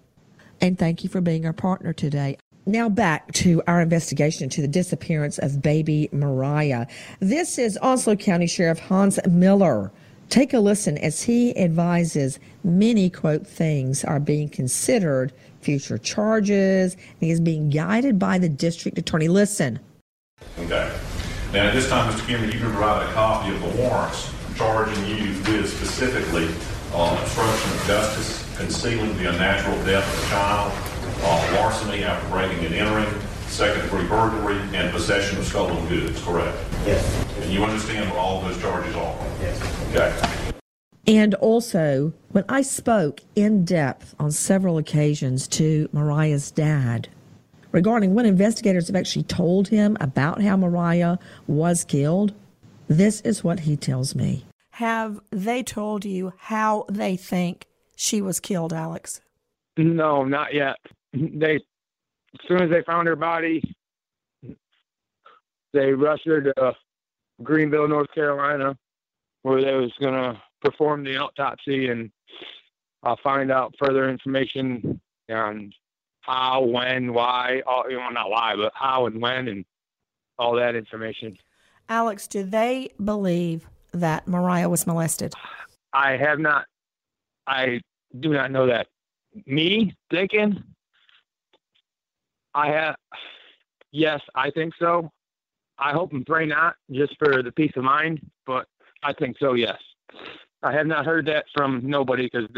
And 0.60 0.78
thank 0.78 1.04
you 1.04 1.10
for 1.10 1.20
being 1.20 1.46
our 1.46 1.52
partner 1.52 1.92
today. 1.92 2.38
Now 2.68 2.88
back 2.88 3.30
to 3.34 3.62
our 3.68 3.80
investigation 3.80 4.44
into 4.44 4.60
the 4.60 4.68
disappearance 4.68 5.38
of 5.38 5.62
baby 5.62 6.08
Mariah. 6.10 6.86
This 7.20 7.58
is 7.58 7.78
Onslow 7.78 8.16
County 8.16 8.48
Sheriff 8.48 8.80
Hans 8.80 9.20
Miller. 9.28 9.92
Take 10.30 10.52
a 10.52 10.58
listen 10.58 10.98
as 10.98 11.22
he 11.22 11.56
advises 11.56 12.40
many, 12.64 13.08
quote, 13.08 13.46
things 13.46 14.02
are 14.02 14.18
being 14.18 14.48
considered, 14.48 15.32
future 15.60 15.98
charges, 15.98 16.94
and 16.94 17.20
he 17.20 17.30
is 17.30 17.40
being 17.40 17.70
guided 17.70 18.18
by 18.18 18.38
the 18.38 18.48
district 18.48 18.98
attorney. 18.98 19.28
Listen. 19.28 19.78
Okay. 20.58 20.92
Now, 21.52 21.66
at 21.66 21.74
this 21.74 21.88
time, 21.88 22.12
Mr. 22.12 22.26
Kimrey, 22.26 22.52
you 22.52 22.58
can 22.58 22.72
provide 22.72 23.08
a 23.08 23.12
copy 23.12 23.54
of 23.54 23.60
the 23.62 23.80
warrants 23.80 24.32
charging 24.56 25.06
you 25.06 25.28
with 25.52 25.68
specifically 25.68 26.48
uh, 26.92 27.16
obstruction 27.22 27.72
of 27.72 27.86
justice, 27.86 28.45
concealing 28.56 29.16
the 29.18 29.28
unnatural 29.28 29.76
death 29.84 30.06
of 30.06 30.24
a 30.24 30.28
child, 30.28 30.72
uh, 31.22 31.56
larceny 31.56 32.04
after 32.04 32.28
breaking 32.30 32.64
and 32.64 32.74
entering, 32.74 33.20
second 33.48 33.82
degree 33.82 34.06
burglary, 34.06 34.58
and 34.74 34.90
possession 34.92 35.38
of 35.38 35.44
stolen 35.44 35.86
goods, 35.88 36.22
correct? 36.22 36.56
Yes. 36.86 37.24
And 37.40 37.52
you 37.52 37.64
understand 37.64 38.10
what 38.10 38.18
all 38.18 38.38
of 38.38 38.48
those 38.48 38.60
charges 38.60 38.94
are? 38.96 39.16
Yes. 39.40 39.94
Okay. 39.94 40.52
And 41.06 41.34
also, 41.34 42.12
when 42.32 42.44
I 42.48 42.62
spoke 42.62 43.20
in 43.36 43.64
depth 43.64 44.14
on 44.18 44.32
several 44.32 44.76
occasions 44.78 45.46
to 45.48 45.88
Mariah's 45.92 46.50
dad 46.50 47.08
regarding 47.70 48.14
what 48.14 48.26
investigators 48.26 48.88
have 48.88 48.96
actually 48.96 49.22
told 49.24 49.68
him 49.68 49.96
about 50.00 50.42
how 50.42 50.56
Mariah 50.56 51.18
was 51.46 51.84
killed, 51.84 52.34
this 52.88 53.20
is 53.20 53.44
what 53.44 53.60
he 53.60 53.76
tells 53.76 54.14
me. 54.14 54.44
Have 54.70 55.20
they 55.30 55.62
told 55.62 56.04
you 56.04 56.32
how 56.38 56.86
they 56.88 57.16
think 57.16 57.66
she 57.96 58.22
was 58.22 58.38
killed, 58.38 58.72
Alex? 58.72 59.20
No, 59.76 60.24
not 60.24 60.54
yet. 60.54 60.76
They, 61.12 61.56
as 61.56 61.60
soon 62.46 62.62
as 62.62 62.70
they 62.70 62.82
found 62.82 63.08
her 63.08 63.16
body, 63.16 63.62
they 65.72 65.92
rushed 65.92 66.26
her 66.26 66.42
to 66.42 66.74
Greenville, 67.42 67.88
North 67.88 68.12
Carolina, 68.14 68.76
where 69.42 69.62
they 69.62 69.74
was 69.74 69.92
gonna 70.00 70.40
perform 70.62 71.04
the 71.04 71.16
autopsy 71.16 71.88
and 71.88 72.10
uh, 73.02 73.16
find 73.22 73.50
out 73.50 73.74
further 73.78 74.08
information 74.08 75.00
on 75.30 75.72
how, 76.20 76.62
when, 76.62 77.12
why, 77.12 77.62
all, 77.66 77.84
you 77.88 77.96
know, 77.96 78.08
not 78.08 78.30
why, 78.30 78.54
but 78.56 78.72
how 78.74 79.06
and 79.06 79.20
when, 79.20 79.48
and 79.48 79.64
all 80.38 80.54
that 80.56 80.74
information. 80.74 81.36
Alex, 81.88 82.26
do 82.26 82.42
they 82.42 82.90
believe 83.02 83.66
that 83.92 84.26
Mariah 84.26 84.68
was 84.68 84.86
molested? 84.86 85.34
I 85.92 86.16
have 86.16 86.38
not. 86.38 86.66
I 87.46 87.80
do 88.18 88.30
not 88.30 88.50
know 88.50 88.66
that 88.66 88.88
me 89.44 89.94
thinking, 90.10 90.62
I 92.54 92.68
have, 92.68 92.96
yes, 93.90 94.20
I 94.34 94.50
think 94.50 94.74
so. 94.78 95.10
I 95.78 95.92
hope 95.92 96.12
and 96.12 96.24
pray 96.24 96.46
not, 96.46 96.76
just 96.90 97.18
for 97.18 97.42
the 97.42 97.52
peace 97.52 97.72
of 97.76 97.84
mind. 97.84 98.20
But 98.46 98.66
I 99.02 99.12
think 99.12 99.36
so. 99.38 99.52
Yes, 99.52 99.78
I 100.62 100.72
have 100.72 100.86
not 100.86 101.04
heard 101.04 101.26
that 101.26 101.44
from 101.54 101.82
nobody 101.84 102.30
because 102.32 102.48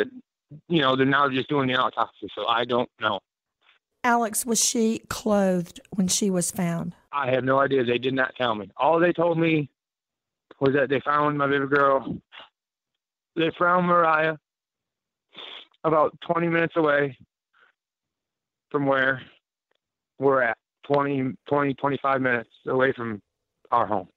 you 0.68 0.80
know 0.80 0.94
they're 0.94 1.06
now 1.06 1.28
just 1.28 1.48
doing 1.48 1.68
the 1.68 1.74
autopsy, 1.74 2.28
so 2.34 2.46
I 2.46 2.64
don't 2.64 2.88
know. 3.00 3.18
Alex, 4.04 4.46
was 4.46 4.64
she 4.64 5.00
clothed 5.08 5.80
when 5.90 6.06
she 6.06 6.30
was 6.30 6.52
found? 6.52 6.94
I 7.10 7.30
have 7.32 7.42
no 7.42 7.58
idea. 7.58 7.84
They 7.84 7.98
did 7.98 8.14
not 8.14 8.36
tell 8.36 8.54
me. 8.54 8.70
All 8.76 9.00
they 9.00 9.12
told 9.12 9.38
me 9.38 9.68
was 10.60 10.74
that 10.74 10.88
they 10.88 11.00
found 11.00 11.36
my 11.36 11.48
baby 11.48 11.66
girl. 11.66 12.16
They 13.34 13.50
found 13.58 13.86
Mariah 13.86 14.36
about 15.84 16.18
20 16.22 16.48
minutes 16.48 16.74
away 16.76 17.16
from 18.70 18.86
where 18.86 19.22
we're 20.18 20.42
at. 20.42 20.58
20, 20.84 21.32
20, 21.48 21.74
25 21.74 22.20
minutes 22.20 22.50
away 22.66 22.92
from 22.92 23.20
our 23.70 23.86
home. 23.86 24.08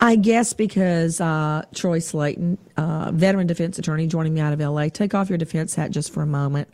I 0.00 0.16
guess 0.16 0.52
because 0.52 1.20
uh, 1.20 1.64
Troy 1.74 1.98
Slaten, 1.98 2.58
uh, 2.76 3.12
veteran 3.12 3.46
defense 3.46 3.78
attorney, 3.78 4.06
joining 4.06 4.34
me 4.34 4.40
out 4.40 4.52
of 4.52 4.60
LA, 4.60 4.88
take 4.88 5.14
off 5.14 5.28
your 5.28 5.38
defense 5.38 5.74
hat 5.74 5.90
just 5.90 6.12
for 6.12 6.22
a 6.22 6.26
moment. 6.26 6.68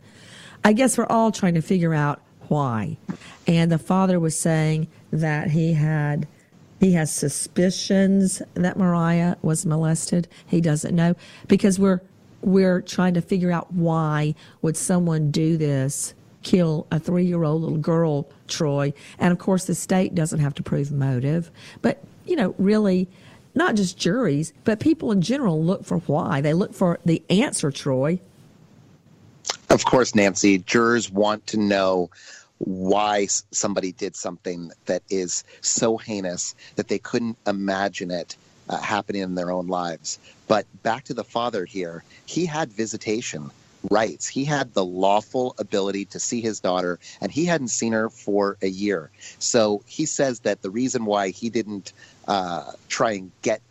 I 0.63 0.73
guess 0.73 0.97
we're 0.97 1.05
all 1.05 1.31
trying 1.31 1.53
to 1.55 1.61
figure 1.61 1.93
out 1.93 2.21
why. 2.47 2.97
And 3.47 3.71
the 3.71 3.77
father 3.77 4.19
was 4.19 4.37
saying 4.37 4.87
that 5.11 5.51
he 5.51 5.73
had 5.73 6.27
he 6.79 6.93
has 6.93 7.13
suspicions 7.13 8.41
that 8.53 8.77
Mariah 8.77 9.35
was 9.41 9.65
molested. 9.65 10.27
He 10.47 10.61
doesn't 10.61 10.95
know 10.95 11.15
because 11.47 11.77
we're 11.77 12.01
we're 12.41 12.81
trying 12.81 13.13
to 13.15 13.21
figure 13.21 13.51
out 13.51 13.71
why 13.73 14.35
would 14.61 14.77
someone 14.77 15.31
do 15.31 15.57
this, 15.57 16.13
kill 16.43 16.87
a 16.91 16.99
three 16.99 17.25
year 17.25 17.43
old 17.43 17.61
little 17.61 17.77
girl, 17.77 18.27
Troy. 18.47 18.93
And 19.17 19.31
of 19.31 19.39
course 19.39 19.65
the 19.65 19.75
state 19.75 20.15
doesn't 20.15 20.39
have 20.39 20.53
to 20.55 20.63
prove 20.63 20.91
motive. 20.91 21.51
But, 21.81 22.01
you 22.25 22.35
know, 22.35 22.55
really 22.57 23.07
not 23.55 23.75
just 23.75 23.97
juries, 23.97 24.53
but 24.63 24.79
people 24.79 25.11
in 25.11 25.21
general 25.21 25.63
look 25.63 25.85
for 25.85 25.97
why. 25.99 26.41
They 26.41 26.53
look 26.53 26.73
for 26.73 26.99
the 27.05 27.21
answer, 27.29 27.71
Troy. 27.71 28.19
Of 29.69 29.85
course, 29.85 30.15
Nancy, 30.15 30.59
jurors 30.59 31.11
want 31.11 31.45
to 31.47 31.57
know 31.57 32.09
why 32.59 33.27
somebody 33.51 33.91
did 33.91 34.15
something 34.15 34.71
that 34.85 35.01
is 35.09 35.43
so 35.61 35.97
heinous 35.97 36.55
that 36.75 36.87
they 36.87 36.99
couldn't 36.99 37.37
imagine 37.47 38.11
it 38.11 38.35
uh, 38.69 38.77
happening 38.77 39.21
in 39.21 39.35
their 39.35 39.51
own 39.51 39.67
lives. 39.67 40.19
But 40.47 40.65
back 40.83 41.05
to 41.05 41.13
the 41.13 41.23
father 41.23 41.65
here, 41.65 42.03
he 42.25 42.45
had 42.45 42.69
visitation 42.69 43.51
rights. 43.89 44.27
He 44.27 44.45
had 44.45 44.73
the 44.73 44.83
lawful 44.83 45.55
ability 45.57 46.05
to 46.05 46.19
see 46.19 46.41
his 46.41 46.59
daughter, 46.59 46.99
and 47.21 47.31
he 47.31 47.45
hadn't 47.45 47.69
seen 47.69 47.93
her 47.93 48.09
for 48.09 48.57
a 48.61 48.67
year. 48.67 49.09
So 49.39 49.83
he 49.85 50.05
says 50.05 50.41
that 50.41 50.61
the 50.61 50.69
reason 50.69 51.05
why 51.05 51.29
he 51.29 51.49
didn't 51.49 51.93
uh, 52.27 52.71
try 52.87 53.13
and 53.13 53.31
get 53.41 53.61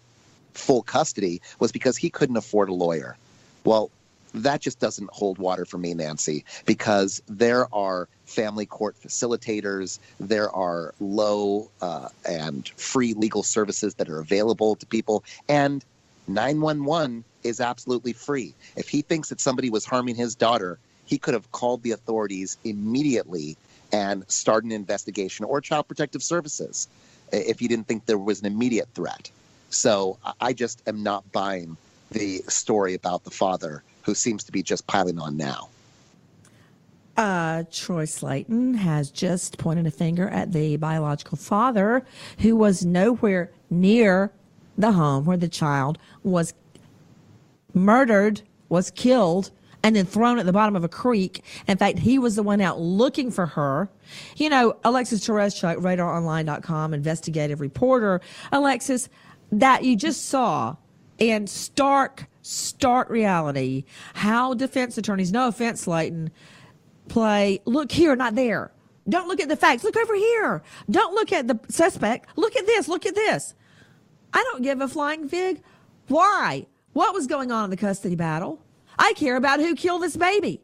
full 0.55 0.83
custody 0.83 1.41
was 1.59 1.73
because 1.73 1.97
he 1.97 2.11
couldn't 2.11 2.37
afford 2.37 2.69
a 2.69 2.75
lawyer. 2.75 3.17
Well, 3.65 3.91
that 4.35 4.61
just 4.61 4.79
doesn't 4.79 5.11
hold 5.11 5.39
water 5.39 5.65
for 5.65 5.79
me, 5.79 5.95
Nancy, 5.95 6.45
because 6.67 7.23
there 7.29 7.73
are 7.75 8.09
family 8.29 8.67
court 8.67 8.95
facilitators, 9.03 9.99
there 10.21 10.51
are 10.51 10.95
low 11.01 11.71
uh, 11.81 12.09
and 12.29 12.69
free 12.77 13.15
legal 13.15 13.43
services 13.43 13.95
that 13.95 14.09
are 14.09 14.21
available 14.21 14.77
to 14.77 14.87
people, 14.87 15.25
and 15.49 15.85
911 16.29 17.25
is 17.43 17.61
absolutely 17.61 18.13
free. 18.13 18.55
If 18.77 18.89
he 18.89 19.03
thinks 19.03 19.31
that 19.31 19.41
somebody 19.41 19.71
was 19.71 19.85
harming 19.85 20.17
his 20.17 20.35
daughter, 20.35 20.79
he 21.07 21.19
could 21.19 21.35
have 21.35 21.51
called 21.53 21.83
the 21.83 21.93
authorities 21.93 22.59
immediately 22.65 23.57
and 23.93 24.25
started 24.29 24.67
an 24.67 24.73
investigation 24.73 25.47
or 25.47 25.61
child 25.61 25.89
protective 25.89 26.23
services 26.23 26.89
if 27.33 27.59
he 27.59 27.69
didn't 27.69 27.87
think 27.87 28.05
there 28.05 28.19
was 28.19 28.41
an 28.41 28.47
immediate 28.47 28.89
threat. 28.95 29.31
So 29.71 30.19
I 30.41 30.53
just 30.53 30.83
am 30.87 31.03
not 31.03 31.31
buying 31.33 31.77
the 32.11 32.39
story 32.49 32.95
about 32.95 33.25
the 33.25 33.31
father 33.31 33.83
who 34.03 34.15
seems 34.15 34.45
to 34.45 34.53
be 34.53 34.63
just 34.63 34.87
piling 34.87 35.19
on 35.19 35.37
now. 35.37 35.69
Uh, 37.19 37.65
Troy 37.73 38.05
Slaten 38.05 38.77
has 38.77 39.11
just 39.11 39.59
pointed 39.59 39.89
a 39.89 39.91
finger 39.91 40.29
at 40.29 40.53
the 40.53 40.77
biological 40.77 41.37
father 41.37 42.07
who 42.39 42.55
was 42.55 42.85
nowhere 42.85 43.51
near 43.71 44.33
the 44.79 44.93
home 44.93 45.25
where 45.25 45.37
the 45.37 45.49
child 45.49 45.99
was 46.23 46.55
murdered, 47.75 48.43
was 48.69 48.93
killed, 48.93 49.51
and 49.83 49.97
then 49.97 50.07
thrown 50.07 50.39
at 50.39 50.47
the 50.47 50.53
bottom 50.53 50.77
of 50.77 50.85
a 50.85 50.89
creek. 50.89 51.43
In 51.67 51.77
fact, 51.77 51.99
he 51.99 52.21
was 52.21 52.37
the 52.37 52.45
one 52.45 52.61
out 52.61 52.79
looking 52.79 53.33
for 53.33 53.47
her. 53.47 53.91
You 54.37 54.49
know, 54.49 54.77
Alexis 54.85 55.27
Tereszcuk, 55.27 55.79
radaronline.com, 55.79 56.95
investigative 56.95 57.61
reporter. 57.61 58.21
Alexis, 58.53 59.09
that 59.51 59.83
you 59.83 59.97
just 59.97 60.29
saw 60.29 60.77
in 61.19 61.49
stark, 61.49 62.27
stark 62.43 63.11
reality 63.11 63.87
how 64.15 64.55
defense 64.55 64.97
attorneys, 64.97 65.33
no 65.33 65.49
offense, 65.49 65.85
Slaten, 65.85 66.31
play 67.09 67.61
look 67.65 67.93
here, 67.93 68.15
not 68.17 68.35
there. 68.35 68.73
Don't 69.09 69.29
look 69.29 69.41
at 69.41 69.49
the 69.49 69.57
facts. 69.57 69.85
Look 69.85 69.97
over 69.97 70.15
here. 70.15 70.63
Don't 70.91 71.15
look 71.15 71.33
at 71.33 71.49
the 71.49 71.59
suspect. 71.69 72.29
Look 72.37 72.57
at 72.57 72.67
this. 72.67 72.89
Look 72.89 73.07
at 73.07 73.15
this. 73.15 73.55
I 74.33 74.43
don't 74.51 74.63
give 74.63 74.81
a 74.81 74.89
flying 74.89 75.29
fig. 75.29 75.63
Why? 76.09 76.67
What 76.93 77.15
was 77.15 77.27
going 77.27 77.51
on 77.51 77.65
in 77.65 77.71
the 77.71 77.77
custody 77.77 78.17
battle? 78.17 78.61
I 78.99 79.13
care 79.15 79.37
about 79.37 79.61
who 79.61 79.75
killed 79.75 80.03
this 80.03 80.17
baby. 80.17 80.61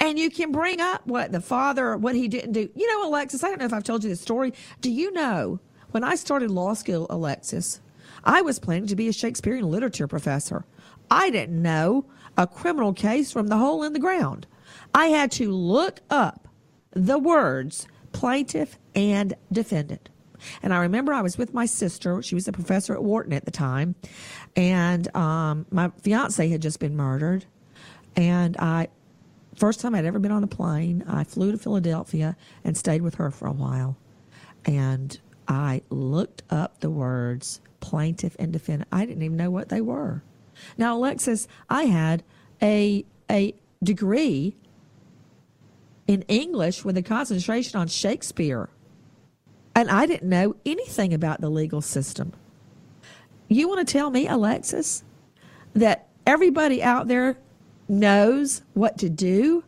And 0.00 0.18
you 0.18 0.30
can 0.30 0.52
bring 0.52 0.80
up 0.80 1.06
what 1.06 1.32
the 1.32 1.40
father, 1.40 1.96
what 1.96 2.14
he 2.14 2.28
didn't 2.28 2.52
do. 2.52 2.70
You 2.74 2.88
know, 2.88 3.08
Alexis, 3.08 3.44
I 3.44 3.48
don't 3.48 3.58
know 3.58 3.66
if 3.66 3.72
I've 3.72 3.84
told 3.84 4.04
you 4.04 4.10
this 4.10 4.20
story. 4.20 4.54
Do 4.80 4.90
you 4.90 5.12
know 5.12 5.60
when 5.90 6.04
I 6.04 6.14
started 6.14 6.50
law 6.50 6.74
school, 6.74 7.06
Alexis, 7.10 7.80
I 8.24 8.42
was 8.42 8.58
planning 8.58 8.88
to 8.88 8.96
be 8.96 9.08
a 9.08 9.12
Shakespearean 9.12 9.70
literature 9.70 10.08
professor. 10.08 10.64
I 11.10 11.30
didn't 11.30 11.60
know 11.60 12.06
a 12.36 12.46
criminal 12.46 12.92
case 12.92 13.32
from 13.32 13.48
the 13.48 13.56
hole 13.56 13.82
in 13.82 13.92
the 13.92 13.98
ground. 13.98 14.46
I 14.96 15.08
had 15.08 15.30
to 15.32 15.52
look 15.52 16.00
up 16.08 16.48
the 16.92 17.18
words 17.18 17.86
plaintiff 18.12 18.78
and 18.94 19.34
defendant. 19.52 20.08
And 20.62 20.72
I 20.72 20.78
remember 20.78 21.12
I 21.12 21.20
was 21.20 21.36
with 21.36 21.52
my 21.52 21.66
sister. 21.66 22.22
She 22.22 22.34
was 22.34 22.48
a 22.48 22.52
professor 22.52 22.94
at 22.94 23.04
Wharton 23.04 23.34
at 23.34 23.44
the 23.44 23.50
time. 23.50 23.94
And 24.56 25.14
um, 25.14 25.66
my 25.70 25.90
fiance 26.00 26.48
had 26.48 26.62
just 26.62 26.80
been 26.80 26.96
murdered. 26.96 27.44
And 28.16 28.56
I, 28.56 28.88
first 29.54 29.80
time 29.80 29.94
I'd 29.94 30.06
ever 30.06 30.18
been 30.18 30.32
on 30.32 30.42
a 30.42 30.46
plane, 30.48 31.04
I 31.06 31.24
flew 31.24 31.52
to 31.52 31.58
Philadelphia 31.58 32.34
and 32.64 32.74
stayed 32.74 33.02
with 33.02 33.16
her 33.16 33.30
for 33.30 33.48
a 33.48 33.52
while. 33.52 33.98
And 34.64 35.20
I 35.46 35.82
looked 35.90 36.42
up 36.48 36.80
the 36.80 36.90
words 36.90 37.60
plaintiff 37.80 38.34
and 38.38 38.50
defendant. 38.50 38.88
I 38.90 39.04
didn't 39.04 39.22
even 39.22 39.36
know 39.36 39.50
what 39.50 39.68
they 39.68 39.82
were. 39.82 40.22
Now, 40.78 40.96
Alexis, 40.96 41.48
I 41.68 41.84
had 41.84 42.22
a 42.62 43.04
a 43.30 43.54
degree 43.82 44.56
in 46.06 46.22
English 46.22 46.84
with 46.84 46.96
a 46.96 47.02
concentration 47.02 47.78
on 47.78 47.88
Shakespeare. 47.88 48.68
And 49.74 49.90
I 49.90 50.06
didn't 50.06 50.28
know 50.28 50.56
anything 50.64 51.12
about 51.12 51.40
the 51.40 51.50
legal 51.50 51.80
system. 51.80 52.32
You 53.48 53.68
want 53.68 53.86
to 53.86 53.92
tell 53.92 54.10
me, 54.10 54.26
Alexis, 54.26 55.04
that 55.74 56.08
everybody 56.26 56.82
out 56.82 57.08
there 57.08 57.36
knows 57.88 58.62
what 58.74 58.98
to 58.98 59.08
do 59.08 59.64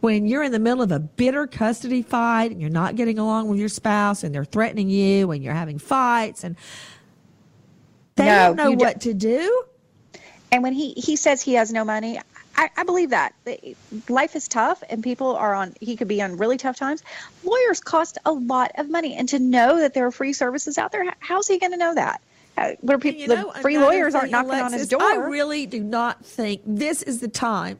when 0.00 0.26
you're 0.26 0.42
in 0.42 0.52
the 0.52 0.58
middle 0.58 0.82
of 0.82 0.92
a 0.92 0.98
bitter 0.98 1.46
custody 1.46 2.02
fight 2.02 2.50
and 2.50 2.60
you're 2.60 2.70
not 2.70 2.96
getting 2.96 3.18
along 3.18 3.48
with 3.48 3.58
your 3.58 3.68
spouse 3.68 4.22
and 4.22 4.34
they're 4.34 4.44
threatening 4.44 4.88
you 4.88 5.30
and 5.30 5.42
you're 5.42 5.54
having 5.54 5.78
fights 5.78 6.44
and 6.44 6.56
they 8.14 8.24
no, 8.24 8.54
don't 8.54 8.56
know 8.56 8.70
what 8.72 9.00
to 9.02 9.14
do. 9.14 9.64
And 10.50 10.62
when 10.62 10.72
he, 10.72 10.92
he 10.92 11.16
says 11.16 11.42
he 11.42 11.54
has 11.54 11.72
no 11.72 11.84
money, 11.84 12.20
I, 12.58 12.70
I, 12.76 12.82
believe 12.82 13.10
that. 13.10 13.34
Life 14.08 14.34
is 14.34 14.48
tough 14.48 14.82
and 14.90 15.02
people 15.02 15.36
are 15.36 15.54
on 15.54 15.74
he 15.80 15.94
could 15.94 16.08
be 16.08 16.20
on 16.20 16.36
really 16.36 16.56
tough 16.56 16.76
times. 16.76 17.04
Lawyers 17.44 17.80
cost 17.80 18.18
a 18.26 18.32
lot 18.32 18.72
of 18.76 18.90
money 18.90 19.14
and 19.14 19.28
to 19.28 19.38
know 19.38 19.78
that 19.78 19.94
there 19.94 20.04
are 20.06 20.10
free 20.10 20.32
services 20.32 20.76
out 20.76 20.90
there 20.90 21.04
how's 21.20 21.46
he 21.46 21.58
going 21.58 21.70
to 21.70 21.78
know 21.78 21.94
that? 21.94 22.20
Uh, 22.56 22.72
Where 22.80 22.98
people 22.98 23.20
you 23.20 23.28
know, 23.28 23.52
the 23.54 23.60
free 23.60 23.78
lawyers 23.78 24.16
aren't 24.16 24.32
knocking 24.32 24.50
Alexis, 24.50 24.72
on 24.72 24.78
his 24.78 24.88
door 24.88 25.02
i 25.02 25.14
really 25.14 25.64
do 25.64 25.80
not 25.80 26.26
think 26.26 26.60
this 26.66 27.04
is 27.04 27.20
the 27.20 27.28
time 27.28 27.78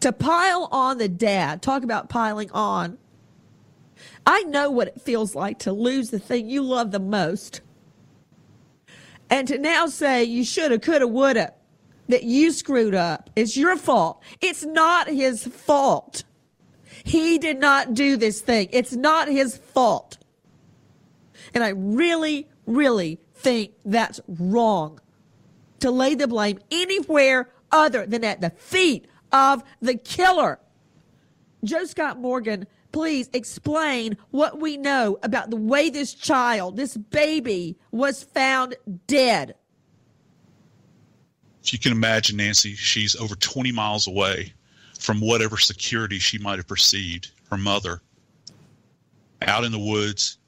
to 0.00 0.10
pile 0.10 0.68
on 0.72 0.98
the 0.98 1.08
dad. 1.08 1.62
Talk 1.62 1.84
about 1.84 2.08
piling 2.08 2.50
on. 2.50 2.98
I 4.26 4.42
know 4.42 4.68
what 4.68 4.88
it 4.88 5.00
feels 5.00 5.36
like 5.36 5.60
to 5.60 5.72
lose 5.72 6.10
the 6.10 6.18
thing 6.18 6.50
you 6.50 6.62
love 6.62 6.90
the 6.90 6.98
most 6.98 7.60
and 9.30 9.46
to 9.48 9.58
now 9.58 9.86
say 9.86 10.24
you 10.24 10.44
shoulda 10.44 10.78
coulda 10.78 11.06
woulda 11.06 11.52
that 12.08 12.24
you 12.24 12.52
screwed 12.52 12.94
up. 12.94 13.30
It's 13.36 13.56
your 13.56 13.76
fault. 13.76 14.22
It's 14.40 14.64
not 14.64 15.08
his 15.08 15.44
fault. 15.44 16.24
He 17.04 17.38
did 17.38 17.58
not 17.58 17.94
do 17.94 18.16
this 18.16 18.40
thing. 18.40 18.68
It's 18.72 18.92
not 18.92 19.28
his 19.28 19.56
fault. 19.56 20.18
And 21.54 21.62
I 21.64 21.68
really, 21.68 22.48
really 22.66 23.18
think 23.34 23.72
that's 23.84 24.20
wrong 24.26 25.00
to 25.80 25.90
lay 25.90 26.14
the 26.14 26.28
blame 26.28 26.58
anywhere 26.70 27.50
other 27.70 28.06
than 28.06 28.24
at 28.24 28.40
the 28.40 28.50
feet 28.50 29.06
of 29.32 29.62
the 29.80 29.94
killer. 29.94 30.58
Joe 31.64 31.84
Scott 31.84 32.18
Morgan, 32.18 32.66
please 32.92 33.28
explain 33.32 34.16
what 34.30 34.60
we 34.60 34.76
know 34.76 35.18
about 35.22 35.50
the 35.50 35.56
way 35.56 35.90
this 35.90 36.14
child, 36.14 36.76
this 36.76 36.96
baby, 36.96 37.76
was 37.90 38.22
found 38.22 38.76
dead. 39.06 39.54
You 41.72 41.78
can 41.78 41.92
imagine, 41.92 42.36
Nancy, 42.36 42.74
she's 42.74 43.14
over 43.16 43.34
20 43.34 43.72
miles 43.72 44.06
away 44.06 44.52
from 44.98 45.20
whatever 45.20 45.58
security 45.58 46.18
she 46.18 46.38
might 46.38 46.58
have 46.58 46.66
perceived 46.66 47.30
her 47.50 47.58
mother 47.58 48.00
out 49.42 49.64
in 49.64 49.72
the 49.72 49.78
woods 49.78 50.38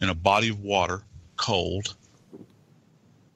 in 0.00 0.08
a 0.08 0.14
body 0.14 0.48
of 0.48 0.60
water, 0.60 1.02
cold. 1.36 1.96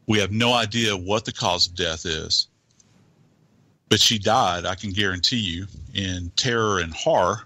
We 0.06 0.18
have 0.18 0.32
no 0.32 0.52
idea 0.52 0.96
what 0.96 1.24
the 1.24 1.32
cause 1.32 1.66
of 1.66 1.74
death 1.74 2.06
is. 2.06 2.48
But 3.88 4.00
she 4.00 4.18
died, 4.18 4.66
I 4.66 4.74
can 4.74 4.92
guarantee 4.92 5.38
you, 5.38 5.66
in 5.94 6.30
terror 6.36 6.78
and 6.78 6.92
horror. 6.92 7.42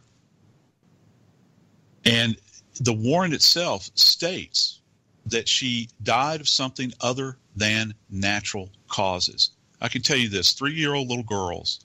And 2.04 2.36
the 2.80 2.92
warrant 2.92 3.34
itself 3.34 3.90
states 3.94 4.80
that 5.26 5.48
she 5.48 5.88
died 6.02 6.40
of 6.40 6.48
something 6.48 6.92
other 7.00 7.36
than 7.54 7.94
natural 8.10 8.70
causes. 8.88 9.50
I 9.82 9.88
can 9.88 10.00
tell 10.00 10.16
you 10.16 10.28
this 10.28 10.52
three 10.52 10.74
year 10.74 10.94
old 10.94 11.08
little 11.08 11.24
girls 11.24 11.80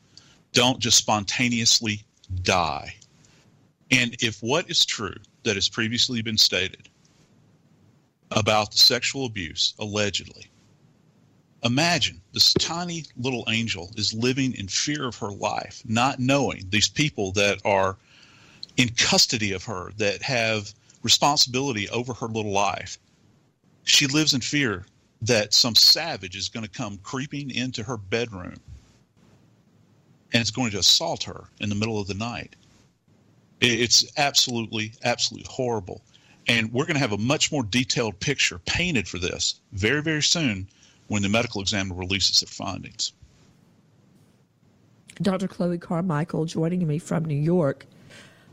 don't 0.54 0.80
just 0.80 0.98
spontaneously 0.98 2.04
die. 2.44 2.96
And 3.90 4.16
if 4.22 4.42
what 4.44 4.70
is 4.70 4.86
true 4.86 5.16
that 5.44 5.56
has 5.56 5.68
previously 5.68 6.22
been 6.22 6.38
stated 6.38 6.90
about 8.32 8.72
the 8.72 8.78
sexual 8.78 9.26
abuse, 9.26 9.74
allegedly, 9.80 10.46
imagine 11.64 12.22
this 12.34 12.54
tiny 12.54 13.04
little 13.18 13.46
angel 13.50 13.92
is 13.96 14.14
living 14.14 14.54
in 14.54 14.68
fear 14.68 15.08
of 15.08 15.16
her 15.16 15.32
life, 15.32 15.82
not 15.84 16.20
knowing 16.20 16.68
these 16.70 16.88
people 16.88 17.32
that 17.32 17.60
are 17.66 17.98
in 18.76 18.90
custody 18.90 19.54
of 19.54 19.64
her, 19.64 19.92
that 19.98 20.22
have 20.22 20.72
responsibility 21.02 21.90
over 21.90 22.14
her 22.14 22.28
little 22.28 22.52
life. 22.52 23.00
She 23.86 24.06
lives 24.06 24.36
in 24.36 24.42
fear 24.42 24.86
that 25.22 25.54
some 25.54 25.76
savage 25.76 26.36
is 26.36 26.50
going 26.50 26.66
to 26.66 26.72
come 26.72 26.98
creeping 27.04 27.50
into 27.50 27.84
her 27.84 27.98
bedroom 27.98 28.56
and 30.34 30.42
it's 30.42 30.52
going 30.52 30.72
to 30.72 30.80
assault 30.80 31.24
her 31.24 31.46
in 31.60 31.70
the 31.70 31.76
middle 31.76 32.00
of 32.00 32.08
the 32.08 32.14
night. 32.14 32.56
It's 33.62 34.06
absolutely, 34.18 34.94
absolutely 35.04 35.48
horrible. 35.50 36.02
And 36.48 36.72
we're 36.72 36.86
going 36.86 36.96
to 36.96 37.02
have 37.02 37.12
a 37.12 37.18
much 37.18 37.52
more 37.52 37.64
detailed 37.64 38.20
picture 38.20 38.60
painted 38.60 39.08
for 39.08 39.18
this 39.18 39.60
very, 39.72 40.02
very 40.02 40.22
soon 40.22 40.68
when 41.08 41.22
the 41.22 41.30
medical 41.30 41.62
examiner 41.62 41.96
releases 41.96 42.42
their 42.42 42.48
findings. 42.48 43.14
Dr. 45.22 45.48
Chloe 45.48 45.80
Carmichael 45.80 46.46
joining 46.46 46.86
me 46.86 47.00
from 47.00 47.26
New 47.26 47.36
York, 47.36 47.88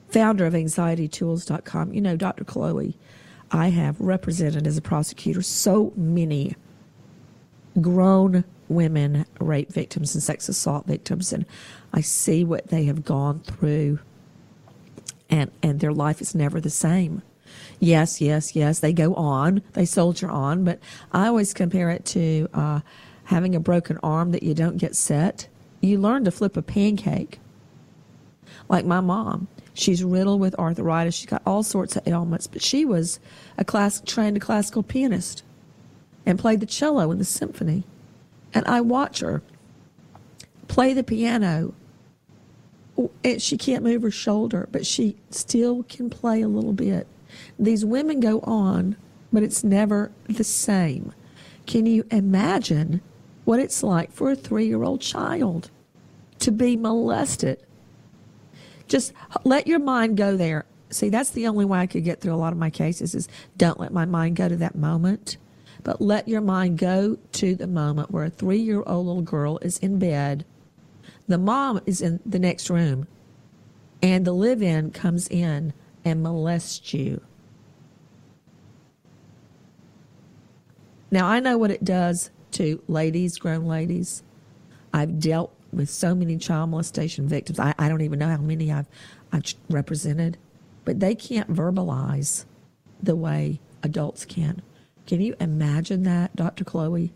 founder 0.08 0.46
of 0.46 0.54
anxietytools.com. 0.54 1.92
You 1.92 2.00
know, 2.00 2.16
Dr. 2.16 2.44
Chloe, 2.44 2.96
I 3.54 3.68
have 3.68 4.00
represented 4.00 4.66
as 4.66 4.76
a 4.76 4.82
prosecutor 4.82 5.40
so 5.40 5.92
many 5.94 6.56
grown 7.80 8.42
women 8.68 9.26
rape 9.38 9.72
victims 9.72 10.12
and 10.12 10.22
sex 10.22 10.48
assault 10.48 10.88
victims 10.88 11.32
and 11.32 11.46
I 11.92 12.00
see 12.00 12.44
what 12.44 12.66
they 12.68 12.86
have 12.86 13.04
gone 13.04 13.38
through 13.40 14.00
and 15.30 15.52
and 15.62 15.78
their 15.78 15.92
life 15.92 16.20
is 16.20 16.34
never 16.34 16.60
the 16.60 16.68
same. 16.68 17.22
Yes, 17.78 18.20
yes, 18.20 18.56
yes, 18.56 18.80
they 18.80 18.92
go 18.92 19.14
on, 19.14 19.62
they 19.74 19.84
soldier 19.84 20.28
on, 20.28 20.64
but 20.64 20.80
I 21.12 21.28
always 21.28 21.54
compare 21.54 21.90
it 21.90 22.04
to 22.06 22.48
uh, 22.54 22.80
having 23.24 23.54
a 23.54 23.60
broken 23.60 23.98
arm 24.02 24.32
that 24.32 24.42
you 24.42 24.54
don't 24.54 24.78
get 24.78 24.96
set. 24.96 25.46
You 25.80 25.98
learn 26.00 26.24
to 26.24 26.32
flip 26.32 26.56
a 26.56 26.62
pancake. 26.62 27.38
Like 28.68 28.84
my 28.84 29.00
mom, 29.00 29.46
she's 29.74 30.02
riddled 30.02 30.40
with 30.40 30.54
arthritis. 30.58 31.14
She's 31.14 31.26
got 31.26 31.42
all 31.44 31.62
sorts 31.62 31.96
of 31.96 32.06
ailments, 32.08 32.46
but 32.46 32.62
she 32.62 32.84
was 32.84 33.20
a 33.58 33.64
class 33.64 34.00
trained 34.06 34.40
classical 34.40 34.82
pianist 34.82 35.42
and 36.24 36.38
played 36.38 36.60
the 36.60 36.66
cello 36.66 37.10
in 37.10 37.18
the 37.18 37.24
symphony. 37.24 37.84
And 38.54 38.66
I 38.66 38.80
watch 38.80 39.20
her 39.20 39.42
play 40.68 40.94
the 40.94 41.04
piano. 41.04 41.74
And 43.24 43.42
she 43.42 43.58
can't 43.58 43.82
move 43.82 44.02
her 44.02 44.10
shoulder, 44.10 44.68
but 44.70 44.86
she 44.86 45.16
still 45.30 45.82
can 45.82 46.08
play 46.08 46.42
a 46.42 46.48
little 46.48 46.72
bit. 46.72 47.08
These 47.58 47.84
women 47.84 48.20
go 48.20 48.38
on, 48.40 48.96
but 49.32 49.42
it's 49.42 49.64
never 49.64 50.12
the 50.28 50.44
same. 50.44 51.12
Can 51.66 51.86
you 51.86 52.06
imagine 52.12 53.00
what 53.44 53.58
it's 53.58 53.82
like 53.82 54.12
for 54.12 54.30
a 54.30 54.36
three 54.36 54.66
year 54.66 54.84
old 54.84 55.00
child 55.00 55.70
to 56.38 56.52
be 56.52 56.76
molested? 56.76 57.60
Just 58.88 59.12
let 59.44 59.66
your 59.66 59.78
mind 59.78 60.16
go 60.16 60.36
there. 60.36 60.66
See, 60.90 61.08
that's 61.08 61.30
the 61.30 61.46
only 61.48 61.64
way 61.64 61.80
I 61.80 61.86
could 61.86 62.04
get 62.04 62.20
through 62.20 62.34
a 62.34 62.36
lot 62.36 62.52
of 62.52 62.58
my 62.58 62.70
cases 62.70 63.14
is 63.14 63.28
don't 63.56 63.80
let 63.80 63.92
my 63.92 64.04
mind 64.04 64.36
go 64.36 64.48
to 64.48 64.56
that 64.56 64.76
moment 64.76 65.38
but 65.84 66.00
let 66.00 66.26
your 66.26 66.40
mind 66.40 66.78
go 66.78 67.18
to 67.32 67.54
the 67.54 67.66
moment 67.66 68.10
where 68.10 68.24
a 68.24 68.30
three 68.30 68.58
year 68.58 68.82
old 68.86 69.06
little 69.06 69.22
girl 69.22 69.58
is 69.58 69.78
in 69.78 69.98
bed, 69.98 70.44
the 71.28 71.38
mom 71.38 71.80
is 71.86 72.00
in 72.00 72.20
the 72.26 72.38
next 72.38 72.70
room, 72.70 73.06
and 74.02 74.24
the 74.24 74.32
live 74.32 74.62
in 74.62 74.90
comes 74.90 75.28
in 75.28 75.74
and 76.04 76.22
molests 76.22 76.92
you. 76.94 77.20
Now, 81.10 81.26
I 81.28 81.38
know 81.38 81.56
what 81.58 81.70
it 81.70 81.84
does 81.84 82.30
to 82.52 82.82
ladies, 82.88 83.38
grown 83.38 83.66
ladies. 83.66 84.22
I've 84.92 85.20
dealt 85.20 85.54
with 85.76 85.90
so 85.90 86.14
many 86.14 86.36
child 86.36 86.70
molestation 86.70 87.28
victims. 87.28 87.58
I, 87.58 87.74
I 87.78 87.88
don't 87.88 88.02
even 88.02 88.18
know 88.18 88.28
how 88.28 88.38
many 88.38 88.72
I've, 88.72 88.86
I've 89.32 89.44
represented, 89.68 90.38
but 90.84 91.00
they 91.00 91.14
can't 91.14 91.52
verbalize 91.52 92.44
the 93.02 93.16
way 93.16 93.60
adults 93.82 94.24
can. 94.24 94.62
Can 95.06 95.20
you 95.20 95.34
imagine 95.40 96.04
that, 96.04 96.34
Dr. 96.34 96.64
Chloe? 96.64 97.12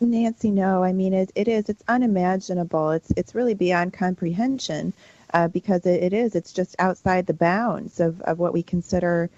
Nancy, 0.00 0.50
no. 0.50 0.84
I 0.84 0.92
mean, 0.92 1.12
it, 1.12 1.32
it 1.34 1.48
is. 1.48 1.68
It's 1.68 1.82
unimaginable. 1.88 2.92
It's 2.92 3.10
it's 3.16 3.34
really 3.34 3.54
beyond 3.54 3.92
comprehension 3.92 4.92
uh, 5.34 5.48
because 5.48 5.84
it, 5.84 6.02
it 6.02 6.12
is. 6.12 6.34
It's 6.34 6.52
just 6.52 6.76
outside 6.78 7.26
the 7.26 7.34
bounds 7.34 7.98
of, 8.00 8.20
of 8.22 8.38
what 8.38 8.52
we 8.52 8.62
consider 8.62 9.28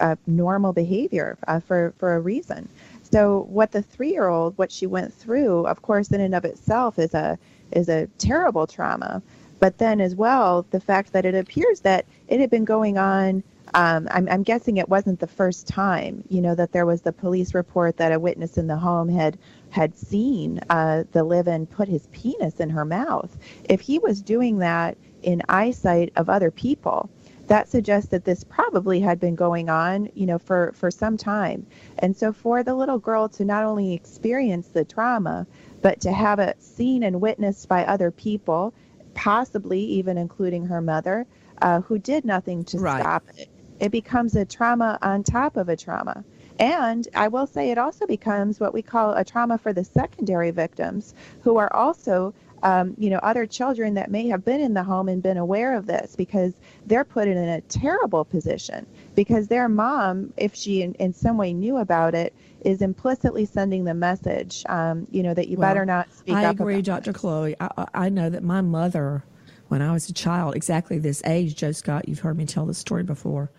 uh, 0.00 0.16
normal 0.26 0.72
behavior 0.72 1.38
uh, 1.46 1.60
for 1.60 1.94
for 1.98 2.14
a 2.14 2.20
reason. 2.20 2.68
So, 3.12 3.46
what 3.50 3.72
the 3.72 3.82
three-year-old, 3.82 4.56
what 4.56 4.72
she 4.72 4.86
went 4.86 5.12
through, 5.12 5.66
of 5.66 5.82
course, 5.82 6.10
in 6.10 6.20
and 6.20 6.34
of 6.34 6.44
itself, 6.44 6.98
is 6.98 7.14
a 7.14 7.38
is 7.70 7.88
a 7.88 8.06
terrible 8.18 8.66
trauma. 8.66 9.22
But 9.60 9.78
then, 9.78 10.00
as 10.00 10.16
well, 10.16 10.66
the 10.70 10.80
fact 10.80 11.12
that 11.12 11.24
it 11.24 11.34
appears 11.34 11.80
that 11.80 12.06
it 12.28 12.40
had 12.40 12.50
been 12.50 12.64
going 12.64 12.98
on 12.98 13.42
um, 13.74 14.08
I'm, 14.10 14.28
I'm, 14.28 14.42
guessing 14.42 14.76
it 14.76 14.88
wasn't 14.88 15.20
the 15.20 15.26
first 15.26 15.66
time, 15.66 16.24
you 16.28 16.40
know, 16.42 16.54
that 16.54 16.72
there 16.72 16.84
was 16.84 17.00
the 17.00 17.12
police 17.12 17.54
report 17.54 17.96
that 17.96 18.12
a 18.12 18.20
witness 18.20 18.58
in 18.58 18.66
the 18.66 18.76
home 18.76 19.08
had 19.08 19.38
had 19.70 19.96
seen 19.96 20.60
uh, 20.68 21.04
the 21.12 21.24
live-in 21.24 21.66
put 21.66 21.88
his 21.88 22.06
penis 22.08 22.60
in 22.60 22.68
her 22.68 22.84
mouth. 22.84 23.34
If 23.64 23.80
he 23.80 23.98
was 23.98 24.20
doing 24.20 24.58
that 24.58 24.98
in 25.22 25.40
eyesight 25.48 26.12
of 26.16 26.28
other 26.28 26.50
people, 26.50 27.08
that 27.52 27.68
suggests 27.68 28.08
that 28.08 28.24
this 28.24 28.44
probably 28.44 28.98
had 28.98 29.20
been 29.20 29.34
going 29.34 29.68
on, 29.68 30.08
you 30.14 30.24
know, 30.24 30.38
for 30.38 30.72
for 30.74 30.90
some 30.90 31.18
time. 31.18 31.66
And 31.98 32.16
so 32.16 32.32
for 32.32 32.62
the 32.62 32.74
little 32.74 32.98
girl 32.98 33.28
to 33.28 33.44
not 33.44 33.64
only 33.64 33.92
experience 33.92 34.68
the 34.68 34.86
trauma, 34.86 35.46
but 35.82 36.00
to 36.00 36.12
have 36.12 36.38
it 36.38 36.62
seen 36.62 37.02
and 37.02 37.20
witnessed 37.20 37.68
by 37.68 37.84
other 37.84 38.10
people, 38.10 38.72
possibly 39.12 39.80
even 39.80 40.16
including 40.16 40.64
her 40.64 40.80
mother, 40.80 41.26
uh, 41.60 41.82
who 41.82 41.98
did 41.98 42.24
nothing 42.24 42.64
to 42.64 42.78
right. 42.78 43.02
stop 43.02 43.24
it 43.36 43.50
it 43.82 43.90
becomes 43.90 44.36
a 44.36 44.44
trauma 44.44 44.96
on 45.02 45.24
top 45.24 45.56
of 45.56 45.68
a 45.68 45.76
trauma. 45.76 46.24
And 46.60 47.08
I 47.16 47.26
will 47.26 47.48
say 47.48 47.72
it 47.72 47.78
also 47.78 48.06
becomes 48.06 48.60
what 48.60 48.72
we 48.72 48.80
call 48.80 49.12
a 49.14 49.24
trauma 49.24 49.58
for 49.58 49.72
the 49.72 49.82
secondary 49.82 50.52
victims 50.52 51.14
who 51.42 51.56
are 51.56 51.72
also, 51.74 52.32
um, 52.62 52.94
you 52.98 53.10
know, 53.10 53.18
other 53.18 53.46
children 53.46 53.94
that 53.94 54.10
may 54.10 54.28
have 54.28 54.44
been 54.44 54.60
in 54.60 54.74
the 54.74 54.82
home 54.82 55.08
and 55.08 55.22
been 55.22 55.36
aware 55.36 55.76
of 55.76 55.86
this 55.86 56.14
because 56.16 56.54
they're 56.86 57.04
put 57.04 57.28
in 57.28 57.36
a 57.36 57.60
terrible 57.62 58.24
position 58.24 58.86
because 59.14 59.48
their 59.48 59.68
mom, 59.68 60.32
if 60.36 60.54
she 60.54 60.82
in, 60.82 60.94
in 60.94 61.12
some 61.12 61.36
way 61.36 61.52
knew 61.52 61.78
about 61.78 62.14
it, 62.14 62.34
is 62.64 62.80
implicitly 62.80 63.44
sending 63.44 63.84
the 63.84 63.94
message, 63.94 64.64
um, 64.68 65.06
you 65.10 65.22
know, 65.22 65.34
that 65.34 65.48
you 65.48 65.56
well, 65.56 65.70
better 65.70 65.84
not 65.84 66.12
speak 66.12 66.34
I 66.34 66.44
up. 66.44 66.60
I 66.60 66.62
agree, 66.62 66.82
Dr. 66.82 67.12
Chloe. 67.12 67.56
I, 67.60 67.86
I 67.94 68.08
know 68.08 68.30
that 68.30 68.44
my 68.44 68.60
mother, 68.60 69.24
when 69.68 69.82
I 69.82 69.92
was 69.92 70.08
a 70.08 70.12
child, 70.12 70.54
exactly 70.54 70.98
this 70.98 71.22
age, 71.24 71.56
Joe 71.56 71.72
Scott, 71.72 72.08
you've 72.08 72.20
heard 72.20 72.36
me 72.36 72.46
tell 72.46 72.66
this 72.66 72.78
story 72.78 73.02
before 73.02 73.50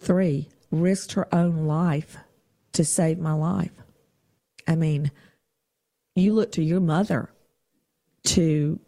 Three, 0.00 0.48
risked 0.70 1.12
her 1.12 1.32
own 1.34 1.66
life 1.66 2.18
to 2.72 2.84
save 2.84 3.18
my 3.18 3.32
life. 3.32 3.72
I 4.66 4.76
mean, 4.76 5.10
you 6.14 6.34
look 6.34 6.52
to 6.52 6.62
your 6.62 6.80
mother 6.80 7.30
to 8.28 8.78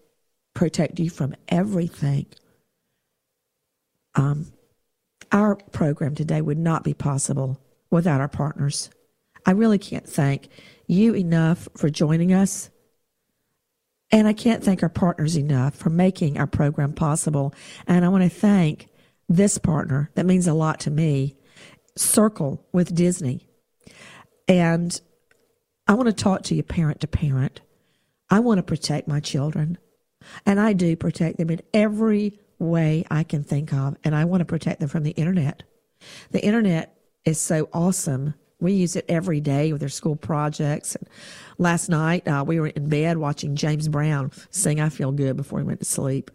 protect 0.54 0.98
you 0.98 1.08
from 1.08 1.34
everything. 1.48 2.26
Um, 4.14 4.52
our 5.32 5.56
program 5.56 6.14
today 6.14 6.40
would 6.40 6.58
not 6.58 6.84
be 6.84 6.94
possible 6.94 7.60
without 7.90 8.20
our 8.20 8.28
partners. 8.28 8.90
I 9.46 9.52
really 9.52 9.78
can't 9.78 10.06
thank 10.06 10.48
you 10.86 11.14
enough 11.14 11.68
for 11.76 11.88
joining 11.88 12.32
us. 12.32 12.70
And 14.12 14.26
I 14.26 14.32
can't 14.32 14.62
thank 14.62 14.82
our 14.82 14.88
partners 14.88 15.38
enough 15.38 15.74
for 15.74 15.88
making 15.88 16.36
our 16.36 16.46
program 16.46 16.92
possible. 16.92 17.54
And 17.86 18.04
I 18.04 18.08
want 18.08 18.24
to 18.24 18.28
thank 18.28 18.88
this 19.28 19.56
partner 19.56 20.10
that 20.16 20.26
means 20.26 20.48
a 20.48 20.54
lot 20.54 20.80
to 20.80 20.90
me, 20.90 21.36
Circle 21.96 22.66
with 22.72 22.94
Disney. 22.94 23.46
And 24.48 25.00
I 25.86 25.94
want 25.94 26.08
to 26.08 26.12
talk 26.12 26.42
to 26.44 26.54
you 26.54 26.62
parent 26.62 27.00
to 27.00 27.06
parent. 27.06 27.60
I 28.30 28.40
want 28.40 28.58
to 28.58 28.62
protect 28.62 29.08
my 29.08 29.20
children. 29.20 29.78
And 30.46 30.60
I 30.60 30.72
do 30.72 30.96
protect 30.96 31.38
them 31.38 31.50
in 31.50 31.60
every 31.74 32.38
way 32.58 33.04
I 33.10 33.24
can 33.24 33.42
think 33.42 33.72
of. 33.72 33.96
And 34.04 34.14
I 34.14 34.24
want 34.24 34.40
to 34.42 34.44
protect 34.44 34.80
them 34.80 34.88
from 34.88 35.02
the 35.02 35.12
internet. 35.12 35.62
The 36.30 36.44
internet 36.44 36.96
is 37.24 37.40
so 37.40 37.68
awesome. 37.72 38.34
We 38.60 38.72
use 38.72 38.94
it 38.96 39.06
every 39.08 39.40
day 39.40 39.72
with 39.72 39.80
their 39.80 39.88
school 39.88 40.16
projects. 40.16 40.94
And 40.94 41.08
last 41.58 41.88
night, 41.88 42.28
uh, 42.28 42.44
we 42.46 42.60
were 42.60 42.68
in 42.68 42.88
bed 42.88 43.18
watching 43.18 43.56
James 43.56 43.88
Brown 43.88 44.30
sing 44.50 44.80
I 44.80 44.90
Feel 44.90 45.12
Good 45.12 45.36
before 45.36 45.58
he 45.60 45.64
went 45.64 45.80
to 45.80 45.86
sleep. 45.86 46.30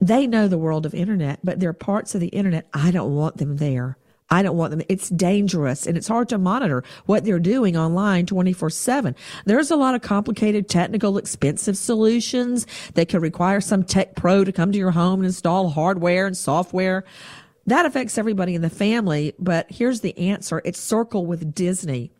They 0.00 0.26
know 0.26 0.46
the 0.46 0.58
world 0.58 0.84
of 0.84 0.94
internet, 0.94 1.40
but 1.42 1.60
there 1.60 1.70
are 1.70 1.74
parts 1.74 2.14
of 2.14 2.20
the 2.20 2.28
internet 2.28 2.66
I 2.74 2.90
don't 2.90 3.14
want 3.14 3.38
them 3.38 3.56
there. 3.56 3.96
I 4.28 4.42
don't 4.42 4.56
want 4.56 4.72
them. 4.72 4.82
It's 4.88 5.08
dangerous 5.08 5.86
and 5.86 5.96
it's 5.96 6.08
hard 6.08 6.28
to 6.30 6.38
monitor 6.38 6.82
what 7.06 7.24
they're 7.24 7.38
doing 7.38 7.76
online 7.76 8.26
24 8.26 8.70
7. 8.70 9.14
There's 9.44 9.70
a 9.70 9.76
lot 9.76 9.94
of 9.94 10.02
complicated, 10.02 10.68
technical, 10.68 11.16
expensive 11.18 11.76
solutions 11.76 12.66
that 12.94 13.08
could 13.08 13.22
require 13.22 13.60
some 13.60 13.84
tech 13.84 14.16
pro 14.16 14.44
to 14.44 14.52
come 14.52 14.72
to 14.72 14.78
your 14.78 14.90
home 14.90 15.20
and 15.20 15.26
install 15.26 15.70
hardware 15.70 16.26
and 16.26 16.36
software. 16.36 17.04
That 17.66 17.86
affects 17.86 18.18
everybody 18.18 18.54
in 18.54 18.62
the 18.62 18.70
family, 18.70 19.34
but 19.38 19.70
here's 19.70 20.00
the 20.00 20.16
answer. 20.18 20.62
It's 20.64 20.78
Circle 20.78 21.26
with 21.26 21.54
Disney. 21.54 22.12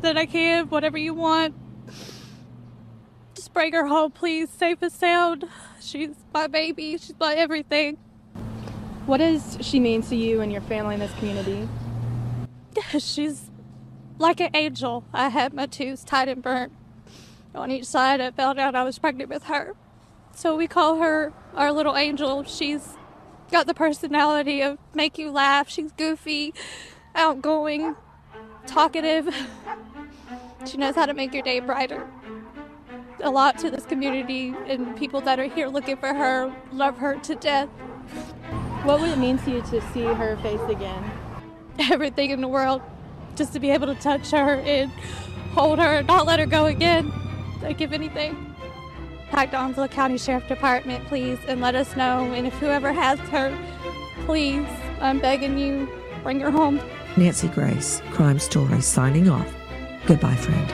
that 0.01 0.17
I 0.17 0.25
can, 0.25 0.67
whatever 0.67 0.97
you 0.97 1.13
want. 1.13 1.55
Just 3.33 3.53
bring 3.53 3.71
her 3.71 3.87
home, 3.87 4.11
please, 4.11 4.49
safe 4.49 4.81
and 4.81 4.91
sound. 4.91 5.45
She's 5.79 6.15
my 6.33 6.47
baby, 6.47 6.97
she's 6.97 7.15
my 7.17 7.33
everything. 7.35 7.97
What 9.09 9.17
does 9.17 9.57
she 9.61 9.79
mean 9.79 10.03
to 10.03 10.15
you 10.15 10.41
and 10.41 10.51
your 10.51 10.61
family 10.61 10.93
in 10.93 10.99
this 10.99 11.11
community? 11.13 11.67
She's 12.99 13.49
like 14.19 14.39
an 14.39 14.51
angel. 14.53 15.03
I 15.11 15.29
had 15.29 15.51
my 15.51 15.65
tubes 15.65 16.03
tied 16.03 16.27
and 16.27 16.43
burnt 16.43 16.71
on 17.55 17.71
each 17.71 17.85
side. 17.85 18.21
I 18.21 18.29
found 18.29 18.59
out 18.59 18.75
I 18.75 18.83
was 18.83 18.99
pregnant 18.99 19.31
with 19.31 19.45
her. 19.45 19.73
So 20.35 20.55
we 20.55 20.67
call 20.67 20.99
her 20.99 21.33
our 21.55 21.71
little 21.71 21.97
angel. 21.97 22.43
She's 22.43 22.97
got 23.51 23.65
the 23.65 23.73
personality 23.73 24.61
of 24.61 24.77
make 24.93 25.17
you 25.17 25.31
laugh. 25.31 25.69
She's 25.69 25.91
goofy, 25.93 26.53
outgoing, 27.15 27.95
talkative. 28.67 29.27
She 30.65 30.77
knows 30.77 30.93
how 30.93 31.07
to 31.07 31.15
make 31.15 31.33
your 31.33 31.41
day 31.41 31.61
brighter. 31.61 32.07
A 33.21 33.29
lot 33.31 33.57
to 33.59 33.71
this 33.71 33.85
community 33.85 34.53
and 34.67 34.95
people 34.97 35.21
that 35.21 35.39
are 35.39 35.45
here 35.45 35.67
looking 35.67 35.95
for 35.97 36.13
her 36.13 36.53
love 36.71 36.97
her 36.97 37.15
to 37.21 37.33
death. 37.33 37.69
What 38.83 39.01
would 39.01 39.09
it 39.09 39.17
mean 39.17 39.37
to 39.39 39.51
you 39.51 39.61
to 39.61 39.81
see 39.93 40.03
her 40.03 40.37
face 40.37 40.61
again? 40.69 41.11
Everything 41.91 42.31
in 42.31 42.41
the 42.41 42.47
world. 42.47 42.81
Just 43.35 43.53
to 43.53 43.59
be 43.59 43.71
able 43.71 43.87
to 43.87 43.95
touch 43.95 44.31
her 44.31 44.55
and 44.55 44.91
hold 45.53 45.79
her 45.79 45.95
and 45.97 46.07
not 46.07 46.25
let 46.25 46.39
her 46.39 46.45
go 46.45 46.65
again. 46.65 47.11
I'd 47.63 47.77
give 47.77 47.93
anything. 47.93 48.49
Contact 49.31 49.53
Onslow 49.53 49.87
County 49.87 50.17
Sheriff 50.17 50.47
Department, 50.47 51.05
please, 51.07 51.37
and 51.47 51.61
let 51.61 51.75
us 51.75 51.95
know. 51.95 52.31
And 52.33 52.47
if 52.47 52.53
whoever 52.55 52.91
has 52.91 53.19
her, 53.29 53.57
please, 54.25 54.67
I'm 54.99 55.19
begging 55.19 55.57
you, 55.57 55.87
bring 56.23 56.39
her 56.41 56.51
home. 56.51 56.81
Nancy 57.15 57.47
Grace, 57.47 58.01
Crime 58.11 58.39
Story, 58.39 58.81
signing 58.81 59.29
off. 59.29 59.47
Goodbye, 60.05 60.35
friend. 60.35 60.73